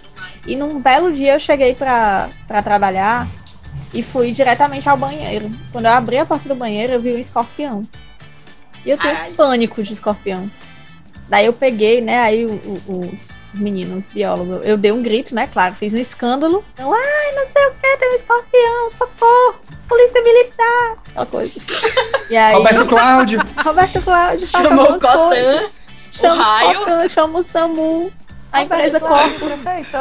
[0.47, 3.26] E num belo dia eu cheguei pra pra trabalhar
[3.93, 5.51] e fui diretamente ao banheiro.
[5.72, 7.82] Quando eu abri a porta do banheiro, eu vi um escorpião.
[8.84, 9.34] E eu tenho Caralho.
[9.34, 10.51] pânico de escorpião.
[11.28, 12.55] Daí eu peguei, né, aí o-
[12.86, 16.64] o- os meninos biólogos, eu dei um grito, né, claro, fiz um escândalo.
[16.78, 21.61] Eu, ai, não sei o que, tem um escorpião, socorro, polícia militar, aquela coisa.
[22.30, 23.41] E aí, Roberto Cláudio.
[23.62, 24.99] Roberto Cláudio, Chamou o.
[25.01, 25.68] Cotan.
[26.11, 26.78] Chama o raio.
[26.78, 28.12] Cotan, chama o SAMU,
[28.53, 29.64] a empresa Corpus.
[29.64, 29.96] Perfeito.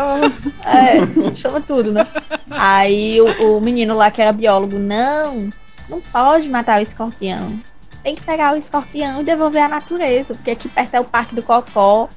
[0.65, 2.05] É, chama tudo, né?
[2.51, 5.49] Aí o, o menino lá que era biólogo, não,
[5.89, 7.59] não pode matar o escorpião.
[8.03, 11.35] Tem que pegar o escorpião e devolver à natureza, porque aqui perto é o Parque
[11.35, 12.07] do Cocó.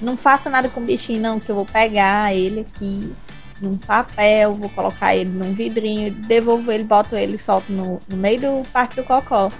[0.00, 3.12] Não faça nada com o bichinho, não, que eu vou pegar ele aqui
[3.60, 8.16] num papel, vou colocar ele num vidrinho, devolvo ele, boto ele e solto no, no
[8.16, 9.50] meio do Parque do Cocó.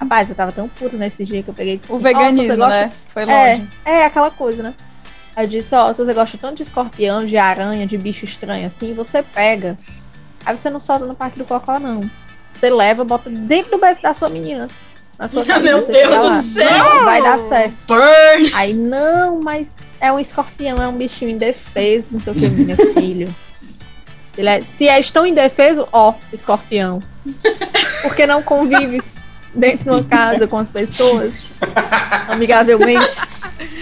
[0.00, 2.16] Rapaz, eu tava tão puto nesse dia que eu peguei e disse O assim, "Nossa,
[2.32, 2.90] veganismo, né?
[3.08, 3.68] Foi longe.
[3.84, 4.74] é, é aquela coisa, né?
[5.38, 8.92] Eu disse, ó, se você gosta tanto de escorpião, de aranha, de bicho estranho assim,
[8.92, 9.76] você pega.
[10.44, 12.00] Aí você não solta no Parque do Cocó, não.
[12.52, 14.66] Você leva, bota dentro do berço da sua menina.
[15.18, 15.82] na sua Meu família.
[15.82, 16.42] Deus do lá.
[16.42, 16.70] céu!
[16.70, 17.84] Não, vai dar certo.
[17.86, 18.50] Burn!
[18.54, 22.76] Aí, não, mas é um escorpião, é um bichinho indefeso, não sei o que, meu
[22.94, 23.34] filho.
[24.32, 27.00] Se, é, se és tão indefeso, ó, escorpião.
[28.02, 29.17] Por que não convives
[29.54, 31.46] dentro de uma casa com as pessoas?
[32.28, 33.16] Amigavelmente.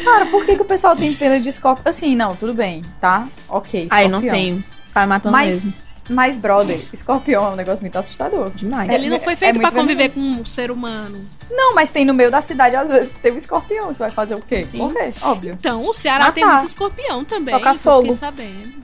[0.04, 1.90] Cara, por que, que o pessoal tem pena de escorpião?
[1.90, 3.28] Assim, não, tudo bem, tá?
[3.48, 4.34] Ok, Aí não escorpião.
[4.34, 4.64] tenho.
[4.86, 5.74] Sai matando Mas, mesmo.
[6.08, 8.50] mas, brother, escorpião é um negócio muito assustador.
[8.50, 8.90] Demais.
[8.92, 10.36] Ele não foi É feito muito pra conviver venenoso.
[10.36, 11.24] com um ser humano.
[11.50, 13.88] Não, mas tem no meio da cidade, às vezes, tem um escorpião.
[13.88, 14.64] Você vai fazer o quê?
[14.64, 14.78] Sim.
[14.78, 15.54] Morrer, óbvio.
[15.58, 16.56] Então, o Ceará tem Matar.
[16.58, 17.54] muito escorpião também.
[17.54, 18.02] Tocar fogo.
[18.02, 18.74] fiquei sabendo.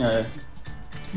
[0.00, 0.24] É.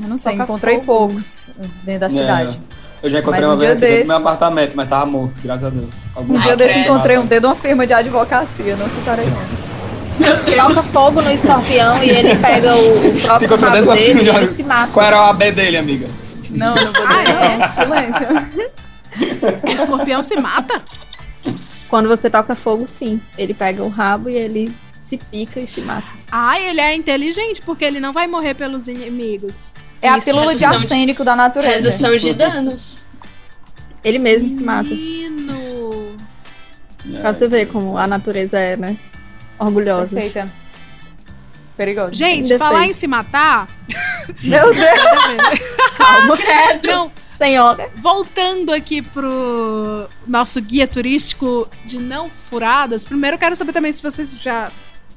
[0.01, 0.85] Eu não sei, Toca encontrei fogo.
[1.07, 1.49] poucos
[1.83, 2.59] dentro da cidade.
[2.73, 2.76] É.
[3.03, 5.33] Eu já encontrei Mas uma um dia vez desse- do meu apartamento, mas tava morto,
[5.43, 5.85] graças a Deus.
[6.15, 6.85] Algum Um dia desse credo.
[6.93, 10.55] encontrei um dedo de uma firma de advocacia, não citarei nomes.
[10.55, 14.23] Toca fogo no escorpião e ele pega o, o próprio Encontrou rabo dele firma e
[14.23, 14.91] de ele se mata.
[14.91, 16.07] Qual era o AB dele, amiga?
[16.49, 18.27] Não, não vou Ah, não, silêncio.
[19.63, 20.81] O escorpião se mata?
[21.87, 23.21] Quando você toca fogo, sim.
[23.37, 24.75] Ele pega o rabo e ele
[25.07, 26.07] se pica e se mata.
[26.31, 29.75] Ah, ele é inteligente, porque ele não vai morrer pelos inimigos.
[30.01, 31.75] É a Isso, pílula de redução de- arsênico da natureza.
[31.75, 33.05] Redução de danos.
[34.03, 34.89] Ele mesmo se mata.
[34.89, 36.15] Menino.
[37.21, 38.97] Pra você ver como a natureza é, né?
[39.57, 40.13] Orgulhosa.
[40.15, 40.53] Perfeita.
[41.77, 42.13] Perigoso.
[42.13, 42.59] Gente, Indefeso.
[42.59, 43.67] falar em se matar.
[44.43, 44.99] Meu Deus.
[45.97, 46.35] Calma.
[46.83, 47.89] Não, Senhora.
[47.95, 54.01] voltando aqui pro nosso guia turístico de não furadas, primeiro eu quero saber também se
[54.01, 54.71] vocês já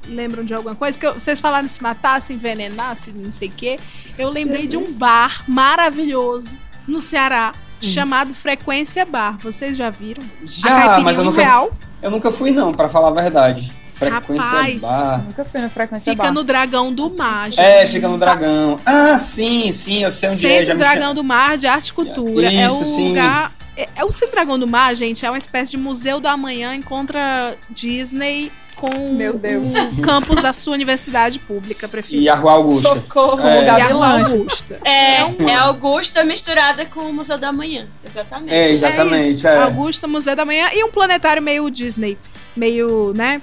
[0.06, 3.52] lembram de alguma coisa, porque vocês falaram se matar, se envenenar, se não sei o
[3.52, 3.78] quê.
[4.18, 9.38] Eu lembrei de um bar maravilhoso no Ceará, chamado Frequência Bar.
[9.38, 10.22] Vocês já viram?
[10.44, 11.70] Já, mas eu nunca, real.
[12.02, 13.72] eu nunca fui não, pra falar a verdade.
[13.94, 15.24] Frequência Rapaz, bar.
[15.26, 16.32] Nunca fui na frequência Fica bar.
[16.32, 17.60] no Dragão do Mar, gente.
[17.60, 18.16] É, fica no?
[18.16, 18.80] Dragão.
[18.86, 20.48] Ah, sim, sim, eu sei onde é.
[20.48, 22.50] Centro já me Dragão do Mar de Arte e Cultura.
[22.50, 23.08] é o Isso, sim.
[23.08, 23.52] lugar.
[23.76, 26.74] É, é o Centro Dragão do Mar, gente, é uma espécie de museu do amanhã
[26.74, 29.70] encontra Disney com Meu Deus.
[29.98, 32.24] o campus da sua universidade pública preferida.
[32.24, 32.88] E a Rua Augusta.
[32.88, 33.40] Socorro.
[33.46, 33.64] É.
[33.64, 34.32] E a Gabi Rua Lanches.
[34.32, 34.80] Augusta.
[34.84, 37.86] É, uma- é Augusta misturada com o Museu da Manhã.
[38.08, 38.54] Exatamente.
[38.54, 39.24] É, É exatamente.
[39.26, 39.46] isso.
[39.46, 39.62] é.
[39.62, 42.16] Augusta, Museu da Manhã e um planetário meio Disney.
[42.56, 43.40] Meio, né?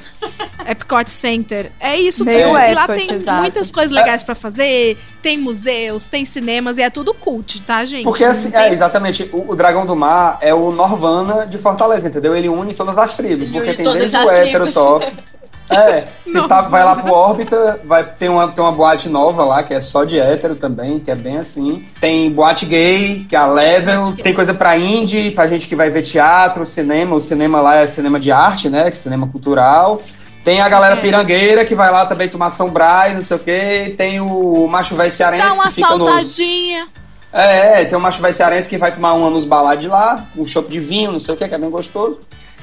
[0.68, 1.72] Epcot Center.
[1.80, 2.60] É isso Meio tudo.
[2.60, 3.40] E lá Epcot, tem exato.
[3.40, 4.98] muitas coisas legais pra fazer.
[5.22, 8.04] Tem museus, tem cinemas e é tudo cult, tá, gente?
[8.04, 12.08] Porque assim, tem- é, exatamente, o, o Dragão do Mar é o Norvana de Fortaleza,
[12.08, 12.36] entendeu?
[12.36, 15.06] Ele une todas as tribos, porque tem desde o hétero top.
[15.70, 19.64] É, que tá, vai lá pro órbita, vai ter uma, tem uma boate nova lá,
[19.64, 21.86] que é só de hétero também, que é bem assim.
[22.00, 25.90] Tem boate gay, que é a Level, tem coisa pra indie, pra gente que vai
[25.90, 30.02] ver teatro, cinema, o cinema lá é cinema de arte, né, que é cinema cultural.
[30.44, 31.02] Tem a Sim, galera é.
[31.02, 33.94] pirangueira, que vai lá também tomar São Brás, não sei o quê.
[33.98, 36.08] Tem o macho velho cearense, Dá uma que fica nos...
[36.08, 36.88] saltadinha.
[37.34, 40.26] É, é, tem o macho vai cearense que vai tomar uma nos balados de lá,
[40.38, 42.20] um chopp de vinho, não sei o que, que é bem gostoso.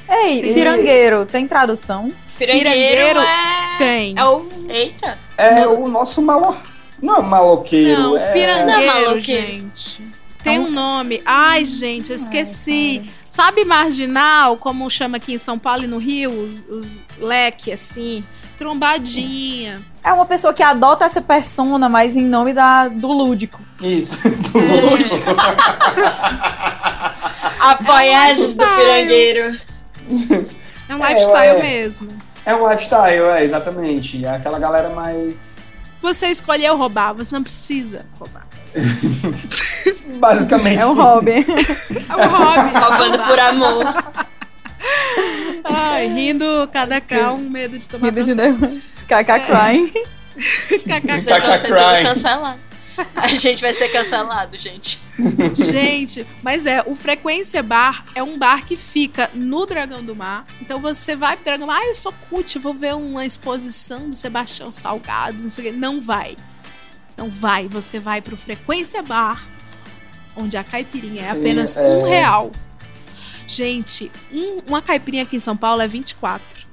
[0.09, 0.55] Ei, Sim.
[0.55, 2.09] pirangueiro, tem tradução?
[2.39, 3.79] Pirangueiro, Pirangueiro é...
[3.79, 4.15] Tem.
[4.17, 4.49] É o...
[4.69, 5.19] Eita.
[5.37, 6.57] É o nosso malo...
[7.03, 8.33] Não é maloqueiro, Não, é...
[8.33, 9.21] pirangueiro, Não, maloqueiro.
[9.21, 10.03] gente.
[10.43, 11.23] Tem um nome.
[11.25, 13.03] Ai, gente, eu esqueci.
[13.29, 18.25] Sabe marginal, como chama aqui em São Paulo e no Rio, os, os leque, assim?
[18.57, 19.83] Trombadinha.
[20.05, 23.61] É uma pessoa que adota essa persona, mas em nome da, do lúdico.
[23.83, 24.17] Isso.
[24.53, 25.35] Do lifestyle.
[28.77, 29.57] pirangueiro.
[30.89, 31.63] É um É, lifestyle é.
[31.63, 32.09] mesmo.
[32.47, 34.25] É um lifestyle, é, exatamente.
[34.25, 35.55] É aquela galera mais...
[36.01, 38.47] Você escolheu roubar, você não precisa roubar.
[40.19, 40.79] Basicamente.
[40.81, 41.47] É um hobby.
[42.09, 42.71] É um hobby.
[42.79, 43.95] Roubando por amor.
[45.65, 48.59] Ai, rindo cada cá, um medo de tomar Rindo de processo.
[48.59, 48.83] Deus.
[49.09, 49.91] Kaka crying.
[50.37, 52.05] Vocês Caca vão ser tudo crying.
[53.15, 55.01] A gente vai ser cancelado, gente.
[55.57, 60.45] Gente, mas é, o Frequência Bar é um bar que fica no Dragão do Mar.
[60.61, 64.09] Então você vai pro Dragão do Mar, ah, eu sou cult, vou ver uma exposição
[64.11, 65.79] do Sebastião Salgado, não sei o quê.
[65.79, 66.37] Não vai.
[67.17, 67.69] Não vai.
[67.69, 69.43] Você vai pro Frequência Bar,
[70.37, 71.81] onde a caipirinha é Sim, apenas é.
[71.83, 72.53] um real.
[73.47, 76.65] Gente, um- uma caipirinha aqui em São Paulo é 24.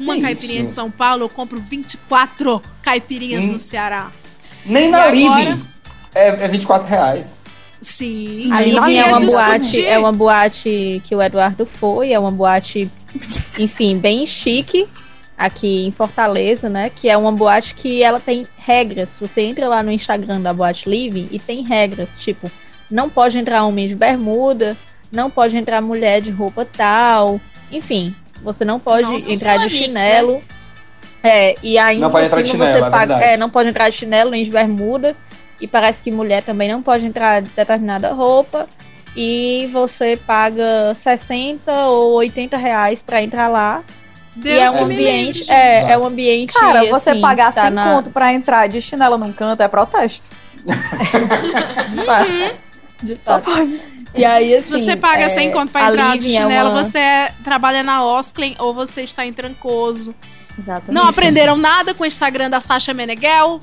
[0.00, 0.66] Uma Que caipirinha isso?
[0.68, 3.52] de São Paulo, eu compro 24 caipirinhas Hum.
[3.52, 4.10] no Ceará.
[4.64, 5.14] Nem na agora?
[5.14, 5.66] Living
[6.14, 7.42] é, é 24 reais.
[7.80, 8.50] Sim.
[8.52, 9.46] A Living é uma discutir.
[9.46, 12.90] boate, é uma boate que o Eduardo foi, é uma boate,
[13.58, 14.88] enfim, bem chique
[15.36, 16.90] aqui em Fortaleza, né?
[16.90, 19.18] Que é uma boate que ela tem regras.
[19.20, 22.50] Você entra lá no Instagram da Boate Living e tem regras, tipo,
[22.90, 24.76] não pode entrar homem de bermuda,
[25.12, 29.88] não pode entrar mulher de roupa tal, enfim, você não pode Nossa, entrar de mix,
[29.88, 30.22] né?
[31.24, 31.36] Chinelo.
[31.36, 33.24] É, e ainda Não pode por entrar de chinelo, você é paga, verdade.
[33.32, 35.16] é, não pode entrar de chinelo nem de bermuda.
[35.60, 38.68] E parece que mulher também não pode entrar de determinada roupa.
[39.16, 43.82] e você paga 60 ou 80 reais pra entrar lá.
[44.34, 47.54] Deus e é um me ambiente, livre, é, é um ambiente Cara, você assim, pagar
[47.54, 50.26] tá 100 na- conto pra entrar de chinela num canto é protesto.
[50.66, 52.54] De fato.
[53.02, 53.78] De Só fato.
[54.16, 56.82] E aí, assim, Se você paga é, 100 conto pra entrar de é chinelo, uma-
[56.84, 60.14] você é- trabalha na Osklen ou você está em Trancoso.
[60.58, 60.92] Exatamente.
[60.92, 63.60] Não aprenderam nada com o Instagram da Sasha Meneghel?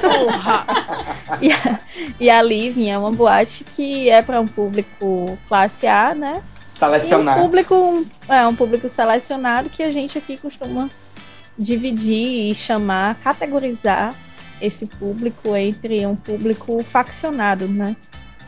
[0.00, 0.66] Porra!
[1.42, 1.78] E a,
[2.18, 6.42] e a Living é uma boate que é para um público classe A, né?
[6.66, 7.38] Selecionado.
[7.38, 10.88] E um público, é um público selecionado que a gente aqui costuma
[11.56, 14.14] dividir e chamar, categorizar
[14.60, 17.94] esse público entre um público faccionado, né?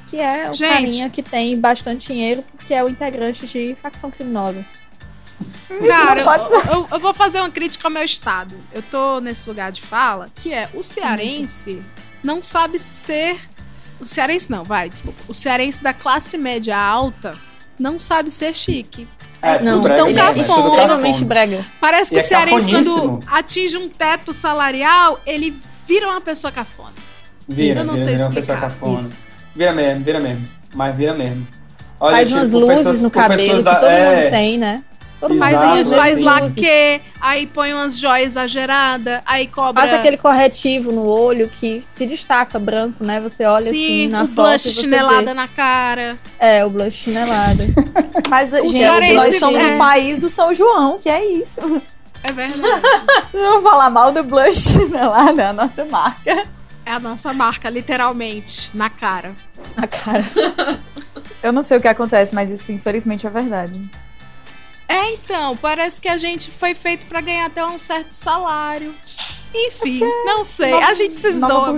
[0.09, 0.69] Que é o Gente.
[0.69, 4.65] carinha que tem bastante dinheiro, porque é o integrante de facção criminosa.
[5.87, 8.55] Cara, não eu, eu- eu vou fazer uma crítica ao meu estado.
[8.73, 11.83] Eu tô nesse lugar de fala, que é o cearense
[12.23, 13.39] não sabe ser.
[14.01, 15.21] O cearense não, vai, desculpa.
[15.29, 17.35] O cearense da classe média alta
[17.79, 19.07] não sabe ser chique.
[19.43, 20.69] É, tudo tudo brega tão mesmo, é tudo cafona.
[20.69, 21.65] Extremamente brega.
[21.81, 25.55] Parece que E o é cearense, quando atinge um teto salarial, ele
[25.87, 26.93] vira uma pessoa cafona.
[27.49, 29.01] Vira, Eu não vira, sei vira uma pessoa cafona.
[29.01, 29.13] Isso.
[29.55, 30.47] Vira mesmo, vira mesmo.
[30.75, 31.47] Mas vira mesmo.
[31.99, 34.59] Olha, Faz tipo, umas luzes pessoas- no pessoas cabelo que da- todo é, mundo tem,
[34.59, 34.85] né?
[35.21, 36.23] Todo Faz luz, faz luzes.
[36.25, 39.83] laque, aí põe umas joias exageradas, aí cobra.
[39.83, 43.21] Passa aquele corretivo no olho que se destaca branco, né?
[43.21, 43.73] Você olha assim
[44.05, 45.35] Sim, na o foto blush e você chinelada vê.
[45.35, 46.17] na cara.
[46.39, 47.65] É, o blush chinelada.
[48.31, 51.61] Mas, gente, cearense nós somos é- o país do São João, que é isso.
[52.23, 52.63] É verdade.
[53.35, 56.45] Não falar mal do blush chinelada, é a nossa marca.
[56.87, 59.33] É a nossa marca, literalmente, na cara.
[59.77, 60.25] Na cara.
[61.43, 63.81] Eu não sei o que acontece, mas isso infelizmente é verdade.
[64.91, 68.93] É, então, parece que a gente foi feito pra ganhar até um certo salário.
[69.53, 70.71] Enfim, não sei.
[70.71, 71.77] Nova- a gente se zoa.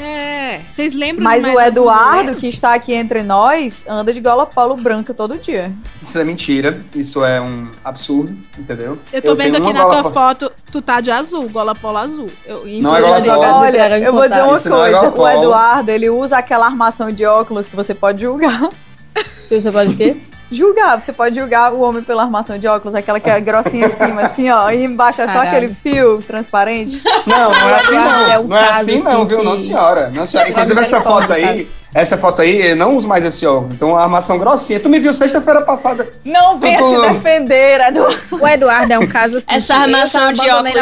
[0.00, 0.60] É.
[0.68, 5.12] Vocês lembram Mas o Eduardo, que está aqui entre nós, anda de gola polo branca
[5.12, 5.72] todo dia.
[6.00, 6.80] Isso é mentira.
[6.94, 8.98] Isso é um absurdo, entendeu?
[9.12, 11.98] Eu tô vendo tenho aqui na tua gola- foto, tu tá de azul, gola polo
[11.98, 12.30] azul.
[12.46, 13.40] Eu, Não é gola polo.
[13.56, 14.96] Olha, eu vou dizer uma Isso é coisa.
[14.96, 15.28] gola O polo.
[15.44, 18.68] Eduardo, ele usa aquela armação de óculos que você pode julgar.
[19.14, 20.16] Você pode o quê?
[20.50, 23.90] Julgar, você pode julgar o homem pela armação de óculos, aquela que é grossinha em
[23.90, 25.50] cima, assim, ó, e embaixo é só Caralho.
[25.50, 27.02] aquele fio transparente.
[27.26, 28.26] Não, não é assim não.
[28.30, 29.42] É não é assim não, viu?
[29.42, 30.10] Não, senhora.
[30.10, 30.50] Não, senhora.
[30.50, 33.72] Inclusive essa foto aí, essa foto aí, eu não uso mais esse óculos.
[33.72, 34.78] Então a armação grossinha.
[34.78, 36.06] Tu me viu sexta-feira passada.
[36.22, 38.18] Não venha se defender, Eduardo.
[38.32, 39.46] O Eduardo é um caso assim.
[39.48, 40.76] Essa armação de óculos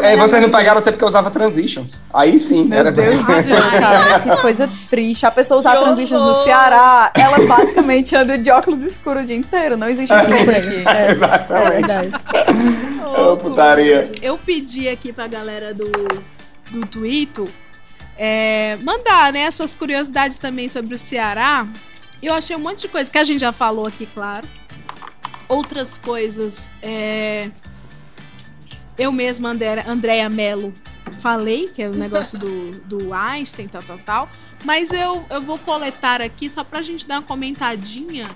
[0.00, 2.02] aí na vocês não pegaram o tempo que eu usava transitions.
[2.14, 5.26] Aí sim, Meu era Deus do céu, cara, que coisa triste.
[5.26, 6.40] A pessoa usar transitions no.
[6.44, 9.76] Ceará, ela basicamente anda de óculos escuros o dia inteiro.
[9.76, 10.88] Não existe sombra aqui.
[10.88, 11.70] É Exatamente.
[11.86, 12.10] verdade.
[13.04, 14.10] Ô, putaria.
[14.22, 15.90] Eu pedi aqui pra galera do,
[16.70, 17.44] do Twitter
[18.22, 21.66] é, mandar, né, as suas curiosidades também sobre o Ceará.
[22.22, 24.46] Eu achei um monte de coisa que a gente já falou aqui, claro.
[25.48, 27.50] Outras coisas, é,
[28.98, 29.56] eu mesma,
[29.86, 30.74] Andrea Mello,
[31.18, 34.28] falei, que é o negócio do, do Einstein, tal, tal, tal.
[34.66, 38.28] Mas eu, eu vou coletar aqui só pra gente dar uma comentadinha,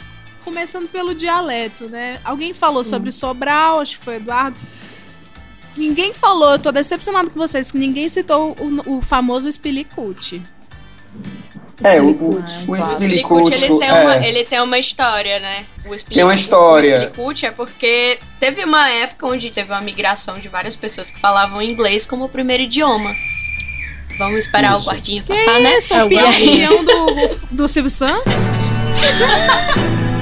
[0.43, 2.19] começando pelo dialeto, né?
[2.25, 4.59] Alguém falou sobre Sobral, acho que foi o Eduardo.
[5.77, 10.43] Ninguém falou, eu tô decepcionado com vocês, que ninguém citou o, o famoso Spilicute.
[11.83, 15.67] É, o, o, o Spilicute, ele, tem uma, é, ele tem uma história, né?
[15.85, 16.97] O Tem uma história.
[16.97, 21.19] O Spilicute é porque teve uma época onde teve uma migração de várias pessoas que
[21.19, 23.13] falavam inglês como primeiro idioma.
[24.19, 24.85] Vamos esperar Isso.
[24.85, 25.79] o guardinha passar, né?
[25.79, 26.69] Isso, É o o peão, Guardiã.
[26.69, 28.35] peão do, do Silvio Santos?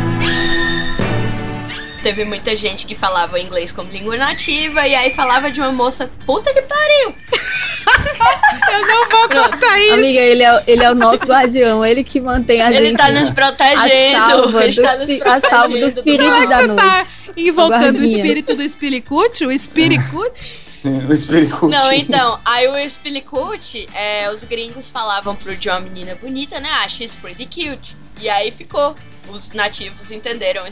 [2.02, 6.10] Teve muita gente que falava inglês como língua nativa e aí falava de uma moça,
[6.26, 7.14] puta que pariu!
[8.72, 9.94] Eu não vou contar isso.
[9.94, 13.10] Amiga, ele é, ele é o nosso guardião, ele que mantém a Ele gente tá
[13.10, 16.02] nos a protegendo, salva, ele do, tá nos a salva dos protegendo.
[16.02, 16.82] perigos da noite.
[16.82, 17.06] tá
[17.36, 18.06] invocando o guardinha.
[18.16, 19.46] espírito do Spilicute?
[19.46, 20.60] O Spilicute?
[21.08, 21.76] o Spilicute.
[21.76, 26.68] Não, então, aí o Spilicute, é, os gringos falavam pro uma menina bonita, né?
[26.82, 27.96] Ah, she's pretty cute.
[28.20, 28.94] E aí ficou.
[29.28, 30.64] Os nativos entenderam,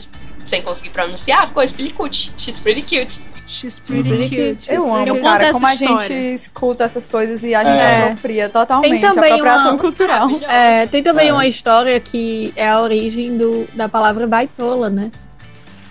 [0.51, 2.33] sem conseguir pronunciar, ficou Spilicute.
[2.37, 3.21] She's pretty cute.
[3.47, 4.67] She's pretty Pretty cute.
[4.67, 4.73] cute.
[4.73, 8.03] Eu amo, Eu cara, essa como a gente escuta essas coisas e a gente É.
[8.03, 8.91] apropria totalmente.
[8.91, 10.29] Tem também apropriação uma- cultural.
[10.47, 11.33] É, tem também É.
[11.33, 15.09] uma história que é a origem do, da palavra baitola, né?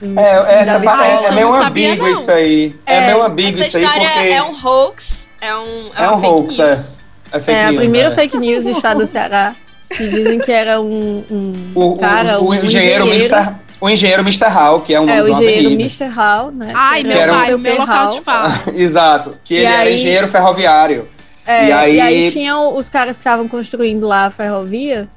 [0.03, 2.13] É, Sim, essa da pa- é, é meio ambíguo não.
[2.21, 2.75] isso aí.
[2.87, 4.29] É, É, meio ambíguo Essa isso aí história porque.
[4.29, 6.67] é um hoax, é um, é É um fake hoax, é.
[6.67, 6.99] news.
[7.33, 8.15] É fake É a news, primeira é.
[8.15, 9.53] fake news do estado do Ceará.
[9.91, 13.57] Que dizem que era um, um O, o- cara, o, um engenheiro, Mr.
[13.81, 14.45] O engenheiro Mr.
[14.49, 15.71] Hall, que é o nome É, o engenheiro.
[15.71, 16.05] Mr.
[16.09, 16.71] Hall, né?
[16.75, 18.09] Ai, meu era um o pai, meu local Hall.
[18.09, 18.63] de fala.
[18.77, 19.35] Exato.
[19.43, 21.09] Que E ele era aí- engenheiro ferroviário.
[21.47, 22.31] É, E e aí- aí...
[22.31, 25.09] tinham os caras que estavam construindo lá a ferrovia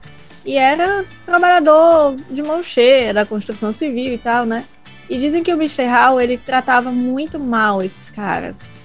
[0.45, 4.63] E era trabalhador de mão cheia da construção civil e tal, né?
[5.09, 5.83] E dizem que o Mr.
[5.85, 8.79] Hall, ele tratava muito mal esses caras.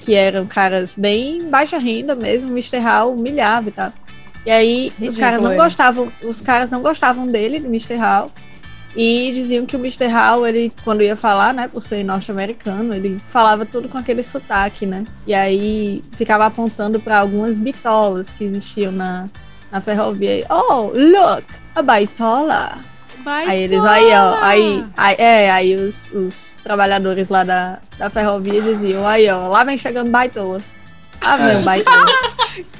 [0.00, 2.78] Que eram caras bem baixa renda mesmo, o Mr.
[2.78, 3.92] Hall humilhava e tal.
[4.46, 7.94] E aí os Ridículo caras não gostavam, os caras não gostavam dele, do Mr.
[7.96, 8.30] Hall.
[9.00, 10.08] E diziam que o Mr.
[10.08, 14.86] Hall, ele, quando ia falar, né, por ser norte-americano, ele falava tudo com aquele sotaque,
[14.86, 15.04] né?
[15.24, 19.28] E aí ficava apontando para algumas bitolas que existiam na,
[19.70, 20.44] na ferrovia.
[20.50, 21.44] Oh, look,
[21.76, 22.76] a baitola.
[23.24, 28.60] Aí eles, aí, ó, aí, aí, é, aí os, os trabalhadores lá da, da ferrovia
[28.60, 30.60] diziam, aí, ó, lá vem chegando baitola.
[31.22, 32.06] Lá vem o baitola.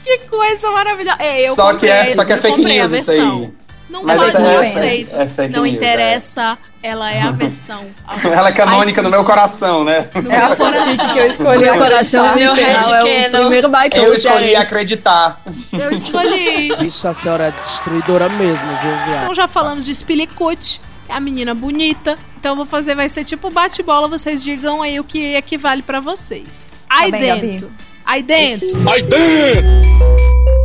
[0.02, 1.18] Que coisa maravilhosa.
[1.20, 3.52] É, eu Só que é- comprei, só que é eu fake comprei news isso aí.
[3.88, 5.14] Não Mas pode, essa não é- aceito.
[5.16, 7.86] é fake não news, interessa, ela é a versão.
[8.22, 10.08] Ela é canônica no meu coração, né?
[10.14, 11.12] No meu coração.
[11.14, 12.48] que eu escolhi Meu coração, Meu.
[12.48, 12.66] Hall é o
[13.06, 13.40] headcanon.
[13.40, 15.40] primeiro Eu escolhi acreditar.
[15.72, 16.76] Eu escolhi.
[16.78, 19.22] Bicho, a senhora é destruidora mesmo, viu, viado?
[19.22, 22.16] Então já falamos de Spilicut, é a menina bonita.
[22.38, 25.98] Então eu vou fazer, vai ser tipo bate-bola, vocês digam aí o que equivale pra
[25.98, 26.68] vocês.
[26.88, 27.40] Aí bem, Gabi.
[27.48, 27.72] dentro.
[28.04, 28.68] Aí dentro.
[28.90, 30.57] Aí dentro!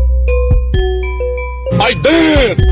[1.82, 2.66] Aí dentro!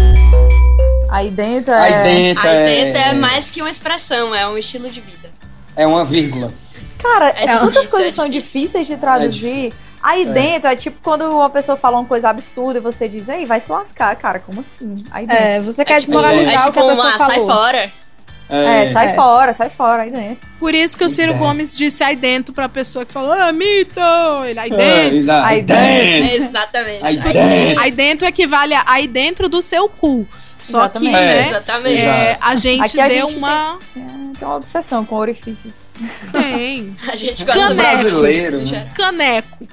[1.10, 1.78] Aí dentro é.
[1.80, 5.30] Aí dentro Aí é, dentro é mais que uma expressão, é um estilo de vida.
[5.76, 6.52] é uma vírgula.
[7.02, 9.74] Cara, É tantas difícil, coisas é são difíceis de traduzir.
[10.04, 10.26] Aí É.
[10.26, 13.60] dentro é tipo quando uma pessoa fala uma coisa absurda e você diz, ei, vai
[13.60, 15.04] se lascar, cara, como assim?
[15.12, 15.44] Aí dentro.
[15.44, 17.52] É, você quer É tipo, desmoralizar é o tipo que a pessoa uma sai falou.
[17.52, 17.92] fora.
[18.54, 19.14] É, sai É.
[19.14, 20.50] fora, sai fora, aí dentro.
[20.60, 21.34] Por isso que o Ciro.
[21.36, 24.00] Gomes disse aí dentro pra pessoa que falou, ah, mito!
[24.46, 25.32] Ele aí É, dentro.
[25.32, 26.36] Aí dentro.
[26.36, 27.00] Exatamente.
[27.06, 27.82] Aí Aí dentro.
[27.82, 30.28] Aí dentro equivale a aí dentro do seu cu.
[30.60, 31.12] Só que, Exatamente.
[31.14, 31.38] né?
[31.42, 32.02] É, Exatamente.
[32.02, 33.80] é, a gente Aqui a deu gente uma.
[33.98, 34.00] É,
[34.38, 35.88] tem uma obsessão com orifícios.
[36.32, 36.96] Tem.
[37.12, 37.82] A gente gosta Caneco.
[37.98, 38.88] Brasileiro, né?
[38.94, 39.68] Caneco.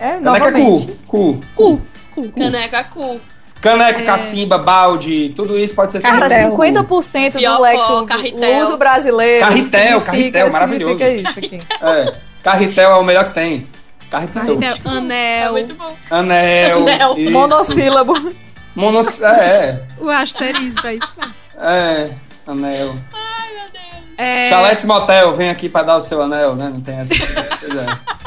[0.00, 0.86] É, Caneca novamente.
[0.86, 0.96] cu.
[1.06, 1.40] Cu.
[1.54, 1.82] Cu.
[2.14, 2.32] Cu.
[2.32, 3.20] Caneca cu.
[3.60, 6.56] Caneca, cacimba, balde, tudo isso pode ser Cara, Carretel.
[6.56, 8.62] 50% do Fiofó, léxico carretel.
[8.62, 9.46] uso brasileiro.
[9.46, 11.02] Carretel, carretel, maravilhoso.
[11.04, 11.58] Isso aqui.
[11.82, 12.14] É.
[12.42, 13.66] Carretel é o melhor que tem.
[14.10, 14.42] Carretel.
[14.58, 15.52] Carretel, É anel.
[15.52, 15.94] muito bom.
[16.10, 16.78] Anel.
[16.78, 17.18] Anel.
[17.18, 17.32] isso.
[17.32, 18.32] Monossílabo.
[18.76, 19.20] Monos...
[19.22, 21.34] É, O asterisco, é isso mesmo.
[21.60, 22.10] é.
[22.46, 22.96] Anel.
[23.12, 23.97] Ai, meu Deus.
[24.18, 26.68] É, Chaletes Motel, vem aqui pra dar o seu anel, né?
[26.72, 27.14] Não tem essa.
[27.14, 28.18] É.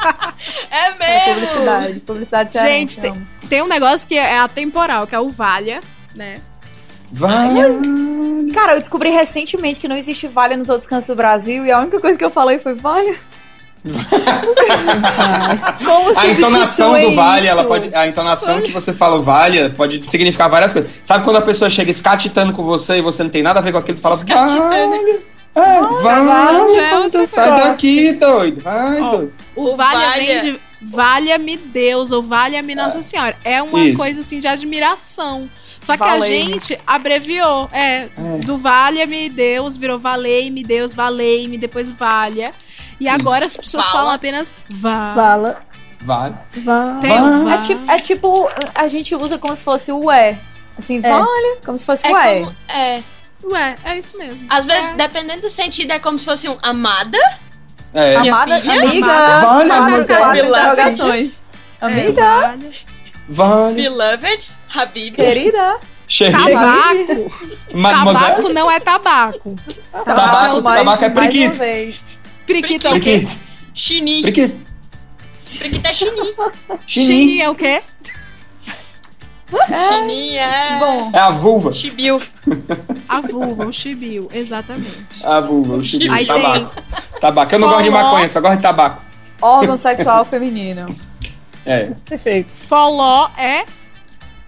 [0.72, 1.34] É É mesmo.
[1.35, 1.99] publicidade.
[1.99, 5.81] Publicidade Gente, tem, tem um negócio que é atemporal, que é o Valha,
[6.15, 6.38] né?
[7.11, 7.49] Vai.
[8.53, 11.80] Cara, eu descobri recentemente que não existe valha nos outros cantos do Brasil e a
[11.80, 13.15] única coisa que eu falei foi valha.
[15.84, 17.93] Como A entonação do vale, ela pode.
[17.95, 20.89] A entonação que você fala o vale pode significar várias coisas.
[21.03, 23.72] Sabe quando a pessoa chega escatitando com você e você não tem nada a ver
[23.72, 24.89] com aquilo, tu fala Escatitando.
[24.91, 25.19] vale.
[25.56, 26.78] É, vale.
[27.19, 28.61] É Sai daqui, doido.
[28.61, 29.34] Vai, Ó, doido.
[29.56, 33.38] O, O Valha Valha- vem de Valha-me Deus ou Valha-me Nossa Senhora.
[33.44, 33.98] É uma Isso.
[33.98, 35.49] coisa assim de admiração.
[35.80, 37.68] Só que a gente abreviou.
[37.72, 38.07] É,
[38.45, 42.52] do Valha-me Deus virou Valei-me Deus, Valei-me, depois Valha.
[42.99, 43.98] E agora as pessoas Fala.
[43.99, 45.15] falam apenas Val.
[45.15, 45.61] Fala.
[46.03, 46.36] Vale.
[46.56, 47.19] O É
[47.56, 47.61] Val.
[47.61, 50.40] tipo, é tipo, a gente usa como se fosse o é.
[50.78, 51.02] Assim, É.
[51.11, 52.40] valha, como se fosse É o é.
[52.41, 52.56] como.
[52.69, 53.03] É.
[53.43, 54.45] Ué, é isso mesmo.
[54.49, 57.18] Às vezes, dependendo do sentido, é como se fosse um amada.
[57.93, 58.15] É.
[58.18, 58.73] Amada, filha?
[58.84, 60.15] amiga, Vale, amada, amiga.
[60.18, 60.59] quatro Beloved.
[60.72, 61.43] interrogações.
[61.81, 62.69] É, Amiga, Valha.
[63.27, 63.76] Vale.
[63.81, 64.49] Beloved.
[64.73, 65.15] Habib.
[65.15, 65.77] querida.
[66.07, 66.31] Xerri.
[66.34, 67.31] Tabaco.
[67.73, 68.26] Mademoiselle.
[68.35, 69.55] Tabaco não é tabaco.
[69.91, 72.19] Tabaco, mais- tabaco é vez.
[72.45, 73.27] Periquito é o quê?
[73.73, 74.22] Chini.
[74.22, 74.72] Periquito.
[75.59, 76.35] Periquito é chini.
[76.88, 77.81] Chini é o quê?
[79.52, 80.78] Chini é.
[80.80, 81.72] Bom, É a vulva.
[81.73, 82.22] Chibiu.
[83.07, 85.26] A vulva, o chibio, exatamente.
[85.26, 86.72] A vulva, o chibio, Aí tabaco.
[87.19, 87.56] Tabaco.
[87.56, 88.03] Eu não gosto de Foló.
[88.03, 89.02] maconha, só gosto de tabaco.
[89.41, 90.95] órgão sexual feminino.
[91.65, 91.91] É.
[92.07, 92.49] Perfeito.
[92.56, 93.65] Foló é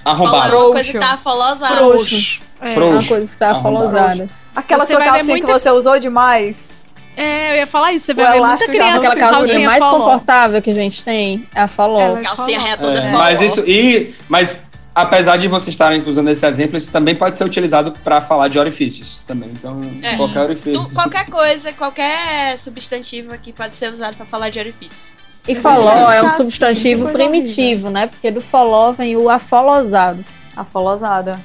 [0.05, 0.57] Arrombado.
[0.57, 1.75] uma coisa que tá folosada.
[1.75, 2.43] frouxo.
[2.61, 2.71] É.
[2.71, 2.93] É Frouxo.
[2.99, 4.27] uma coisa que tá folosada.
[4.55, 6.69] Aquela Você sua calcinha muita- que você usou demais.
[7.15, 8.05] É, eu ia falar isso.
[8.07, 9.97] Você vai ver muita criança Aquela com calcinha calcinha mais foló.
[9.99, 12.17] confortável que a gente tem é a foló.
[12.17, 12.77] É Calcinha foló.
[12.77, 13.17] toda É, foló.
[13.23, 14.61] mas isso e mas
[14.95, 18.57] apesar de vocês estarem usando esse exemplo, isso também pode ser utilizado para falar de
[18.59, 19.49] orifícios também.
[19.51, 20.15] Então, É.
[20.15, 20.83] qualquer orifício.
[20.83, 25.17] Tu- qualquer coisa, qualquer substantivo aqui pode ser usado pra falar de orifício.
[25.47, 28.07] E foló é um Assim, substantivo que coisa primitivo, né?
[28.07, 30.23] Porque do foló vem o afolosado.
[30.55, 31.37] Afolosada.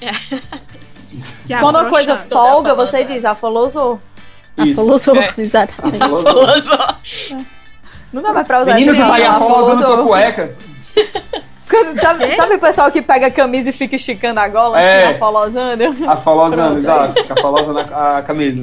[1.46, 4.00] Que é Quando a coisa folga, você diz afolosou.
[4.58, 4.80] Isso.
[4.80, 5.32] Afolosou, É.
[5.38, 5.98] exatamente.
[6.06, 6.78] Folosou.
[8.12, 10.06] Não dá mais pra usar tá aí termo, afolosando tua afolosou.
[10.06, 10.56] cueca.
[11.84, 15.06] Quando- Sabe, sabe o pessoal que pega a camisa e fica esticando a gola, É.
[15.06, 15.14] assim?
[15.16, 17.20] Afolosando, Pronto, exato.
[17.22, 18.62] Fica afolosando a, a camisa.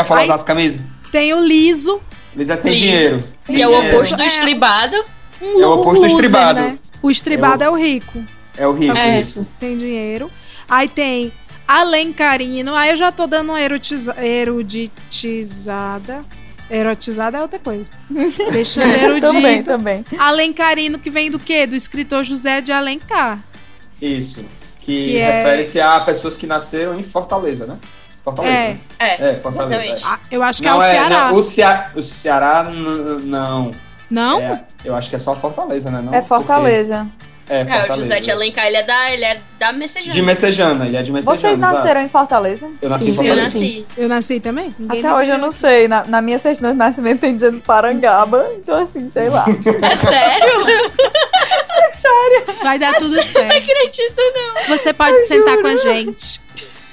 [0.00, 0.80] Afolosar Aí- as camisas.
[1.12, 2.00] Tem o liso.
[2.34, 2.82] Eles é sem Liso.
[2.84, 3.24] dinheiro.
[3.46, 3.88] Que é o dinheiro.
[3.96, 4.26] oposto do É.
[4.26, 4.96] estribado.
[5.40, 6.60] Um É o oposto do estribado.
[6.60, 6.78] né?
[7.02, 8.22] O estribado é o rico.
[8.56, 9.20] É o rico, É.
[9.20, 9.46] isso.
[9.58, 10.30] Tem dinheiro.
[10.68, 11.32] Aí tem
[11.66, 12.74] Alencarino.
[12.74, 16.24] Aí eu já tô dando uma erotiza, eruditizada.
[16.70, 17.88] Erotizada é outra coisa.
[18.52, 19.32] Deixando erudito.
[19.32, 20.04] Também, também.
[20.18, 21.66] Alencarino, que vem do quê?
[21.66, 23.42] Do escritor José de Alencar.
[24.00, 24.44] Isso.
[24.80, 27.76] Que, Que é- refere-se a pessoas que nasceram em Fortaleza, né?
[28.24, 28.54] Fortaleza.
[28.56, 28.68] É.
[28.68, 28.80] né?
[28.98, 29.74] É, Fortaleza.
[29.84, 30.04] exatamente.
[30.04, 30.06] é.
[30.08, 31.08] Ah, eu acho que Não, é o Ceará.
[31.30, 32.64] não, o, Cea- o Ceará,
[33.22, 33.70] não.
[34.10, 34.40] Não?
[34.40, 36.00] É, eu acho que é só Fortaleza, né?
[36.02, 37.06] Não, É Fortaleza.
[37.18, 37.96] Porque- É, É, o.
[37.96, 40.12] José de Alencar, ele é da, ele é da Messejana.
[40.12, 41.36] De Messejana, ele é de Messejana.
[41.36, 42.70] Vocês nasceram em Fortaleza?
[42.82, 43.42] Eu nasci em Eu Fortaleza.
[43.44, 43.86] nasci.
[43.96, 44.74] Eu nasci também?
[44.78, 45.88] Ninguém Até hoje eu não sei.
[45.88, 49.46] Na, na minha certidão de nascimento tem dizendo Parangaba, então assim, sei lá.
[51.80, 52.44] É sério?
[52.62, 53.56] Vai dar tudo Não certo.
[53.56, 54.76] acredito, não.
[54.76, 56.40] Você pode sentar com a gente.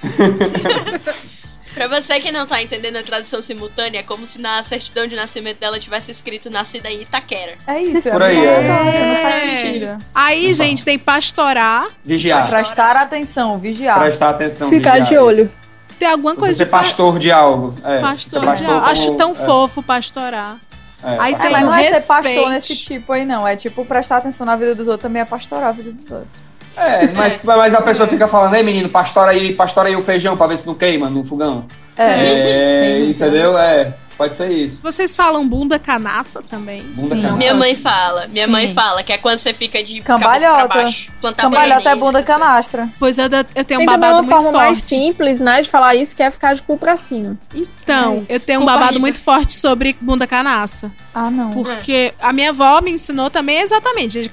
[1.75, 5.15] Pra você que não tá entendendo a tradução simultânea, é como se na certidão de
[5.15, 7.55] nascimento dela tivesse escrito nascida em Itaquera.
[7.67, 9.13] É isso, Por é aí, é.
[9.13, 9.55] não faz É.
[9.57, 9.97] sentido.
[10.15, 11.87] Aí, gente, tem pastorar.
[12.03, 12.49] Vigiar.
[12.49, 13.99] Prestar atenção, vigiar.
[13.99, 14.69] Prestar atenção.
[14.69, 15.43] Ficar vigiar, de olho.
[15.43, 15.53] isso.
[15.99, 17.75] Tem alguma Você coisa ser de pa- pastor de algo.
[17.83, 18.43] É, pastor.
[18.45, 18.73] pastor já.
[18.73, 20.57] como- Acho tão é, fofo pastorar.
[21.03, 23.45] é, Aí É, tem mas o não é ser pastor nesse tipo aí, não.
[23.47, 26.29] É tipo prestar atenção na vida dos outros, também é pastorar a vida dos outros.
[26.77, 30.35] É, mas, mas a pessoa fica falando, ei menino, pastora aí, pastora aí o feijão
[30.35, 31.65] pra ver se não queima no fogão.
[31.97, 33.57] É, entendeu?
[33.57, 34.81] É, pode ser isso.
[34.81, 36.81] Vocês falam bunda canaça também?
[36.83, 37.21] Bunda Sim.
[37.21, 37.37] canal.
[37.37, 38.51] Minha mãe fala, minha Sim.
[38.51, 40.77] mãe fala que é quando você fica de cabeça pra Cambalhota.
[40.79, 41.11] baixo.
[41.21, 42.89] Plantar Cambalhota é bunda canastra.
[42.99, 44.89] Pois eu, eu tenho um Tem também babado uma muito forma mais forte.
[44.89, 47.37] simples, né, de falar isso, que é ficar de cu pra cima.
[47.53, 48.99] Então, Mas eu tenho um babado barriga.
[49.01, 50.91] muito forte sobre bunda canaça.
[51.13, 51.51] Ah, não.
[51.51, 54.29] Porque a minha avó me ensinou também exatamente, de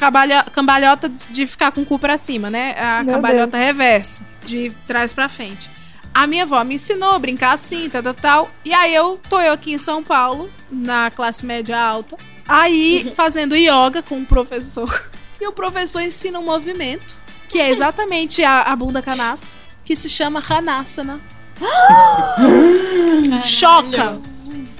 [0.52, 2.74] cambalhota de ficar com o cu pra cima, né?
[2.78, 3.64] A Meu cambalhota Deus.
[3.64, 5.70] reversa, de trás pra frente.
[6.14, 8.50] A minha avó me ensinou a brincar assim, tal, tal, tal.
[8.64, 12.16] E aí eu tô eu aqui em São Paulo, na classe média alta,
[12.46, 15.10] aí fazendo yoga com um professor.
[15.40, 20.08] E o professor ensina um movimento, que é exatamente a, a bunda canaça, que se
[20.08, 21.20] chama Hanasana.
[23.44, 24.20] Choca!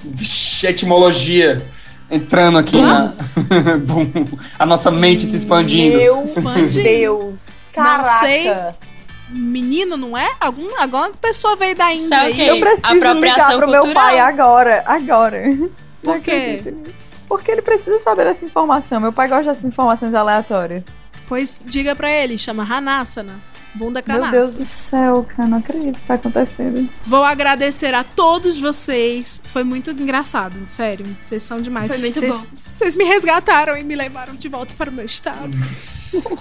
[0.05, 1.61] Vixe, etimologia
[2.13, 3.13] entrando aqui na.
[4.59, 5.97] A nossa mente se expandindo.
[5.97, 6.85] Meu Expandindo.
[6.85, 7.63] Deus.
[7.77, 8.05] Não Caraca.
[8.05, 8.53] sei.
[9.35, 10.31] Menino, não é?
[10.41, 12.35] Algum, alguma pessoa veio da Índia Sabe o aí.
[12.35, 14.05] que é Eu preciso Apropriação ligar pro meu cultural.
[14.05, 14.83] pai agora.
[14.87, 15.43] Agora.
[16.03, 16.75] Por quê?
[17.29, 19.01] Porque ele precisa saber dessa informação.
[19.01, 20.85] Meu pai gosta dessas informações aleatórias.
[21.29, 23.41] Pois diga pra ele, chama Hanasana.
[23.75, 24.41] Bunda Meu canastra.
[24.41, 25.49] Deus do céu, cara.
[25.49, 26.87] Não acredito que isso tá acontecendo.
[27.07, 29.41] Vou agradecer a todos vocês.
[29.45, 31.07] Foi muito engraçado, sério.
[31.25, 31.89] Vocês são demais.
[31.89, 32.51] Foi muito vocês, bom.
[32.53, 35.49] vocês me resgataram e me levaram de volta para o meu estado.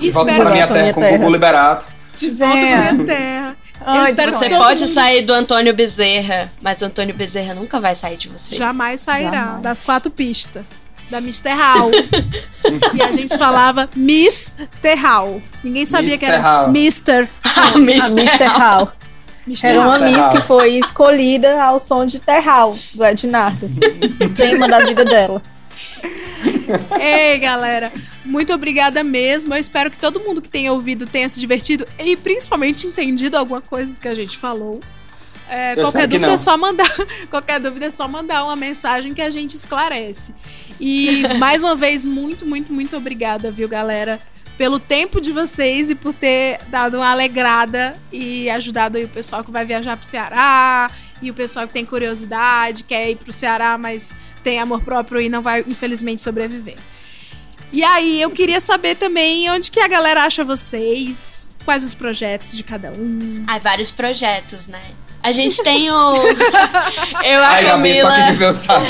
[0.01, 1.85] Espero para minha pra minha terra com fogo liberado.
[2.15, 2.77] De volta Venha.
[2.77, 3.57] pra minha terra.
[3.81, 7.95] Eu Ai, Você pode mundo sair do Antônio Bezerra, mas o Antônio Bezerra nunca vai
[7.95, 8.55] sair de você.
[8.55, 9.61] Jamais sairá Jamais.
[9.63, 10.63] das quatro pistas.
[11.09, 11.89] Da Miss Terral.
[12.93, 15.41] e a gente falava Miss Terral.
[15.63, 16.69] Ninguém sabia Miss que era Terral.
[16.69, 17.29] Mr.
[17.43, 18.93] Ah, A Miss Terral.
[19.45, 23.69] Miss Era uma Miss que foi escolhida ao som de Terral, do Ednardo.
[24.35, 25.41] Tema da vida dela.
[26.99, 27.91] Ei, galera,
[28.23, 29.53] muito obrigada mesmo.
[29.53, 33.61] Eu espero que todo mundo que tenha ouvido tenha se divertido e principalmente entendido alguma
[33.61, 34.79] coisa do que a gente falou.
[35.49, 36.33] É, qualquer dúvida não.
[36.35, 36.89] é só mandar,
[37.29, 40.33] qualquer dúvida é só mandar uma mensagem que a gente esclarece.
[40.79, 44.17] E mais uma vez muito, muito, muito obrigada, viu, galera,
[44.57, 49.43] pelo tempo de vocês e por ter dado uma alegrada e ajudado aí o pessoal
[49.43, 50.89] que vai viajar pro Ceará
[51.21, 55.27] e o pessoal que tem curiosidade, quer ir pro Ceará, mas tem amor próprio e
[55.27, 56.77] não vai, infelizmente, sobreviver.
[57.71, 62.55] E aí, eu queria saber também onde que a galera acha vocês, quais os projetos
[62.57, 63.43] de cada um.
[63.47, 64.81] Ai, vários projetos, né?
[65.23, 66.15] A gente tem o.
[67.23, 68.09] Eu, a Ai, Camila.
[68.53, 68.87] sabe.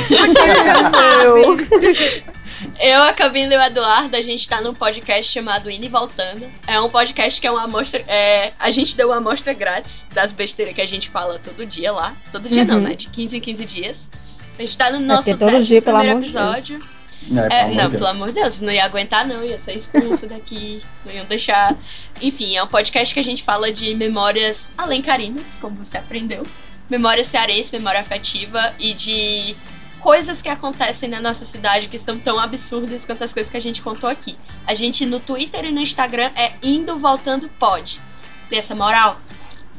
[2.80, 6.45] Eu, a Camila e o Eduardo, a gente tá num podcast chamado Indo e Voltando.
[6.68, 8.03] É um podcast que é uma amostra.
[8.08, 11.91] É, a gente deu uma amostra grátis das besteiras que a gente fala todo dia
[11.91, 12.16] lá.
[12.32, 12.82] Todo dia não, Uhum.
[12.82, 12.94] né?
[12.95, 14.10] De 15 em 15 dias.
[14.58, 16.78] A gente tá no É nosso porque todo décimo dia, pelo de Deus.
[17.22, 17.53] Episódio.
[17.53, 17.91] É, É, não, de Deus.
[17.93, 21.76] pelo amor de Deus, não ia aguentar, não, ia ser expulsa daqui, não iam deixar.
[22.22, 26.45] Enfim, é um podcast que a gente fala de memórias alencarinas, como você aprendeu.
[26.89, 29.56] Memória cearense, memória afetiva e de
[29.99, 33.61] coisas que acontecem na nossa cidade que são tão absurdas quanto as coisas que a
[33.61, 34.35] gente contou aqui.
[34.68, 38.02] A gente no Twitter e no Instagram é Indo Voltando Pod.
[38.49, 39.22] Tem essa moral?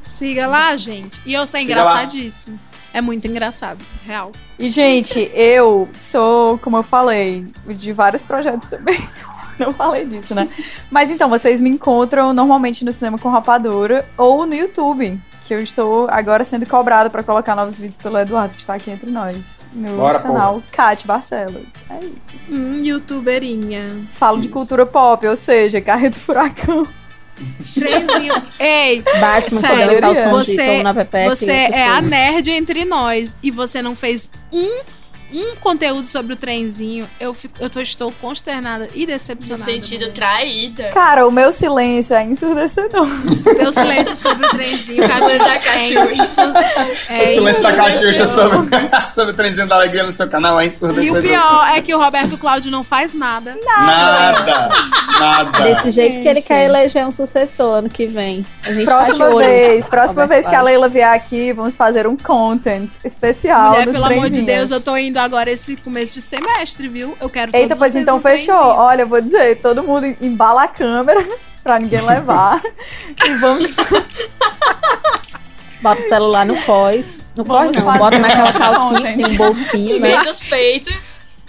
[0.00, 1.20] Siga lá, gente.
[1.26, 2.58] E eu sou engraçadíssimo.
[2.92, 4.32] É muito engraçado, real.
[4.58, 9.02] E, gente, eu sou, como eu falei, de vários projetos também.
[9.58, 10.48] Não falei disso, né?
[10.90, 15.60] Mas então, vocês me encontram normalmente no Cinema com Rapadura ou no YouTube, que eu
[15.60, 19.66] estou agora sendo cobrado para colocar novos vídeos pelo Eduardo, que está aqui entre nós,
[19.72, 21.68] no Bora, canal Cat Barcelos.
[21.90, 22.36] É isso.
[22.50, 24.06] Hum, youtuberinha.
[24.12, 24.54] Falo de Isso.
[24.54, 26.86] cultura pop, ou seja, Carreto Furacão.
[27.74, 28.34] Trenzinho.
[28.58, 30.82] Ei, Batman sério, você,
[31.28, 34.80] você é a nerd entre nós e você não fez um,
[35.34, 37.08] um conteúdo sobre o trenzinho.
[37.18, 39.64] Eu, fico, eu tô, estou consternada e decepcionada.
[39.64, 40.84] sentido traída.
[40.90, 43.06] Cara, o meu silêncio é ensurdecedor.
[43.56, 45.62] Teu silêncio sobre o trenzinho, Catiuxa.
[45.72, 46.40] É, isso,
[47.08, 48.50] é o silêncio da Catiuxa ensurdecedor.
[48.50, 51.18] sobre, sobre o trenzinho da alegria no seu canal é E ensurdecedor.
[51.18, 53.56] o pior é que o Roberto Cláudio não faz nada.
[53.64, 54.32] Nada,
[55.20, 55.62] nada.
[55.62, 58.44] Desse jeito que ele quer eleger um sucessor ano que vem.
[58.62, 60.62] Tá Próxima vez, próxima Roberto vez que a.
[60.62, 63.70] Leila vier aqui, vamos fazer um content especial.
[63.72, 64.46] Mulher, pelo amor de trenzinhos.
[64.46, 67.16] Deus, eu tô indo agora esse começo de semestre, viu?
[67.20, 68.54] Eu quero Eita, todos pois vocês então fechou.
[68.54, 68.76] trenzinho.
[68.76, 71.26] Olha, eu vou dizer, todo mundo embala a câmera
[71.62, 72.60] pra ninguém levar.
[73.24, 73.70] e vamos.
[75.82, 77.28] Bota o celular no pós.
[77.36, 80.10] No pós não, bota naquela calcinha que tem um bolsinho, né?
[80.10, 80.94] meio dos peitos.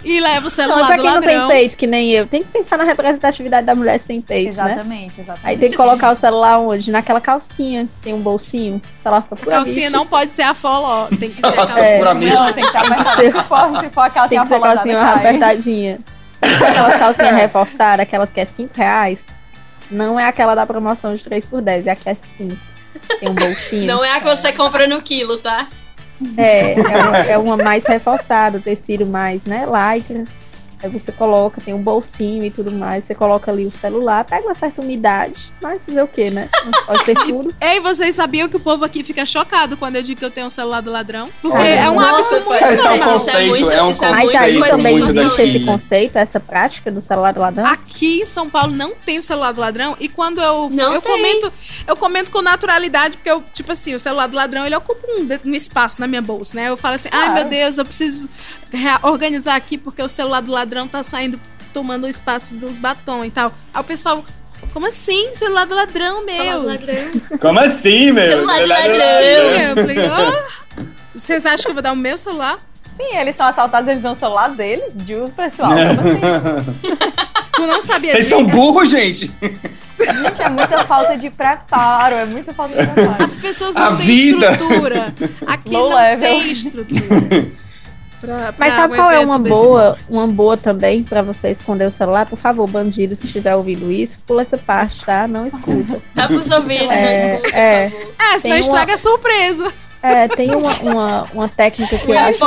[0.04, 1.48] E leva o Não, celular e pra do quem não tem ladrão.
[1.48, 4.72] peito, que nem eu, tem que pensar na representatividade da mulher sem peito, né?
[4.72, 5.46] Exatamente, exatamente.
[5.48, 6.90] Aí tem que colocar o celular onde?
[6.90, 8.80] Naquela calcinha que tem um bolsinho.
[8.98, 11.50] O celular fica por A calcinha não pode ser a foló, tem que ser a
[11.54, 12.00] Só calcinha.
[12.00, 12.26] pra mim.
[12.28, 13.10] Não, tem que ser apertado.
[13.22, 15.98] Se for, se for a Tem calcinha que ser afolosada, calcinha apertadinha.
[16.42, 19.40] Aquelas calcinhas reforçadas, aquelas que é 5 reais.
[19.90, 22.54] Não é aquela da promoção de 3 por 10, é a que é 5.
[23.20, 23.86] Tem um bolsinho.
[23.86, 25.66] Não é a que você compra no quilo, tá?
[26.36, 30.24] É, é uma, é uma mais reforçada, tecido mais, né, lycra.
[30.82, 34.46] Aí você coloca, tem um bolsinho e tudo mais, você coloca ali o celular, pega
[34.46, 36.48] uma certa umidade, mas fazer o quê, né?
[36.64, 37.54] Não pode ter tudo.
[37.60, 40.46] Ei, vocês sabiam que o povo aqui fica chocado quando eu digo que eu tenho
[40.46, 41.28] o celular do ladrão?
[41.40, 43.16] Porque Ah, é um hábito muito Isso é um normal.
[43.16, 46.16] Isso é conceito, muito- é um isso é Mas aí conceito também existe esse conceito,
[46.16, 47.66] essa prática do celular do ladrão?
[47.66, 51.00] Aqui em São Paulo não tem o celular do ladrão e quando eu Não eu
[51.00, 51.12] tem.
[51.12, 51.52] comento,
[51.86, 55.50] eu comento com naturalidade porque eu, tipo assim, o celular do ladrão, ele ocupa um,
[55.50, 56.68] um espaço na minha bolsa, né?
[56.68, 57.34] Eu falo assim: "Ai, Claro.
[57.34, 58.28] meu Deus, eu preciso
[59.02, 61.40] organizar aqui porque o celular do ladrão tá saindo
[61.72, 63.52] tomando o espaço dos batons e tal".
[63.72, 64.24] Aí o pessoal
[64.72, 65.32] como assim?
[65.34, 66.34] Celular do ladrão, meu.
[66.36, 67.12] Celular do ladrão.
[67.38, 68.30] Como assim, meu?
[68.30, 68.98] Celular do ladrão.
[69.60, 70.84] Eu falei, ó.
[71.14, 72.58] Vocês acham que eu vou dar o meu celular?
[72.96, 75.70] Sim, eles são assaltados, eles dão o celular deles de uso pessoal.
[75.70, 77.14] Como assim?
[77.54, 79.30] Tu não sabia Vocês são burros, gente.
[79.40, 83.24] Gente, é muita falta de preparo, é muita falta de preparo.
[83.24, 84.50] As pessoas A não têm vida.
[84.50, 85.14] estrutura.
[85.46, 86.28] Aqui Low não level.
[86.30, 87.02] tem estrutura.
[88.24, 91.86] Pra- pra Mas sabe um qual é uma boa, uma boa também pra você esconder
[91.86, 92.26] o celular?
[92.26, 95.26] Por favor, bandidos que estiver ouvindo isso, pula essa parte, tá?
[95.28, 96.00] Não escuta.
[96.14, 97.92] Tá pros ouvidos, não É, escuta, é.
[98.18, 99.72] É, senão uma- estraga a surpresa.
[100.02, 102.38] É, tem uma, uma, uma técnica que eu acho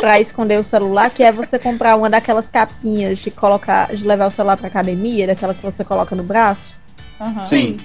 [0.00, 4.26] pra esconder o celular, que é você comprar uma daquelas capinhas de colocar, de levar
[4.26, 6.74] o celular pra academia, daquela que você coloca no braço.
[7.20, 7.42] Aham.
[7.42, 7.76] Sim.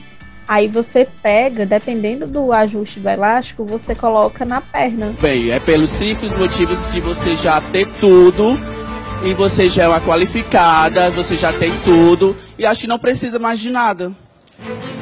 [0.48, 5.14] Aí você pega, dependendo do ajuste do elástico, você coloca na perna.
[5.20, 8.60] Bem, é pelos simples motivos de você já ter tudo
[9.24, 13.40] e você já é uma qualificada, você já tem tudo e acho que não precisa
[13.40, 14.12] mais de nada.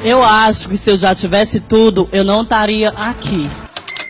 [0.02, 3.48] Eu acho que se eu já tivesse tudo, eu não estaria aqui.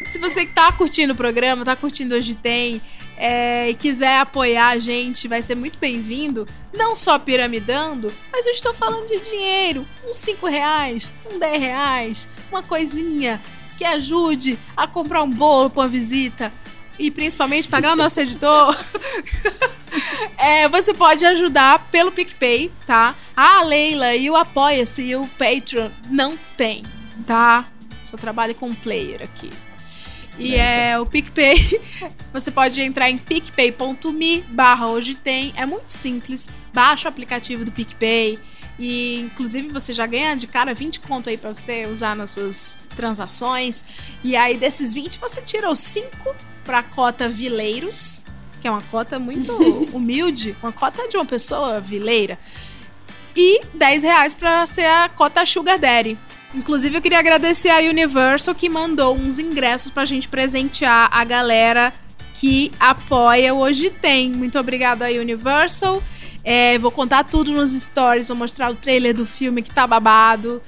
[0.05, 2.81] Se você que tá curtindo o programa, tá curtindo Hoje Tem,
[3.27, 6.47] é, e quiser apoiar a gente, vai ser muito bem-vindo.
[6.77, 9.87] Não só piramidando, mas eu estou falando de dinheiro.
[10.07, 13.41] Uns 5 reais, um 10 reais, uma coisinha
[13.79, 16.53] que ajude a comprar um bolo pra uma visita.
[16.99, 18.77] E principalmente pagar o nosso editor.
[20.37, 23.15] É, você pode ajudar pelo PicPay, tá?
[23.37, 26.83] A Leila e o Apoia-se e o Patreon não tem,
[27.25, 27.65] tá?
[28.03, 29.49] Só trabalho com player aqui.
[30.39, 31.57] E é o PicPay.
[32.33, 35.53] Você pode entrar em picpay.me barra hoje tem.
[35.57, 36.49] É muito simples.
[36.73, 38.39] Baixa o aplicativo do PicPay.
[38.79, 42.79] E inclusive você já ganha de cara 20 conto aí pra você usar nas suas
[42.97, 43.85] transações.
[44.23, 46.35] E aí desses 20 você tira os 5
[46.65, 48.23] pra cota vileiros,
[48.61, 49.53] que é uma cota muito
[49.95, 52.39] humilde, uma cota de uma pessoa vileira.
[53.37, 56.19] E 10 reais pra ser a cota Sugar Daddy.
[56.55, 61.93] Inclusive, eu queria agradecer a Universal que mandou uns ingressos pra gente presentear a galera
[62.35, 64.31] que apoia Hoje Tem.
[64.31, 66.03] Muito obrigada, Universal.
[66.45, 70.63] É, vou contar tudo nos stories, vou mostrar o trailer do filme que tá babado.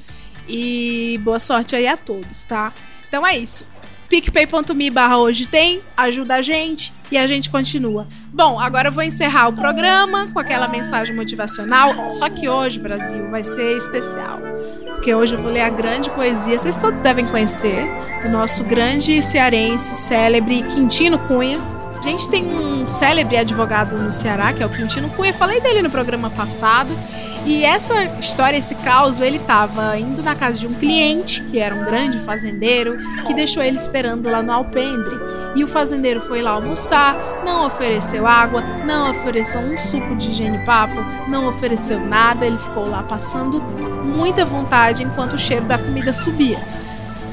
[0.48, 2.72] E boa sorte aí a todos, tá?
[3.08, 3.75] Então é isso.
[4.08, 8.06] picpay.me barra hoje tem, ajuda a gente e a gente continua.
[8.32, 12.12] Bom, agora eu vou encerrar o programa com aquela mensagem motivacional.
[12.12, 14.40] Só que hoje, Brasil, vai ser especial.
[14.86, 17.86] Porque hoje eu vou ler a grande poesia, vocês todos devem conhecer,
[18.22, 21.75] do nosso grande cearense, célebre Quintino Cunha.
[21.96, 25.32] A gente tem um célebre advogado no Ceará, que é o Quintino Cunha.
[25.32, 26.96] Falei dele no programa passado.
[27.44, 31.74] E essa história, esse caos, ele estava indo na casa de um cliente, que era
[31.74, 32.96] um grande fazendeiro,
[33.26, 35.16] que deixou ele esperando lá no alpendre.
[35.56, 40.96] E o fazendeiro foi lá almoçar, não ofereceu água, não ofereceu um suco de genipapo,
[41.28, 43.60] não ofereceu nada, ele ficou lá passando
[44.04, 46.58] muita vontade enquanto o cheiro da comida subia.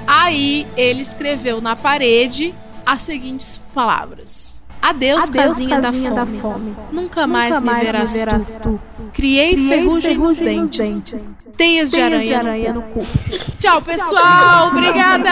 [0.08, 6.40] Aí ele escreveu na parede as seguintes palavras: Adeus, Adeus, casinha, da, casinha da fome.
[6.42, 6.76] fome.
[6.92, 8.80] Nunca mais me mais me verás, verás tu.
[8.96, 9.10] tu.
[9.14, 11.00] Criei, Criei ferrugem, nos ferrugem nos dentes.
[11.00, 11.36] dentes.
[11.56, 13.00] Teias de aranha, de aranha no no cu.
[13.60, 14.70] Tchau, pessoal.
[14.70, 15.32] Obrigada.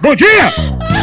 [0.00, 0.95] Bom dia!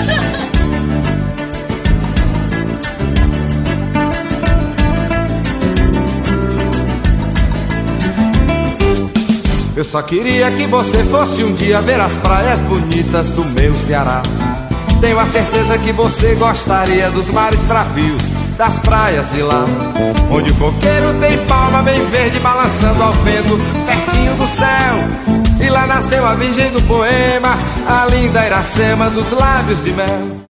[9.75, 14.21] Eu só queria que você fosse um dia ver as praias bonitas do meu Ceará.
[15.01, 18.21] Tenho a certeza que você gostaria dos mares bravios,
[18.55, 19.65] das praias de lá.
[20.31, 25.43] Onde o coqueiro tem palma bem verde balançando ao vento, pertinho do céu.
[25.59, 30.33] E lá nasceu a virgem do poema, a linda Iracema dos lábios de mel.